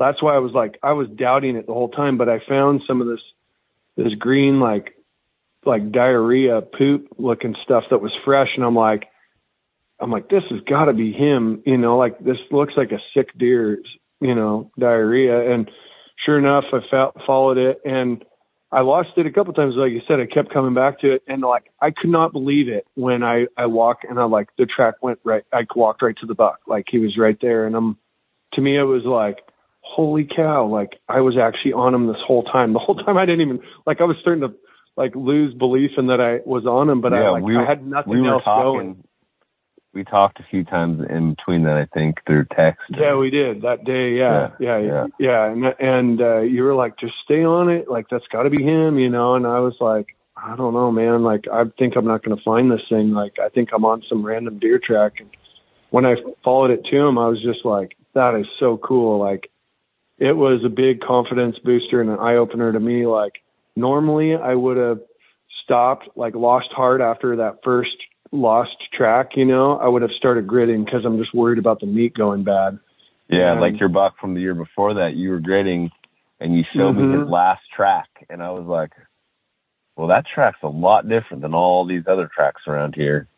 [0.00, 2.82] that's why I was like I was doubting it the whole time, but I found
[2.86, 3.20] some of this
[3.96, 4.96] this green like
[5.64, 9.08] like diarrhea poop looking stuff that was fresh and I'm like
[10.00, 12.98] I'm like this has got to be him, you know, like this looks like a
[13.14, 13.86] sick deer's,
[14.20, 15.52] you know, diarrhea.
[15.52, 15.70] And
[16.24, 18.24] sure enough I fo- followed it and
[18.72, 19.74] I lost it a couple times.
[19.76, 22.68] Like you said I kept coming back to it and like I could not believe
[22.68, 26.16] it when I I walked and I like the track went right I walked right
[26.20, 26.60] to the buck.
[26.66, 27.98] Like he was right there and I'm
[28.54, 29.40] to me it was like
[29.90, 32.72] holy cow, like I was actually on him this whole time.
[32.72, 34.54] The whole time I didn't even like I was starting to
[34.96, 37.86] like lose belief in that I was on him, but I like we I had
[37.86, 38.72] nothing we else talking.
[38.72, 39.04] going.
[39.92, 42.80] We talked a few times in between that, I think, through text.
[42.90, 44.16] Yeah, we did that day.
[44.16, 45.50] Yeah, yeah, yeah, Yeah, yeah.
[45.50, 47.90] And and uh, you were like, just stay on it.
[47.90, 49.34] Like that's got to be him, you know.
[49.34, 51.24] And I was like, I don't know, man.
[51.24, 53.10] Like I think I'm not going to find this thing.
[53.10, 55.14] Like I think I'm on some random deer track.
[55.18, 55.30] And
[55.90, 56.14] when I
[56.44, 59.18] followed it to him, I was just like, that is so cool.
[59.18, 59.49] Like
[60.20, 63.06] it was a big confidence booster and an eye opener to me.
[63.06, 63.42] Like
[63.74, 65.00] normally I would have
[65.64, 67.96] stopped, like lost heart after that first
[68.30, 71.86] lost track, you know, I would have started gridding because I'm just worried about the
[71.86, 72.78] meat going bad.
[73.28, 75.90] Yeah, And- like your buck from the year before that, you were grading
[76.38, 78.92] and you showed me his last track, and I was like,
[79.94, 83.28] "Well, that track's a lot different than all these other tracks around here."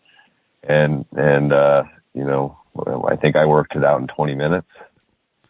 [0.63, 1.83] And and uh,
[2.15, 2.57] you know,
[3.05, 4.69] I think I worked it out in 20 minutes.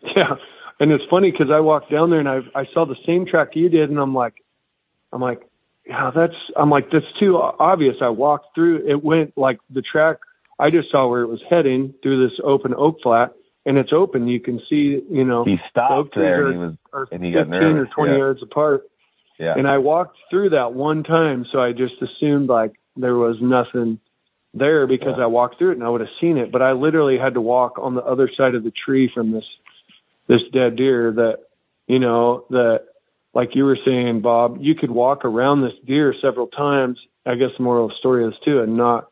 [0.17, 0.35] Yeah.
[0.83, 3.55] And it's funny because I walked down there and I I saw the same track
[3.55, 4.35] you did and I'm like
[5.13, 5.43] I'm like
[5.87, 7.97] yeah that's I'm like that's too obvious.
[8.03, 10.17] I walked through it went like the track
[10.59, 13.33] I just saw where it was heading through this open oak flat
[13.65, 14.27] and it's open.
[14.27, 17.31] You can see you know He stopped trees there and he was are and he
[17.31, 18.19] got 15 or 20 yeah.
[18.19, 18.83] yards apart.
[19.39, 19.55] yeah.
[19.57, 24.01] And I walked through that one time, so I just assumed like there was nothing
[24.53, 25.25] there because Yeah.
[25.25, 26.51] I walked through it and I would have seen it.
[26.51, 29.45] But I literally had to walk on the other side of the tree from this
[30.29, 31.39] this dead deer that
[31.87, 32.83] you know that
[33.35, 36.99] like you were saying, Bob, you could walk around this deer several times.
[37.25, 39.09] I guess the moral of the story is too, and not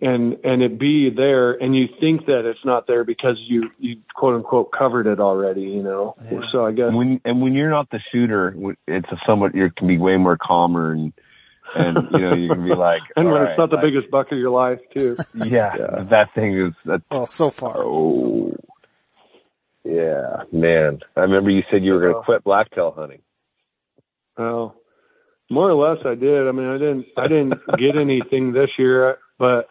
[0.00, 3.96] and and it be there, and you think that it's not there because you you
[4.14, 6.14] quote unquote covered it already, you know.
[6.30, 6.40] Yeah.
[6.50, 8.54] So I guess And when and when you're not the shooter,
[8.86, 11.12] it's a somewhat you can be way more calmer and
[11.74, 14.10] and you know you can be like, and when right, it's not the like, biggest
[14.10, 15.16] buck of your life too.
[15.34, 16.02] yeah, Yeah.
[16.10, 17.74] that thing is that Well, so far.
[17.78, 18.54] oh
[19.88, 21.00] Yeah, man.
[21.16, 23.22] I remember you said you were going to quit blacktail hunting.
[24.36, 24.76] Well,
[25.48, 26.46] more or less, I did.
[26.46, 27.06] I mean, I didn't.
[27.16, 29.70] I didn't get anything this year, but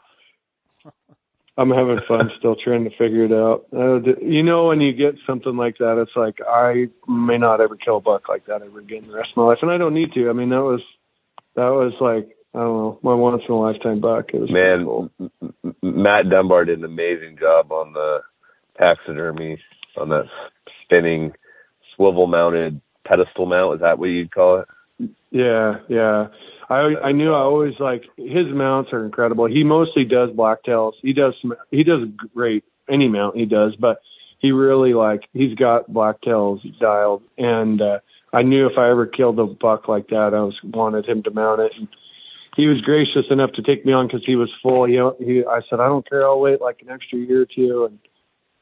[1.55, 3.67] I'm having fun still trying to figure it out.
[3.71, 7.75] Uh, you know, when you get something like that, it's like I may not ever
[7.75, 9.93] kill a buck like that ever again the rest of my life, and I don't
[9.93, 10.31] need to.
[10.31, 10.81] I mean, that was
[11.55, 14.31] that was like I don't know my once in a lifetime buck.
[14.33, 15.11] It was Man, cool.
[15.83, 18.21] Matt Dunbar did an amazing job on the
[18.79, 19.59] taxidermy
[19.97, 20.25] on that
[20.83, 21.33] spinning
[21.95, 23.75] swivel mounted pedestal mount.
[23.75, 25.09] Is that what you'd call it?
[25.31, 26.27] Yeah, yeah.
[26.69, 29.45] I I knew I always like his mounts are incredible.
[29.45, 30.93] He mostly does blacktails.
[31.01, 34.01] He does some, he does great any mount he does, but
[34.39, 37.23] he really like he's got blacktails dialed.
[37.37, 37.99] And uh,
[38.33, 41.31] I knew if I ever killed a buck like that, I was wanted him to
[41.31, 41.71] mount it.
[41.77, 41.87] And
[42.55, 44.85] he was gracious enough to take me on because he was full.
[44.85, 46.27] He he I said I don't care.
[46.27, 47.85] I'll wait like an extra year or two.
[47.85, 47.99] And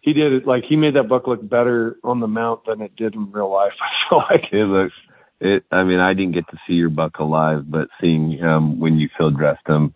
[0.06, 2.96] he did it like he made that buck look better on the mount than it
[2.96, 3.74] did in real life.
[3.82, 4.94] I feel like it looks
[5.42, 5.66] it.
[5.72, 9.10] I mean, I didn't get to see your buck alive, but seeing him when you
[9.18, 9.96] field dressed him,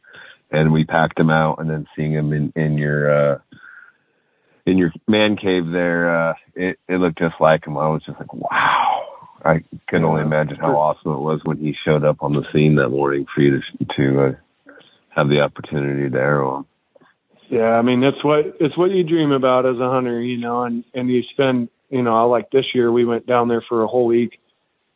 [0.49, 3.40] and we packed him out, and then seeing him in in your uh,
[4.65, 7.77] in your man cave there, uh, it it looked just like him.
[7.77, 9.06] I was just like, wow.
[9.45, 12.76] I can only imagine how awesome it was when he showed up on the scene
[12.76, 14.31] that morning for you to to uh,
[15.10, 16.65] have the opportunity to arrow him.
[17.49, 20.63] Yeah, I mean that's what it's what you dream about as a hunter, you know,
[20.63, 23.84] and and you spend, you know, I like this year we went down there for
[23.84, 24.39] a whole week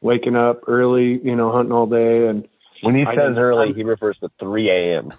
[0.03, 2.27] waking up early, you know, hunting all day.
[2.27, 2.47] And
[2.81, 5.09] when he says early, he refers to 3 a.m.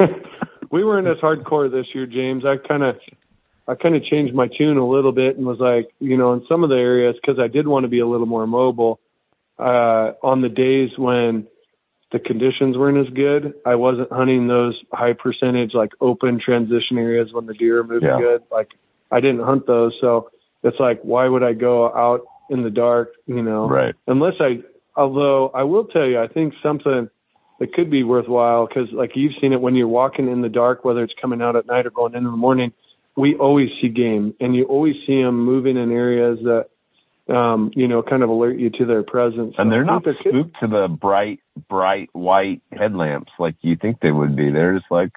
[0.70, 2.44] we weren't as hardcore this year, James.
[2.46, 2.96] I kind of,
[3.66, 6.46] I kind of changed my tune a little bit and was like, you know, in
[6.48, 9.00] some of the areas, cause I did want to be a little more mobile,
[9.58, 11.48] uh, on the days when
[12.12, 17.32] the conditions weren't as good, I wasn't hunting those high percentage, like open transition areas
[17.32, 18.18] when the deer are moving yeah.
[18.20, 18.42] good.
[18.52, 18.70] Like
[19.10, 19.96] I didn't hunt those.
[20.00, 20.30] So
[20.62, 23.68] it's like, why would I go out in the dark, you know.
[23.68, 23.94] Right.
[24.06, 24.62] Unless I,
[24.96, 27.08] although I will tell you, I think something
[27.58, 30.84] that could be worthwhile because, like you've seen it when you're walking in the dark,
[30.84, 32.72] whether it's coming out at night or going in in the morning.
[33.16, 36.66] We always see game, and you always see them moving in areas that,
[37.28, 39.54] um, you know, kind of alert you to their presence.
[39.58, 44.36] And they're not spooked to the bright, bright white headlamps like you think they would
[44.36, 44.50] be.
[44.50, 45.12] They're just like,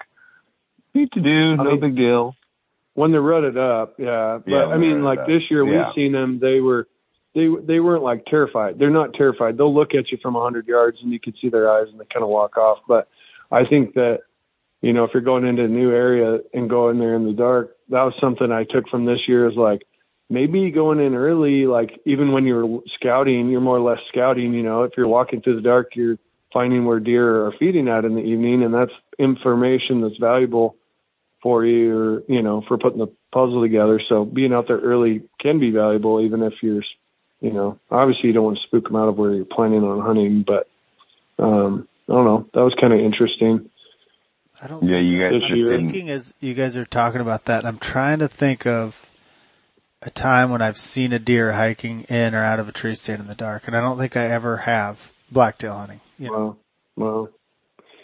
[0.93, 2.35] need to do, no mean, big deal.
[2.93, 4.39] When they're rutted up, yeah.
[4.43, 5.27] But yeah, I mean, like up.
[5.27, 5.87] this year, yeah.
[5.87, 6.39] we've seen them.
[6.39, 6.87] They were
[7.35, 8.79] they they weren't like terrified.
[8.79, 9.57] They're not terrified.
[9.57, 11.99] They'll look at you from a hundred yards and you can see their eyes and
[11.99, 12.79] they kind of walk off.
[12.87, 13.07] But
[13.51, 14.21] I think that
[14.81, 17.75] you know if you're going into a new area and going there in the dark,
[17.89, 19.83] that was something I took from this year is like
[20.29, 24.53] maybe going in early, like even when you're scouting, you're more or less scouting.
[24.53, 26.17] You know, if you're walking through the dark, you're
[26.53, 30.75] finding where deer are feeding at in the evening, and that's information that's valuable
[31.41, 34.01] for you, or you know, for putting the puzzle together.
[34.07, 36.83] So being out there early can be valuable, even if you're
[37.41, 39.99] you know, obviously you don't want to spook them out of where you're planning on
[40.01, 40.67] hunting, but
[41.37, 42.49] um, I don't know.
[42.53, 43.69] That was kind of interesting.
[44.61, 44.83] I don't.
[44.83, 45.43] Yeah, you guys.
[45.43, 49.07] I'm thinking as you guys are talking about that, I'm trying to think of
[50.01, 53.21] a time when I've seen a deer hiking in or out of a tree stand
[53.21, 56.01] in the dark, and I don't think I ever have blacktail hunting.
[56.19, 56.31] You know?
[56.33, 56.57] Well,
[56.95, 57.29] well,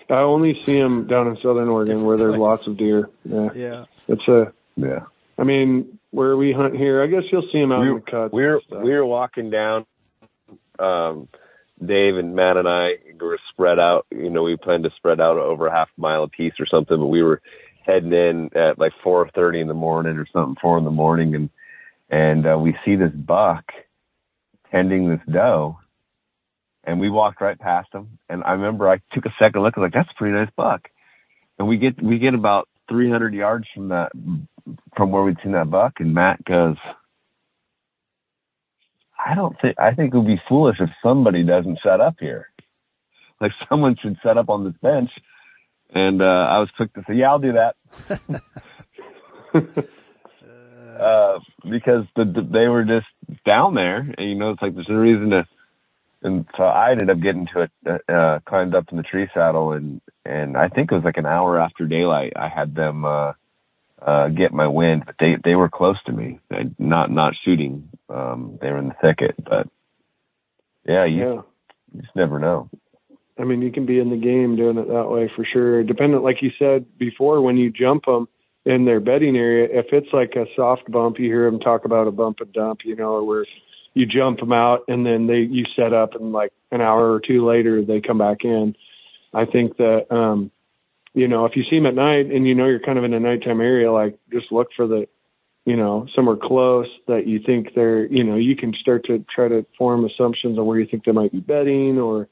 [0.10, 2.40] I only see them down in Southern Oregon Different where there's place.
[2.40, 3.10] lots of deer.
[3.26, 3.86] Yeah, yeah.
[4.08, 5.06] It's a yeah.
[5.38, 8.02] I mean, where we hunt here, I guess you'll see them out we, in the
[8.02, 8.34] cuts.
[8.34, 9.86] We're we're walking down.
[10.80, 11.28] Um,
[11.84, 14.06] Dave and Matt and I were spread out.
[14.12, 16.98] You know, we planned to spread out over a half mile a piece or something,
[16.98, 17.42] but we were
[17.86, 21.36] heading in at like four thirty in the morning or something, four in the morning,
[21.36, 21.50] and
[22.14, 23.72] and uh, we see this buck
[24.70, 25.80] tending this doe,
[26.84, 28.20] and we walked right past him.
[28.30, 30.52] And I remember I took a second look, I was like, "That's a pretty nice
[30.56, 30.90] buck."
[31.58, 34.12] And we get we get about 300 yards from that
[34.96, 36.78] from where we'd seen that buck, and Matt goes,
[39.18, 42.50] I don't think I think it would be foolish if somebody doesn't set up here.
[43.42, 45.10] Like someone should set up on this bench.
[45.96, 47.76] And uh, I was quick to say, yeah, I'll do that.
[51.00, 51.40] uh,
[51.70, 53.08] because the, the, they were just
[53.46, 55.48] down there, and you know, it's like there's no reason to.
[56.26, 59.74] And so I ended up getting to it, uh, climbed up in the tree saddle,
[59.74, 62.34] and and I think it was like an hour after daylight.
[62.38, 63.34] I had them uh,
[64.02, 66.40] uh, get my wind, but they they were close to me.
[66.50, 67.90] They, not not shooting.
[68.10, 69.68] Um, they were in the thicket, but
[70.86, 71.42] yeah, you, yeah.
[71.94, 72.70] you just never know.
[73.38, 75.84] I mean, you can be in the game doing it that way for sure.
[75.84, 78.28] Dependent, like you said before, when you jump them
[78.66, 82.08] in their bedding area, if it's like a soft bump, you hear them talk about
[82.08, 83.46] a bump and dump, you know, or where
[83.94, 87.20] you jump them out and then they you set up and like an hour or
[87.20, 88.76] two later they come back in.
[89.34, 90.52] I think that um
[91.14, 93.14] you know, if you see them at night and you know you're kind of in
[93.14, 95.08] a nighttime area, like just look for the
[95.66, 99.48] you know, somewhere close that you think they're, you know, you can start to try
[99.48, 102.28] to form assumptions on where you think they might be bedding or,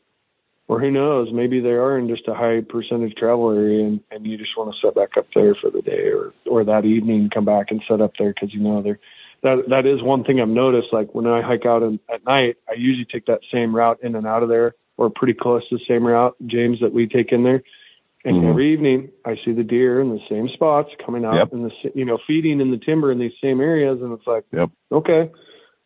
[0.72, 4.26] or who knows, maybe they are in just a high percentage travel area and, and
[4.26, 7.30] you just want to set back up there for the day or, or that evening
[7.30, 8.98] come back and set up there because you know they're,
[9.44, 10.88] that that is one thing I've noticed.
[10.94, 14.16] Like when I hike out in, at night, I usually take that same route in
[14.16, 17.34] and out of there, or pretty close to the same route, James, that we take
[17.34, 17.64] in there.
[18.24, 18.50] And mm-hmm.
[18.50, 21.52] every evening, I see the deer in the same spots coming out yep.
[21.52, 24.46] in the you know feeding in the timber in these same areas, and it's like,
[24.54, 24.70] yep.
[24.90, 25.30] okay.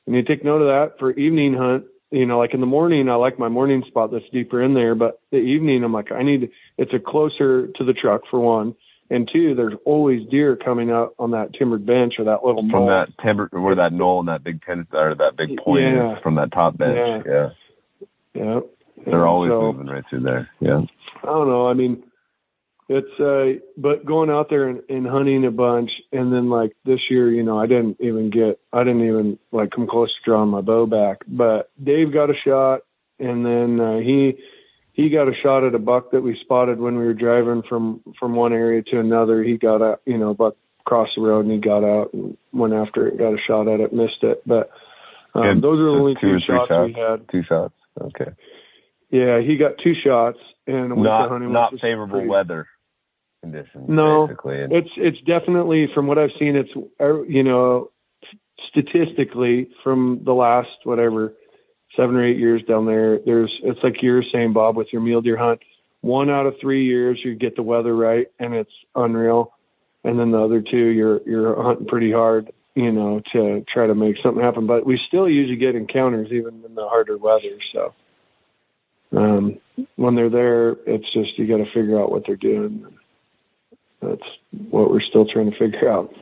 [0.06, 1.86] And you take note of that for evening hunt.
[2.16, 4.96] You know, like in the morning, I like my morning spot that's deeper in there,
[4.96, 6.50] but the evening, I'm like, I need.
[6.78, 8.74] It's a closer to the truck for one,
[9.10, 12.86] and two, there's always deer coming out on that timbered bench or that little from
[12.86, 12.88] knoll.
[12.88, 16.16] that timber where that knoll and that big pen or that big point yeah.
[16.16, 17.26] is from that top bench.
[17.26, 17.50] Yeah.
[18.34, 18.44] Yeah.
[18.44, 18.60] yeah.
[19.06, 20.50] They're always so, moving right through there.
[20.62, 20.84] Yeah.
[21.22, 21.68] I don't know.
[21.68, 22.02] I mean,
[22.88, 27.00] it's uh but going out there and, and hunting a bunch and then like this
[27.10, 30.50] year you know i didn't even get i didn't even like come close to drawing
[30.50, 31.20] my bow back.
[31.28, 32.82] But dave got a shot
[33.20, 34.38] and then uh, he
[34.94, 38.02] he got a shot at a buck that we spotted when we were driving from
[38.20, 39.44] from one area to another.
[39.44, 42.74] He got a you know buck across the road and he got out and went
[42.74, 44.42] after it got a shot at it missed it.
[44.46, 44.70] But
[45.34, 47.30] um, those are the only two, two shots, shots we had.
[47.30, 48.32] Two shots okay.
[49.10, 52.68] Yeah he got two shots and not not favorable weather
[53.46, 53.86] conditions.
[53.88, 54.68] No, basically.
[54.72, 56.56] it's it's definitely from what I've seen.
[56.56, 56.70] It's
[57.00, 57.92] uh, you know
[58.70, 61.34] statistically from the last whatever
[61.96, 63.20] seven or eight years down there.
[63.20, 65.62] There's it's like you're saying, Bob, with your mule deer hunt.
[66.02, 69.54] One out of three years you get the weather right, and it's unreal.
[70.04, 73.96] And then the other two, you're you're hunting pretty hard, you know, to try to
[73.96, 74.68] make something happen.
[74.68, 77.58] But we still usually get encounters even in the harder weather.
[77.74, 77.94] So
[79.18, 79.60] um,
[79.96, 82.86] when they're there, it's just you got to figure out what they're doing
[84.08, 86.14] that's what we're still trying to figure out.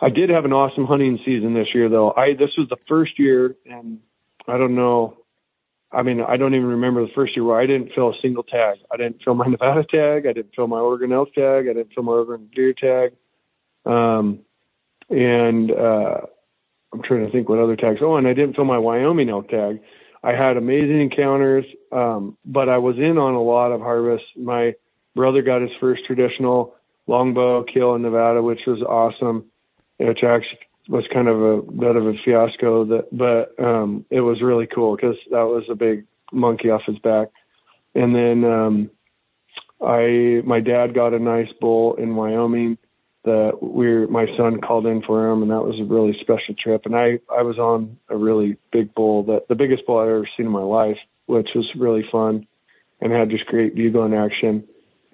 [0.00, 2.12] I did have an awesome hunting season this year, though.
[2.12, 4.00] I this was the first year, and
[4.46, 5.18] I don't know.
[5.92, 8.42] I mean, I don't even remember the first year where I didn't fill a single
[8.42, 8.78] tag.
[8.92, 10.26] I didn't fill my Nevada tag.
[10.26, 11.68] I didn't fill my Oregon elk tag.
[11.68, 13.12] I didn't fill my Oregon deer tag.
[13.86, 14.40] Um,
[15.08, 16.20] and uh,
[16.92, 18.00] I'm trying to think what other tags.
[18.02, 19.80] Oh, and I didn't fill my Wyoming elk tag.
[20.22, 24.26] I had amazing encounters, um, but I was in on a lot of harvests.
[24.36, 24.74] My
[25.14, 26.74] brother got his first traditional
[27.06, 29.44] longbow kill in Nevada, which was awesome.
[29.98, 30.58] Which actually
[30.88, 34.96] was kind of a bit of a fiasco, that but um, it was really cool
[34.96, 37.28] because that was a big monkey off his back.
[37.94, 38.90] And then um,
[39.80, 42.78] I, my dad got a nice bull in Wyoming
[43.24, 46.84] that we my son called in for him, and that was a really special trip.
[46.84, 50.28] And I, I was on a really big bull that the biggest bull I've ever
[50.36, 52.46] seen in my life, which was really fun,
[53.00, 54.64] and had just great bugling action.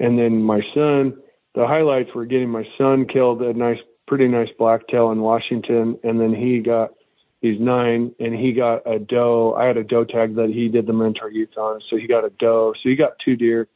[0.01, 1.19] And then my son,
[1.55, 3.79] the highlights were getting my son killed a nice,
[4.09, 6.95] pretty nice blacktail in Washington, and then he got
[7.43, 9.55] he's nine and he got a doe.
[9.55, 12.25] I had a doe tag that he did the mentor youth on, so he got
[12.25, 12.73] a doe.
[12.83, 13.69] So he got two deer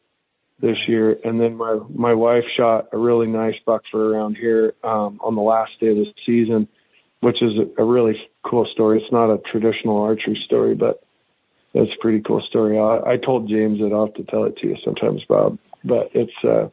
[0.61, 4.75] this year, and then my my wife shot a really nice buck for around here
[4.83, 6.69] um, on the last day of the season,
[7.21, 9.03] which is a, a really cool story.
[9.03, 11.05] It's not a traditional archery story, but
[11.75, 12.79] it's a pretty cool story.
[12.79, 16.11] I, I told James that I'll have to tell it to you sometimes, Bob but
[16.15, 16.69] it's uh,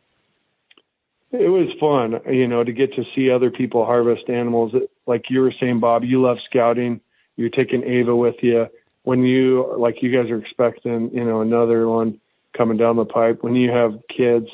[1.32, 4.74] it was fun, you know, to get to see other people harvest animals.
[5.06, 7.02] Like you were saying, Bob, you love scouting.
[7.38, 8.68] You're taking Ava with you.
[9.04, 12.20] When you like, you guys are expecting, you know, another one
[12.56, 13.44] coming down the pipe.
[13.44, 14.48] When you have kids,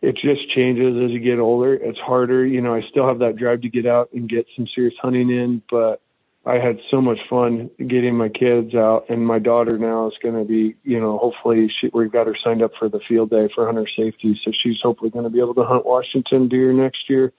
[0.00, 1.74] it just changes as you get older.
[1.74, 2.46] It's harder.
[2.46, 5.30] You know, I still have that drive to get out and get some serious hunting
[5.30, 6.00] in, but
[6.44, 10.34] I had so much fun getting my kids out, and my daughter now is going
[10.34, 13.48] to be, you know, hopefully she, we've got her signed up for the field day
[13.54, 17.08] for hunter safety, so she's hopefully going to be able to hunt Washington deer next
[17.08, 17.32] year.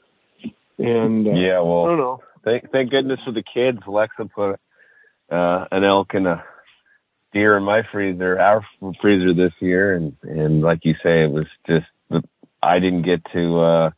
[0.78, 2.24] And uh, yeah, well, I don't know.
[2.46, 3.80] Thank, thank goodness for the kids.
[3.86, 4.60] Alexa put
[5.30, 6.44] uh, an elk and a
[7.34, 8.66] deer in my freezer, our
[9.02, 11.86] freezer this year, and and like you say, it was just
[12.62, 13.90] I didn't get to uh,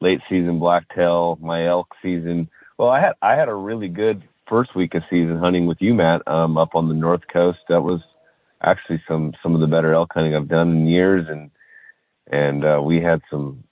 [0.00, 2.48] late season blacktail, my elk season.
[2.78, 5.94] Well, I had I had a really good first week of season hunting with you,
[5.94, 7.58] Matt, um, up on the north coast.
[7.68, 8.00] That was
[8.62, 11.50] actually some some of the better elk hunting I've done in years, and
[12.30, 13.64] and uh, we had some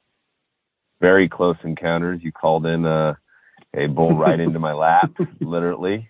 [1.01, 2.21] very close encounters.
[2.23, 3.15] You called in uh,
[3.75, 6.09] a bull right into my lap, literally.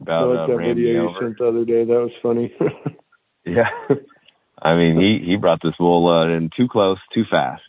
[0.00, 1.84] About, I like uh, that video you sent the other day.
[1.84, 2.54] That was funny.
[3.44, 3.70] yeah,
[4.60, 7.62] I mean he he brought this bull uh, in too close, too fast.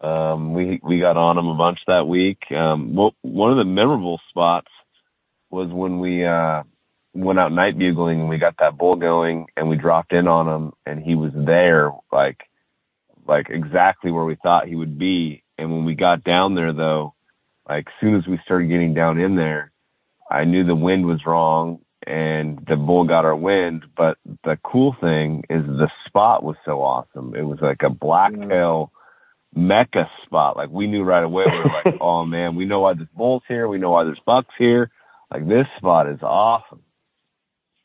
[0.00, 2.38] Um, we we got on him a bunch that week.
[2.50, 4.68] Um, well, one of the memorable spots
[5.50, 6.62] was when we uh
[7.14, 10.46] went out night bugling and we got that bull going and we dropped in on
[10.48, 12.40] him and he was there like
[13.26, 15.42] like exactly where we thought he would be.
[15.58, 17.14] And when we got down there though,
[17.68, 19.72] like soon as we started getting down in there,
[20.30, 23.84] I knew the wind was wrong and the bull got our wind.
[23.96, 27.34] But the cool thing is the spot was so awesome.
[27.34, 28.92] It was like a blacktail
[29.54, 29.62] yeah.
[29.62, 30.56] mecca spot.
[30.56, 31.44] Like we knew right away.
[31.50, 33.68] We were like, oh man, we know why there's bulls here.
[33.68, 34.90] We know why there's bucks here.
[35.30, 36.82] Like this spot is awesome.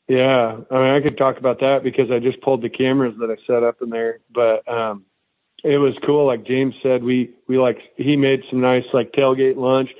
[0.08, 3.30] Yeah, I mean, I could talk about that because I just pulled the cameras that
[3.30, 5.04] I set up in there, but um,
[5.64, 6.26] it was cool.
[6.26, 9.90] Like James said, we we like he made some nice like tailgate lunch.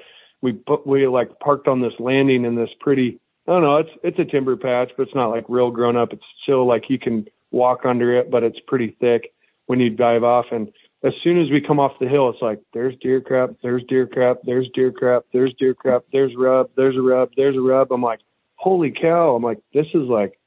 [0.40, 3.20] We put we like parked on this landing in this pretty.
[3.46, 3.76] I don't know.
[3.76, 6.12] It's it's a timber patch, but it's not like real grown up.
[6.12, 9.32] It's still like you can walk under it, but it's pretty thick
[9.66, 10.46] when you dive off.
[10.50, 10.72] And
[11.04, 14.06] as soon as we come off the hill, it's like there's deer crap, there's deer
[14.06, 17.90] crap, there's deer crap, there's deer crap, there's rub, there's a rub, there's a rub.
[17.90, 18.20] I'm like,
[18.54, 19.34] holy cow!
[19.34, 20.38] I'm like, this is like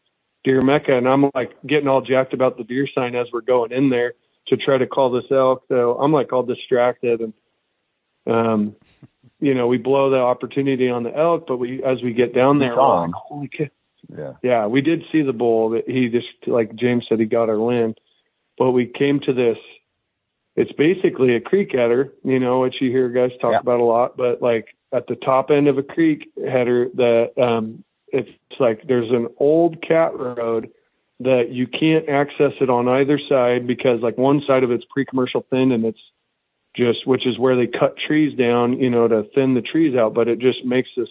[0.43, 3.71] deer mecca, and I'm like getting all jacked about the deer sign as we're going
[3.71, 4.13] in there
[4.47, 5.63] to try to call this elk.
[5.67, 7.33] So I'm like all distracted and,
[8.27, 8.75] um,
[9.39, 12.59] you know, we blow the opportunity on the elk, but we, as we get down
[12.59, 13.65] there, like, holy cow.
[14.15, 14.33] Yeah.
[14.43, 14.67] Yeah.
[14.67, 17.99] We did see the bull that he just, like James said, he got our wind,
[18.57, 19.57] but we came to this,
[20.55, 23.59] it's basically a creek header, you know, which you hear guys talk yeah.
[23.59, 27.83] about a lot, but like at the top end of a creek header that, um,
[28.09, 28.29] it's
[28.59, 30.69] like there's an old cat road
[31.19, 35.45] that you can't access it on either side because like one side of it's pre-commercial
[35.49, 35.99] thin and it's
[36.75, 40.13] just which is where they cut trees down, you know, to thin the trees out,
[40.13, 41.09] but it just makes this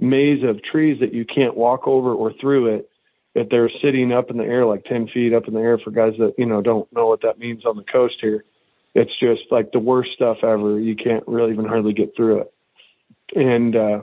[0.00, 2.90] maze of trees that you can't walk over or through it.
[3.34, 5.90] if they're sitting up in the air like ten feet up in the air for
[5.90, 8.44] guys that, you know, don't know what that means on the coast here.
[8.94, 10.78] It's just like the worst stuff ever.
[10.78, 12.52] You can't really even hardly get through it.
[13.34, 14.02] And uh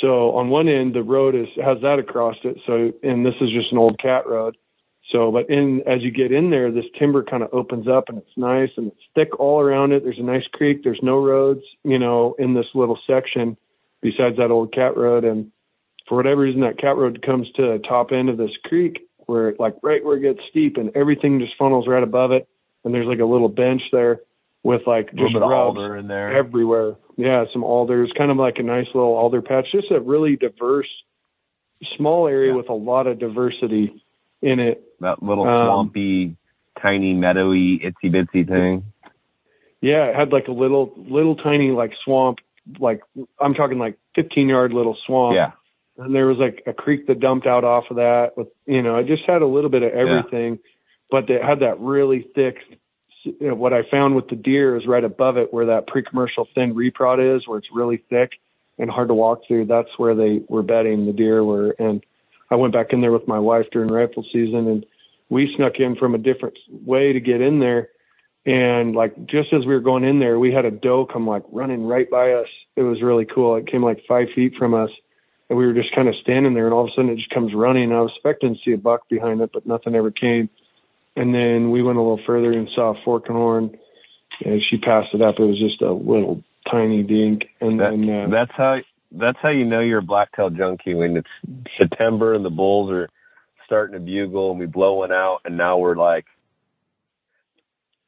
[0.00, 2.58] so on one end, the road is has that across it.
[2.66, 4.56] So, and this is just an old cat road.
[5.10, 8.18] So, but in as you get in there, this timber kind of opens up and
[8.18, 10.02] it's nice and it's thick all around it.
[10.02, 10.82] There's a nice creek.
[10.82, 13.56] There's no roads, you know, in this little section
[14.00, 15.24] besides that old cat road.
[15.24, 15.52] And
[16.08, 19.54] for whatever reason, that cat road comes to the top end of this creek where
[19.58, 22.48] like right where it gets steep and everything just funnels right above it.
[22.84, 24.20] And there's like a little bench there
[24.62, 26.96] with like just rubs in there everywhere.
[27.16, 29.66] Yeah, some alders, kind of like a nice little alder patch.
[29.72, 30.88] Just a really diverse,
[31.96, 32.56] small area yeah.
[32.56, 34.02] with a lot of diversity
[34.40, 34.82] in it.
[35.00, 36.36] That little um, swampy, um,
[36.80, 38.84] tiny, meadowy, itsy bitsy thing.
[39.80, 42.38] Yeah, it had like a little, little tiny like swamp.
[42.78, 43.02] Like
[43.40, 45.34] I'm talking like 15 yard little swamp.
[45.34, 45.52] Yeah.
[45.98, 48.30] And there was like a creek that dumped out off of that.
[48.36, 50.70] With you know, it just had a little bit of everything, yeah.
[51.12, 52.56] But they had that really thick
[53.24, 56.48] you know, what I found with the deer is right above it where that pre-commercial
[56.54, 58.32] thin reprod is, where it's really thick
[58.78, 59.66] and hard to walk through.
[59.66, 61.76] That's where they were bedding the deer were.
[61.78, 62.04] And
[62.50, 64.86] I went back in there with my wife during rifle season and
[65.28, 67.90] we snuck in from a different way to get in there.
[68.44, 71.44] And like, just as we were going in there, we had a doe come like
[71.52, 72.48] running right by us.
[72.76, 73.56] It was really cool.
[73.56, 74.90] It came like five feet from us
[75.48, 77.30] and we were just kind of standing there and all of a sudden it just
[77.30, 77.92] comes running.
[77.92, 80.48] I was expecting to see a buck behind it, but nothing ever came.
[81.16, 83.78] And then we went a little further and saw a fork and horn.
[84.44, 85.38] And she passed it up.
[85.38, 87.44] It was just a little tiny dink.
[87.60, 88.78] And that, then uh, that's how
[89.12, 91.28] that's how you know you're a blacktail junkie when it's
[91.76, 93.08] September and the bulls are
[93.66, 96.24] starting to bugle and we blow one out and now we're like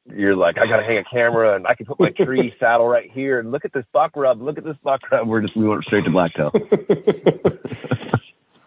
[0.07, 3.09] you're like, I gotta hang a camera and I can put my tree saddle right
[3.11, 5.27] here and look at this buck rub, look at this buck rub.
[5.27, 6.51] We're just we went straight to blacktail.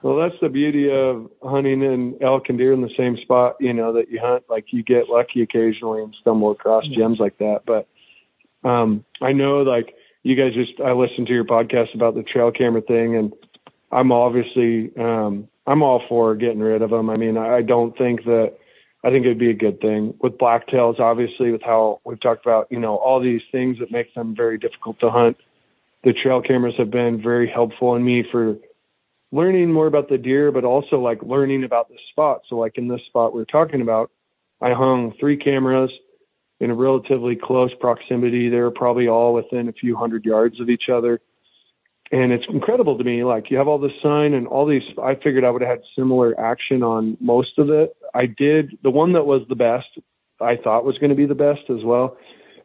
[0.03, 3.73] Well, that's the beauty of hunting and elk and deer in the same spot, you
[3.73, 4.45] know, that you hunt.
[4.49, 7.63] Like you get lucky occasionally and stumble across gems like that.
[7.67, 7.89] But
[8.69, 9.95] um, I know, like,
[10.25, 13.33] you guys just, I listened to your podcast about the trail camera thing, and
[13.91, 17.09] I'm obviously, um, I'm all for getting rid of them.
[17.09, 18.55] I mean, I don't think that,
[19.05, 22.67] I think it'd be a good thing with blacktails, obviously, with how we've talked about,
[22.71, 25.37] you know, all these things that make them very difficult to hunt.
[26.03, 28.57] The trail cameras have been very helpful in me for
[29.31, 32.43] learning more about the deer, but also like learning about the spot.
[32.49, 34.11] So like in this spot we are talking about,
[34.61, 35.91] I hung three cameras
[36.61, 38.49] in a relatively close proximity.
[38.49, 41.21] They're probably all within a few hundred yards of each other.
[42.11, 43.23] And it's incredible to me.
[43.23, 45.83] Like you have all this sign and all these, I figured I would have had
[45.95, 47.95] similar action on most of it.
[48.15, 49.89] I did the one that was the best.
[50.41, 52.17] I thought was going to be the best as well.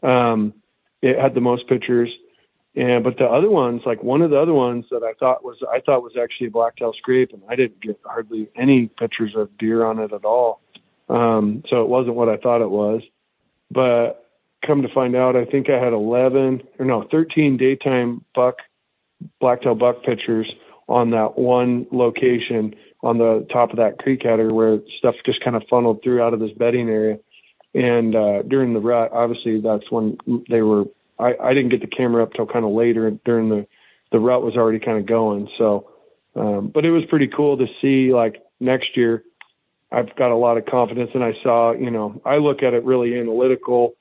[0.02, 0.54] Um,
[1.02, 2.10] it had the most pictures
[2.76, 5.58] and but the other ones, like one of the other ones that I thought was
[5.72, 9.56] I thought was actually a blacktail scrape, and I didn't get hardly any pictures of
[9.58, 10.62] deer on it at all.
[11.08, 13.02] Um, so it wasn't what I thought it was.
[13.70, 14.28] But
[14.66, 18.56] come to find out, I think I had 11 or no 13 daytime buck
[19.40, 20.52] blacktail buck pictures
[20.88, 25.56] on that one location on the top of that creek header where stuff just kind
[25.56, 27.20] of funneled through out of this bedding area.
[27.74, 30.18] And uh, during the rut, obviously that's when
[30.50, 30.86] they were
[31.20, 33.68] I, I didn't get the camera up till kind of later during the,
[34.12, 35.50] the rut was already kind of going.
[35.58, 35.90] So,
[36.36, 39.24] um, but it was pretty cool to see like next year,
[39.92, 42.84] I've got a lot of confidence and I saw, you know, I look at it
[42.84, 43.94] really analytical.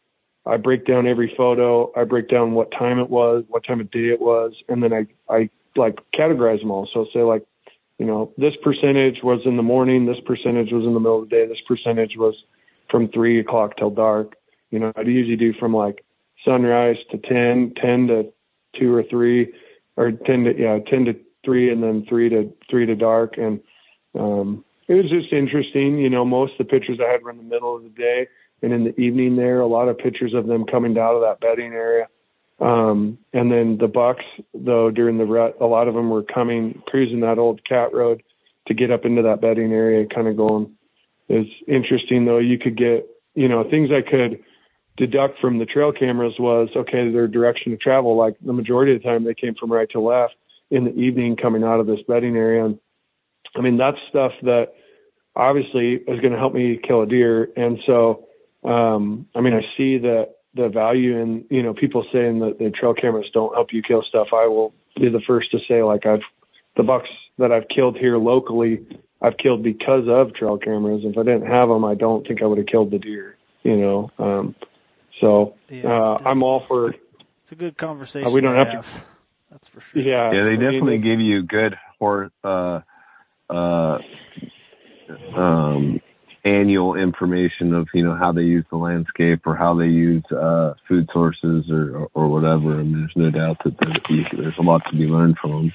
[0.47, 1.93] I break down every photo.
[1.94, 4.55] I break down what time it was, what time of day it was.
[4.68, 6.89] And then I, I like categorize them all.
[6.93, 7.44] So say like,
[7.98, 11.28] you know, this percentage was in the morning, this percentage was in the middle of
[11.28, 12.34] the day, this percentage was
[12.90, 14.34] from three o'clock till dark.
[14.70, 16.05] You know, I'd usually do from like
[16.44, 18.32] sunrise to 10, 10 to
[18.78, 19.52] two or three,
[19.97, 21.14] or 10 to, yeah, 10 to
[21.44, 23.36] three and then three to three to dark.
[23.36, 23.60] And,
[24.19, 25.98] um, it was just interesting.
[25.98, 28.27] You know, most of the pictures I had were in the middle of the day
[28.62, 31.40] and in the evening there, a lot of pictures of them coming down to that
[31.40, 32.09] bedding area.
[32.60, 34.24] Um, and then the bucks,
[34.55, 38.23] though, during the rut, a lot of them were coming, cruising that old cat road
[38.69, 40.73] to get up into that bedding area, kind of going.
[41.28, 42.39] It's interesting, though.
[42.39, 44.44] You could get, you know, things I could
[44.97, 48.16] deduct from the trail cameras was, okay, their direction of travel.
[48.16, 50.35] Like the majority of the time, they came from right to left
[50.70, 52.64] in the evening coming out of this bedding area.
[52.64, 52.78] And
[53.56, 54.73] I mean, that's stuff that
[55.35, 57.48] obviously is going to help me kill a deer.
[57.56, 58.27] And so,
[58.64, 62.70] um, I mean, I see that the value in, you know, people saying that the
[62.70, 64.28] trail cameras don't help you kill stuff.
[64.32, 66.20] I will be the first to say, like, I've,
[66.77, 67.09] the bucks
[67.39, 68.86] that I've killed here locally,
[69.23, 71.02] I've killed because of trail cameras.
[71.05, 73.77] If I didn't have them, I don't think I would have killed the deer, you
[73.77, 74.10] know?
[74.19, 74.55] Um,
[75.22, 76.94] so, yeah, uh, I'm all for,
[77.42, 78.26] it's a good conversation.
[78.26, 79.04] Uh, we don't have, have, to,
[79.52, 80.02] that's for sure.
[80.02, 80.32] Yeah.
[80.32, 80.44] Yeah.
[80.44, 82.80] They definitely I mean, give you good horse, uh,
[83.48, 83.98] uh,
[85.36, 86.00] um,
[86.44, 90.74] annual information of you know how they use the landscape or how they use uh,
[90.88, 92.80] food sources or, or, or whatever.
[92.80, 95.72] I mean, there's no doubt that there's a lot to be learned from them.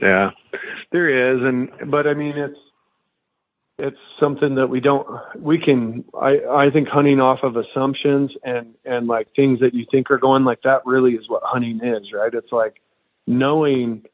[0.00, 0.30] Yeah,
[0.90, 2.58] there is, and but I mean it's
[3.82, 5.06] it's something that we don't
[5.36, 9.84] we can I I think hunting off of assumptions and and like things that you
[9.90, 12.32] think are going like that really is what hunting is, right?
[12.32, 12.80] It's like
[13.26, 14.04] knowing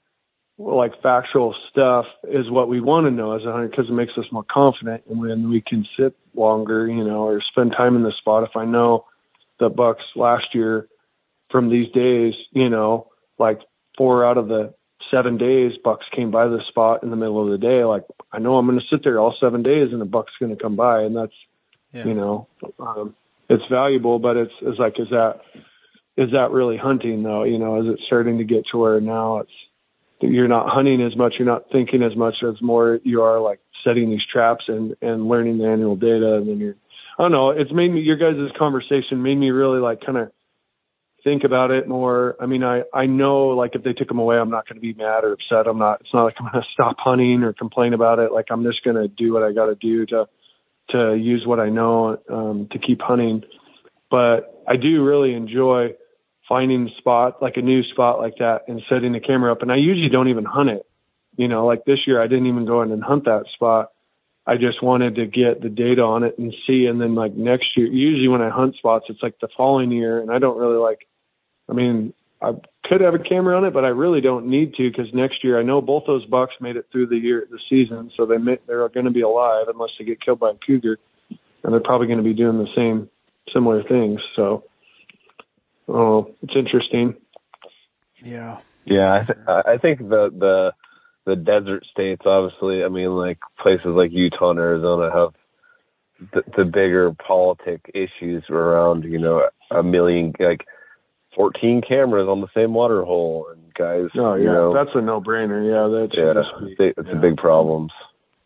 [0.56, 4.16] like factual stuff is what we want to know as a hunter because it makes
[4.16, 8.02] us more confident and when we can sit longer, you know, or spend time in
[8.02, 8.44] the spot.
[8.44, 9.04] If I know
[9.60, 10.88] the bucks last year
[11.50, 13.08] from these days, you know,
[13.38, 13.60] like
[13.98, 14.72] four out of the
[15.10, 18.38] seven days bucks came by the spot in the middle of the day, like I
[18.38, 20.76] know I'm going to sit there all seven days and the buck's going to come
[20.76, 21.34] by and that's,
[21.92, 22.04] yeah.
[22.04, 22.46] you know,
[22.78, 23.14] um,
[23.48, 25.40] it's valuable, but it's, it's like, is that,
[26.16, 27.44] is that really hunting though?
[27.44, 29.52] You know, is it starting to get to where now it's,
[30.20, 33.60] you're not hunting as much, you're not thinking as much as more you are like
[33.84, 36.74] setting these traps and and learning the annual data and then you're
[37.18, 40.32] I don't know, it's made me your guys' conversation made me really like kind of
[41.24, 42.36] think about it more.
[42.40, 44.80] I mean, I I know like if they took them away, I'm not going to
[44.80, 45.66] be mad or upset.
[45.66, 46.00] I'm not.
[46.00, 48.32] It's not like I'm going to stop hunting or complain about it.
[48.32, 50.28] Like I'm just going to do what I got to do to
[50.90, 53.42] to use what I know um, to keep hunting.
[54.10, 55.90] But I do really enjoy
[56.48, 59.60] finding a spot, like a new spot like that and setting the camera up.
[59.60, 60.86] And I usually don't even hunt it.
[61.36, 63.92] You know, like this year I didn't even go in and hunt that spot.
[64.48, 66.86] I just wanted to get the data on it and see.
[66.86, 70.20] And then like next year, usually when I hunt spots, it's like the following year.
[70.20, 71.06] And I don't really like,
[71.68, 72.54] I mean, I
[72.84, 75.58] could have a camera on it, but I really don't need to because next year
[75.58, 78.10] I know both those bucks made it through the year, the season.
[78.16, 80.98] So they may, they're going to be alive unless they get killed by a cougar.
[81.62, 83.10] And they're probably going to be doing the same,
[83.52, 84.20] similar things.
[84.34, 84.64] So,
[85.88, 87.16] Oh, it's interesting.
[88.22, 88.58] Yeah.
[88.84, 90.72] Yeah, I, th- I think the the
[91.28, 95.34] the desert states, obviously, I mean, like places like Utah and Arizona have
[96.32, 100.66] the, the bigger politic issues around, you know, a million like
[101.36, 104.08] fourteen cameras on the same water hole, and guys.
[104.16, 105.60] Oh yeah, you know, that's a no brainer.
[105.62, 107.12] Yeah, that's yeah, it's yeah.
[107.12, 107.92] a big problems.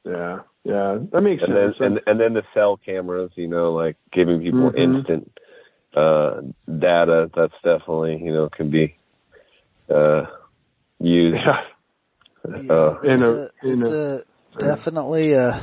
[0.05, 1.77] Yeah, yeah, that makes and sense.
[1.79, 4.97] Then, and and then the cell cameras, you know, like giving people mm-hmm.
[4.97, 5.33] instant
[5.95, 8.97] uh, data that's definitely you know can be
[9.89, 10.25] uh.
[12.71, 14.23] Uh, it's, a, it's a,
[14.59, 15.63] definitely a, uh,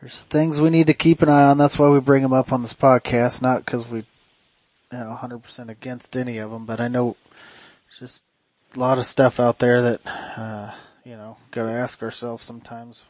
[0.00, 1.58] there's things we need to keep an eye on.
[1.58, 3.98] That's why we bring them up on this podcast, not because we,
[4.92, 7.16] you know, 100% against any of them, but I know
[7.88, 8.24] it's just
[8.74, 10.70] a lot of stuff out there that, uh,
[11.04, 13.04] you know, gotta ask ourselves sometimes.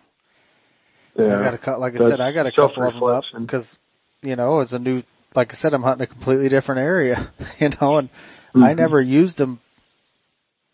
[1.18, 1.38] Yeah.
[1.38, 3.78] I got a cut, like I said, I got a couple of them up because,
[4.22, 5.02] you know, as a new
[5.36, 8.64] like I said, I'm hunting a completely different area, you know, and mm-hmm.
[8.64, 9.60] I never used them,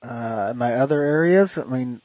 [0.02, 1.58] uh, my other areas.
[1.58, 2.00] I mean,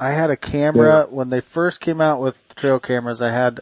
[0.00, 1.14] I had a camera yeah.
[1.14, 3.22] when they first came out with trail cameras.
[3.22, 3.60] I had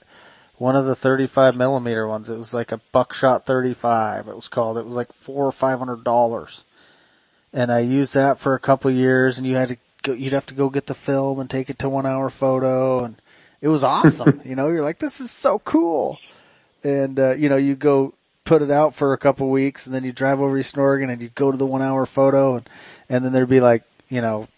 [0.56, 2.30] one of the 35 millimeter ones.
[2.30, 4.28] It was like a buckshot 35.
[4.28, 4.78] It was called.
[4.78, 6.64] It was like four or five hundred dollars,
[7.52, 9.38] and I used that for a couple years.
[9.38, 11.78] And you had to go, you'd have to go get the film and take it
[11.80, 13.20] to one hour photo, and
[13.60, 14.40] it was awesome.
[14.44, 16.18] you know, you're like, this is so cool
[16.84, 18.14] and uh, you know you go
[18.44, 21.22] put it out for a couple weeks and then you drive over East Oregon and
[21.22, 22.68] you'd go to the one hour photo and,
[23.08, 24.48] and then there'd be like, you know,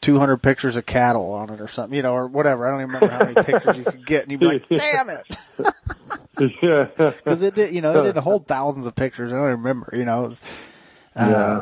[0.00, 2.66] 200 pictures of cattle on it or something, you know, or whatever.
[2.66, 5.10] I don't even remember how many pictures you could get and you'd be like, damn
[5.10, 6.56] it.
[6.62, 6.86] yeah.
[7.24, 9.32] Cause it did, you know, it didn't hold thousands of pictures.
[9.32, 10.42] I don't remember, you know, it was,
[11.14, 11.60] uh, Yeah.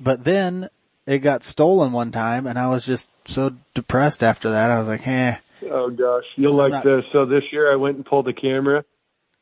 [0.00, 0.68] but then
[1.06, 4.70] it got stolen one time and I was just so depressed after that.
[4.70, 5.36] I was like, eh,
[5.70, 7.04] Oh gosh, you'll like not- this.
[7.12, 8.84] So this year I went and pulled the camera,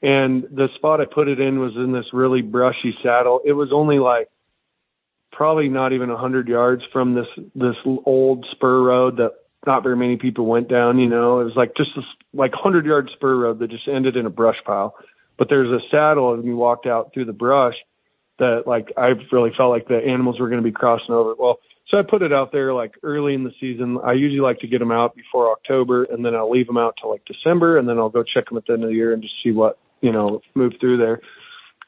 [0.03, 3.41] and the spot I put it in was in this really brushy saddle.
[3.45, 4.29] It was only like
[5.33, 9.33] probably not even a hundred yards from this this old spur road that
[9.67, 10.99] not very many people went down.
[10.99, 14.17] You know, it was like just this like hundred yard spur road that just ended
[14.17, 14.95] in a brush pile.
[15.37, 17.75] But there's a saddle, and we walked out through the brush
[18.39, 21.35] that like I really felt like the animals were going to be crossing over.
[21.37, 21.59] Well,
[21.89, 23.99] so I put it out there like early in the season.
[24.05, 26.97] I usually like to get them out before October, and then I'll leave them out
[27.01, 29.13] till like December, and then I'll go check them at the end of the year
[29.13, 31.21] and just see what you know move through there.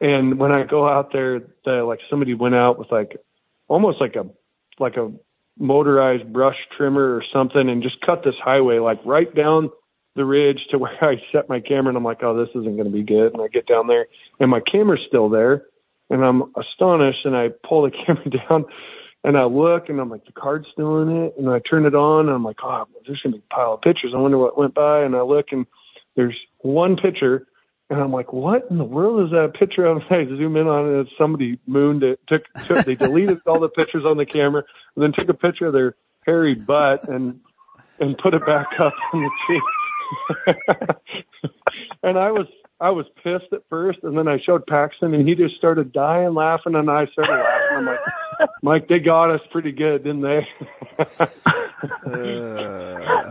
[0.01, 3.17] And when I go out there, the, like somebody went out with like
[3.69, 4.27] almost like a
[4.79, 5.13] like a
[5.59, 9.71] motorized brush trimmer or something, and just cut this highway like right down
[10.17, 12.85] the ridge to where I set my camera, and I'm like, oh, this isn't going
[12.85, 13.33] to be good.
[13.33, 14.07] And I get down there,
[14.39, 15.65] and my camera's still there,
[16.09, 18.65] and I'm astonished, and I pull the camera down
[19.23, 21.35] and I look and I'm like, the card's still in it.
[21.37, 23.75] And I turn it on and I'm like, oh, there's going to be a pile
[23.75, 24.13] of pictures.
[24.17, 25.03] I wonder what went by.
[25.03, 25.67] And I look and
[26.17, 27.47] there's one picture.
[27.91, 29.99] And I'm like, what in the world is that picture of?
[30.11, 31.09] I zoom in on it.
[31.19, 32.21] Somebody mooned it.
[32.29, 34.63] Took, took they deleted all the pictures on the camera
[34.95, 37.41] and then took a picture of their hairy butt and
[37.99, 39.63] and put it back up on the tree.
[42.03, 42.47] and I was
[42.81, 46.33] I was pissed at first, and then I showed Paxton, and he just started dying
[46.33, 47.77] laughing, and I started laughing.
[47.77, 47.99] I'm like,
[48.63, 50.47] Mike, they got us pretty good, didn't they?
[52.07, 53.31] uh,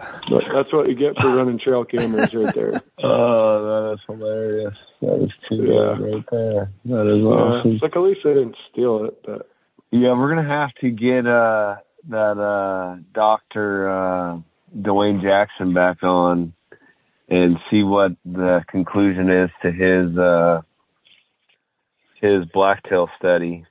[0.54, 2.84] that's what you get for running trail cameras right there.
[3.04, 4.76] Oh, that is hilarious.
[5.02, 5.96] That is too Yeah.
[5.98, 6.72] good right there.
[6.86, 7.30] That is Uh,
[7.60, 7.72] awesome.
[7.74, 9.50] it's like at least they didn't steal it, but
[9.92, 11.78] Yeah, we're gonna have to get uh
[12.10, 14.40] that uh Doctor uh
[14.78, 16.54] DeWaine Jackson back on
[17.30, 20.62] and see what the conclusion is to his uh
[22.22, 23.66] his blacktail study.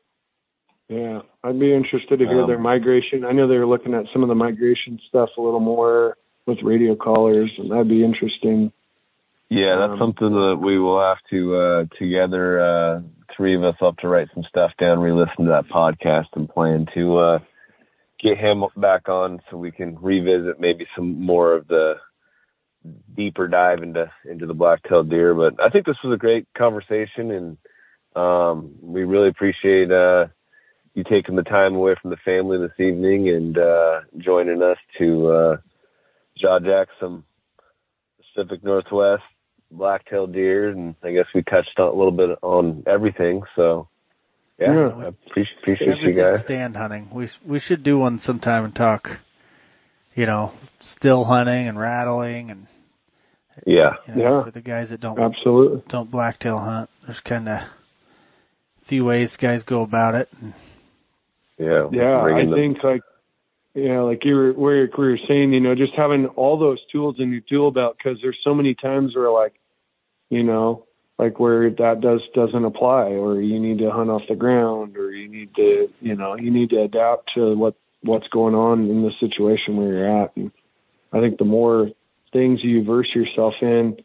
[0.88, 3.24] yeah, I'd be interested to hear Um, their migration.
[3.24, 6.16] I know they were looking at some of the migration stuff a little more
[6.46, 8.72] with radio collars, and that'd be interesting.
[9.48, 13.00] Yeah, that's Um, something that we will have to uh together uh
[13.34, 16.86] three of us up to write some stuff down, re-listen to that podcast and plan
[16.94, 17.38] to uh
[18.18, 21.98] get him back on so we can revisit maybe some more of the
[23.16, 25.34] deeper dive into into the black-tailed deer.
[25.34, 27.56] But I think this was a great conversation, and
[28.16, 30.26] um, we really appreciate uh,
[30.94, 35.28] you taking the time away from the family this evening and uh, joining us to
[35.28, 35.56] uh,
[36.36, 37.24] jaw jack some
[38.34, 39.22] Pacific Northwest
[39.70, 43.42] black-tailed deer, and I guess we touched on a little bit on everything.
[43.54, 43.88] So.
[44.58, 44.88] Yeah, Yeah.
[44.88, 46.40] I appreciate, appreciate you guys.
[46.40, 47.10] stand hunting.
[47.12, 49.20] We, we should do one sometime and talk,
[50.16, 52.66] you know, still hunting and rattling and,
[53.64, 54.42] Yeah, you know, Yeah.
[54.44, 55.82] for the guys that don't Absolutely.
[55.86, 56.90] don't blacktail hunt.
[57.06, 57.68] There's kind of a
[58.82, 60.28] few ways guys go about it.
[60.40, 60.54] And,
[61.58, 63.02] yeah, Yeah, I bringing the- think like
[63.74, 67.16] yeah, like you were where we were saying, you know, just having all those tools
[67.18, 69.54] in your tool belt because there's so many times where like,
[70.30, 70.84] you know,
[71.18, 75.12] like where that does doesn't apply, or you need to hunt off the ground, or
[75.12, 79.02] you need to, you know, you need to adapt to what what's going on in
[79.02, 80.36] the situation where you're at.
[80.36, 80.50] And
[81.12, 81.90] I think the more
[82.32, 83.98] things you verse yourself in,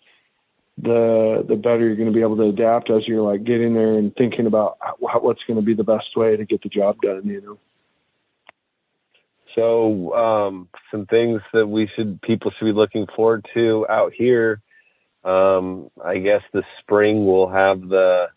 [0.78, 3.94] the the better you're going to be able to adapt as you're like getting there
[3.94, 6.98] and thinking about how, what's going to be the best way to get the job
[7.02, 7.26] done.
[7.26, 7.60] You know.
[9.56, 14.62] So, um, some things that we should people should be looking forward to out here.
[15.24, 18.30] Um, I guess this spring we'll have the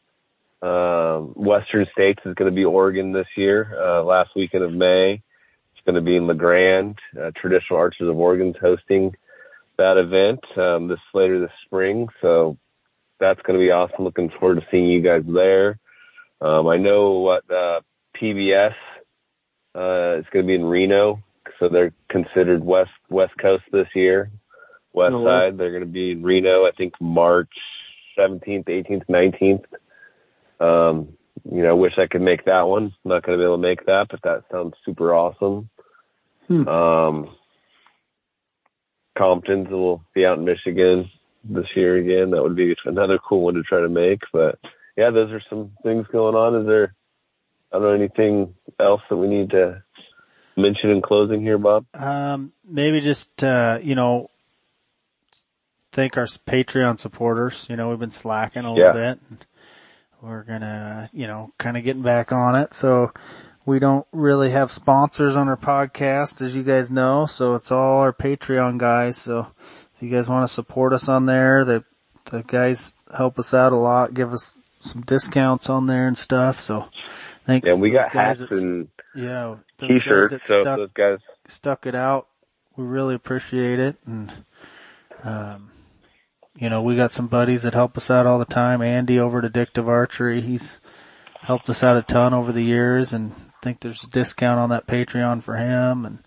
[0.63, 3.77] um, Western States is going to be Oregon this year.
[3.83, 6.99] Uh, last weekend of May, it's going to be in La Grande.
[7.19, 9.15] Uh, Traditional Archers of Oregon's hosting
[9.79, 12.09] that event um, this later this spring.
[12.23, 12.57] So
[13.21, 14.05] that's going to be awesome.
[14.05, 15.79] Looking forward to seeing you guys there.
[16.41, 17.81] Um, I know what uh,
[18.21, 18.75] PBS
[19.75, 21.23] uh, it's going to be in Reno,
[21.59, 24.31] so they're considered west west coast this year.
[24.93, 26.65] West Oh, side, they're going to be in Reno.
[26.65, 27.53] I think March
[28.17, 29.65] seventeenth, eighteenth, nineteenth.
[30.59, 31.17] Um,
[31.51, 32.85] you know, I wish I could make that one.
[32.85, 35.69] I'm not going to be able to make that, but that sounds super awesome.
[36.49, 36.67] Hmm.
[36.67, 37.37] Um,
[39.17, 41.11] Compton's will be out in Michigan
[41.45, 42.31] this year again.
[42.31, 44.21] That would be another cool one to try to make.
[44.33, 44.59] But
[44.97, 46.61] yeah, those are some things going on.
[46.61, 46.95] Is there,
[47.73, 49.83] I don't know, anything else that we need to
[50.57, 51.87] mention in closing here, Bob?
[51.95, 54.31] um, maybe just, uh, you know,
[55.93, 57.67] thank our Patreon supporters.
[57.69, 58.93] You know, we've been slacking a little Yeah.
[58.93, 59.21] bit.
[59.31, 59.45] And
[60.23, 62.75] we're gonna, you know, kind of getting back on it.
[62.75, 63.13] So
[63.67, 67.27] we don't really have sponsors on our podcast, as you guys know.
[67.27, 69.19] So it's all our Patreon guys.
[69.19, 69.49] So
[69.95, 71.85] if you guys want to support us on there, the
[72.27, 76.61] the guys help us out a lot, give us some discounts on there and stuff.
[76.61, 76.89] So
[77.45, 77.67] thanks.
[77.69, 80.47] Yeah, we got hats and yeah, t-shirts.
[80.47, 82.29] So stuck, those guys stuck it out.
[82.77, 84.45] We really appreciate it, and
[85.25, 85.71] um,
[86.57, 88.83] you know, we got some buddies that help us out all the time.
[88.83, 90.79] Andy over at Addictive Archery, he's
[91.41, 93.33] helped us out a ton over the years, and
[93.67, 96.05] think there's a discount on that Patreon for him.
[96.05, 96.21] And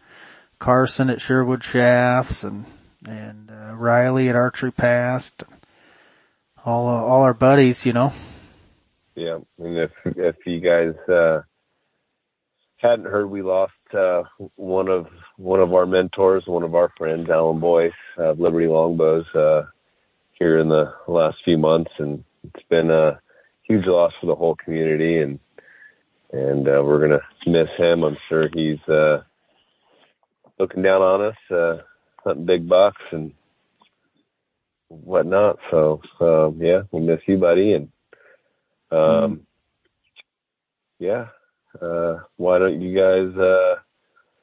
[0.60, 2.66] Carson at Sherwood Shafts, and
[3.07, 5.45] and uh, Riley at Archery Past,
[6.66, 8.11] all uh, all our buddies, you know.
[9.16, 11.44] Yeah, and if if you guys uh,
[12.76, 14.24] hadn't heard, we lost uh,
[14.57, 15.07] one of
[15.38, 19.61] one of our mentors, one of our friends, Alan Boyce of Liberty Longbows, uh,
[20.34, 23.18] here in the last few months, and it's been a
[23.64, 25.40] huge loss for the whole community, and
[26.31, 28.03] and uh, we're gonna miss him.
[28.03, 29.23] I'm sure he's uh,
[30.60, 31.77] looking down on us, uh,
[32.23, 33.34] hunting big bucks and
[34.88, 35.57] whatnot.
[35.72, 37.89] So um, yeah, we miss you, buddy, and
[38.91, 39.39] um, mm
[40.99, 41.27] yeah.
[41.81, 43.76] Uh, why don't you guys uh,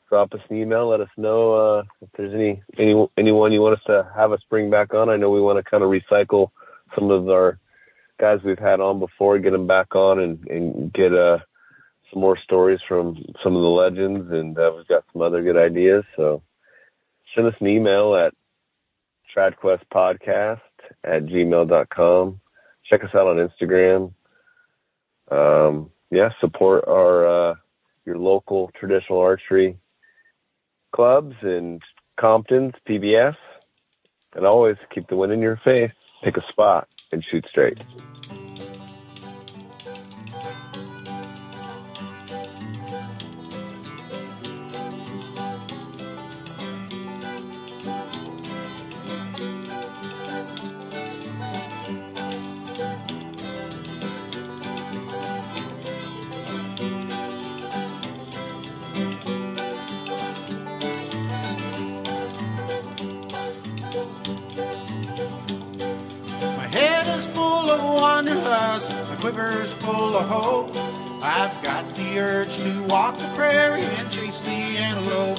[0.08, 0.88] drop us an email?
[0.88, 4.40] Let us know uh, if there's any any anyone you want us to have us
[4.48, 5.10] bring back on.
[5.10, 6.50] I know we want to kind of recycle
[6.94, 7.58] some of our
[8.18, 11.38] guys we've had on before, get them back on, and and get uh,
[12.12, 14.30] some more stories from some of the legends.
[14.30, 16.04] And uh, we've got some other good ideas.
[16.16, 16.42] So
[17.34, 18.32] send us an email at
[19.36, 20.60] tradquestpodcast
[21.04, 22.40] at gmail.com.
[22.88, 24.12] Check us out on Instagram.
[25.30, 27.54] Um, yeah, support our uh,
[28.04, 29.78] your local traditional archery
[30.94, 31.82] clubs and
[32.18, 33.36] Compton's, PBS,
[34.34, 35.92] and always keep the wind in your face.
[36.22, 37.78] Pick a spot and shoot straight.
[69.36, 70.70] Quiver's full of hope.
[71.22, 75.38] I've got the urge to walk the prairie and chase the antelope.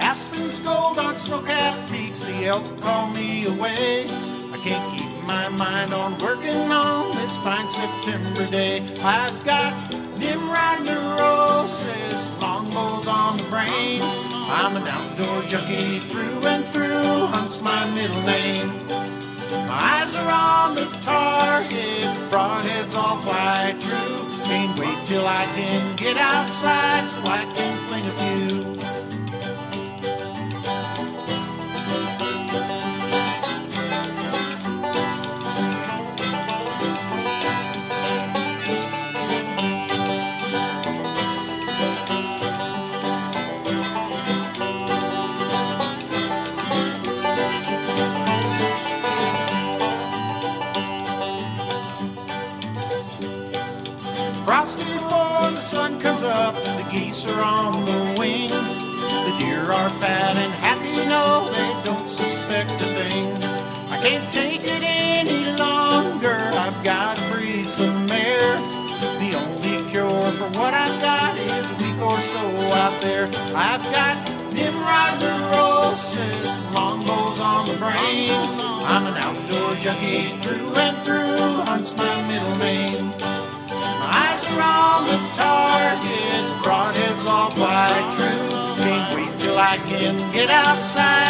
[0.00, 4.04] Aspens, gold on snow-capped peaks, the elk call me away.
[4.04, 8.86] I can't keep my mind on working on this fine September day.
[9.02, 9.74] I've got
[10.16, 14.02] Nimrod neurosis, longbows on the brain.
[14.02, 18.87] I'm an outdoor junkie through and through, hunts my middle name.
[19.68, 24.42] My eyes are on the target, broadheads all fly true.
[24.44, 28.67] Can't wait till I can get outside so I can fling a few.
[73.00, 73.24] There.
[73.54, 74.16] I've got
[74.52, 78.30] Nimrod neurosis, longbows on the brain.
[78.90, 83.10] I'm an outdoor junkie through and through, hunts my middle name.
[83.70, 88.82] My eyes are on the target, broadheads all quite true.
[88.82, 91.27] Can't wait till I can get outside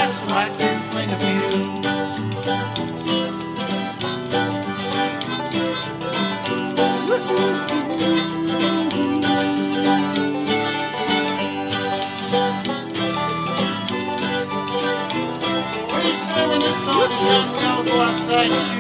[18.39, 18.78] Twenty-seven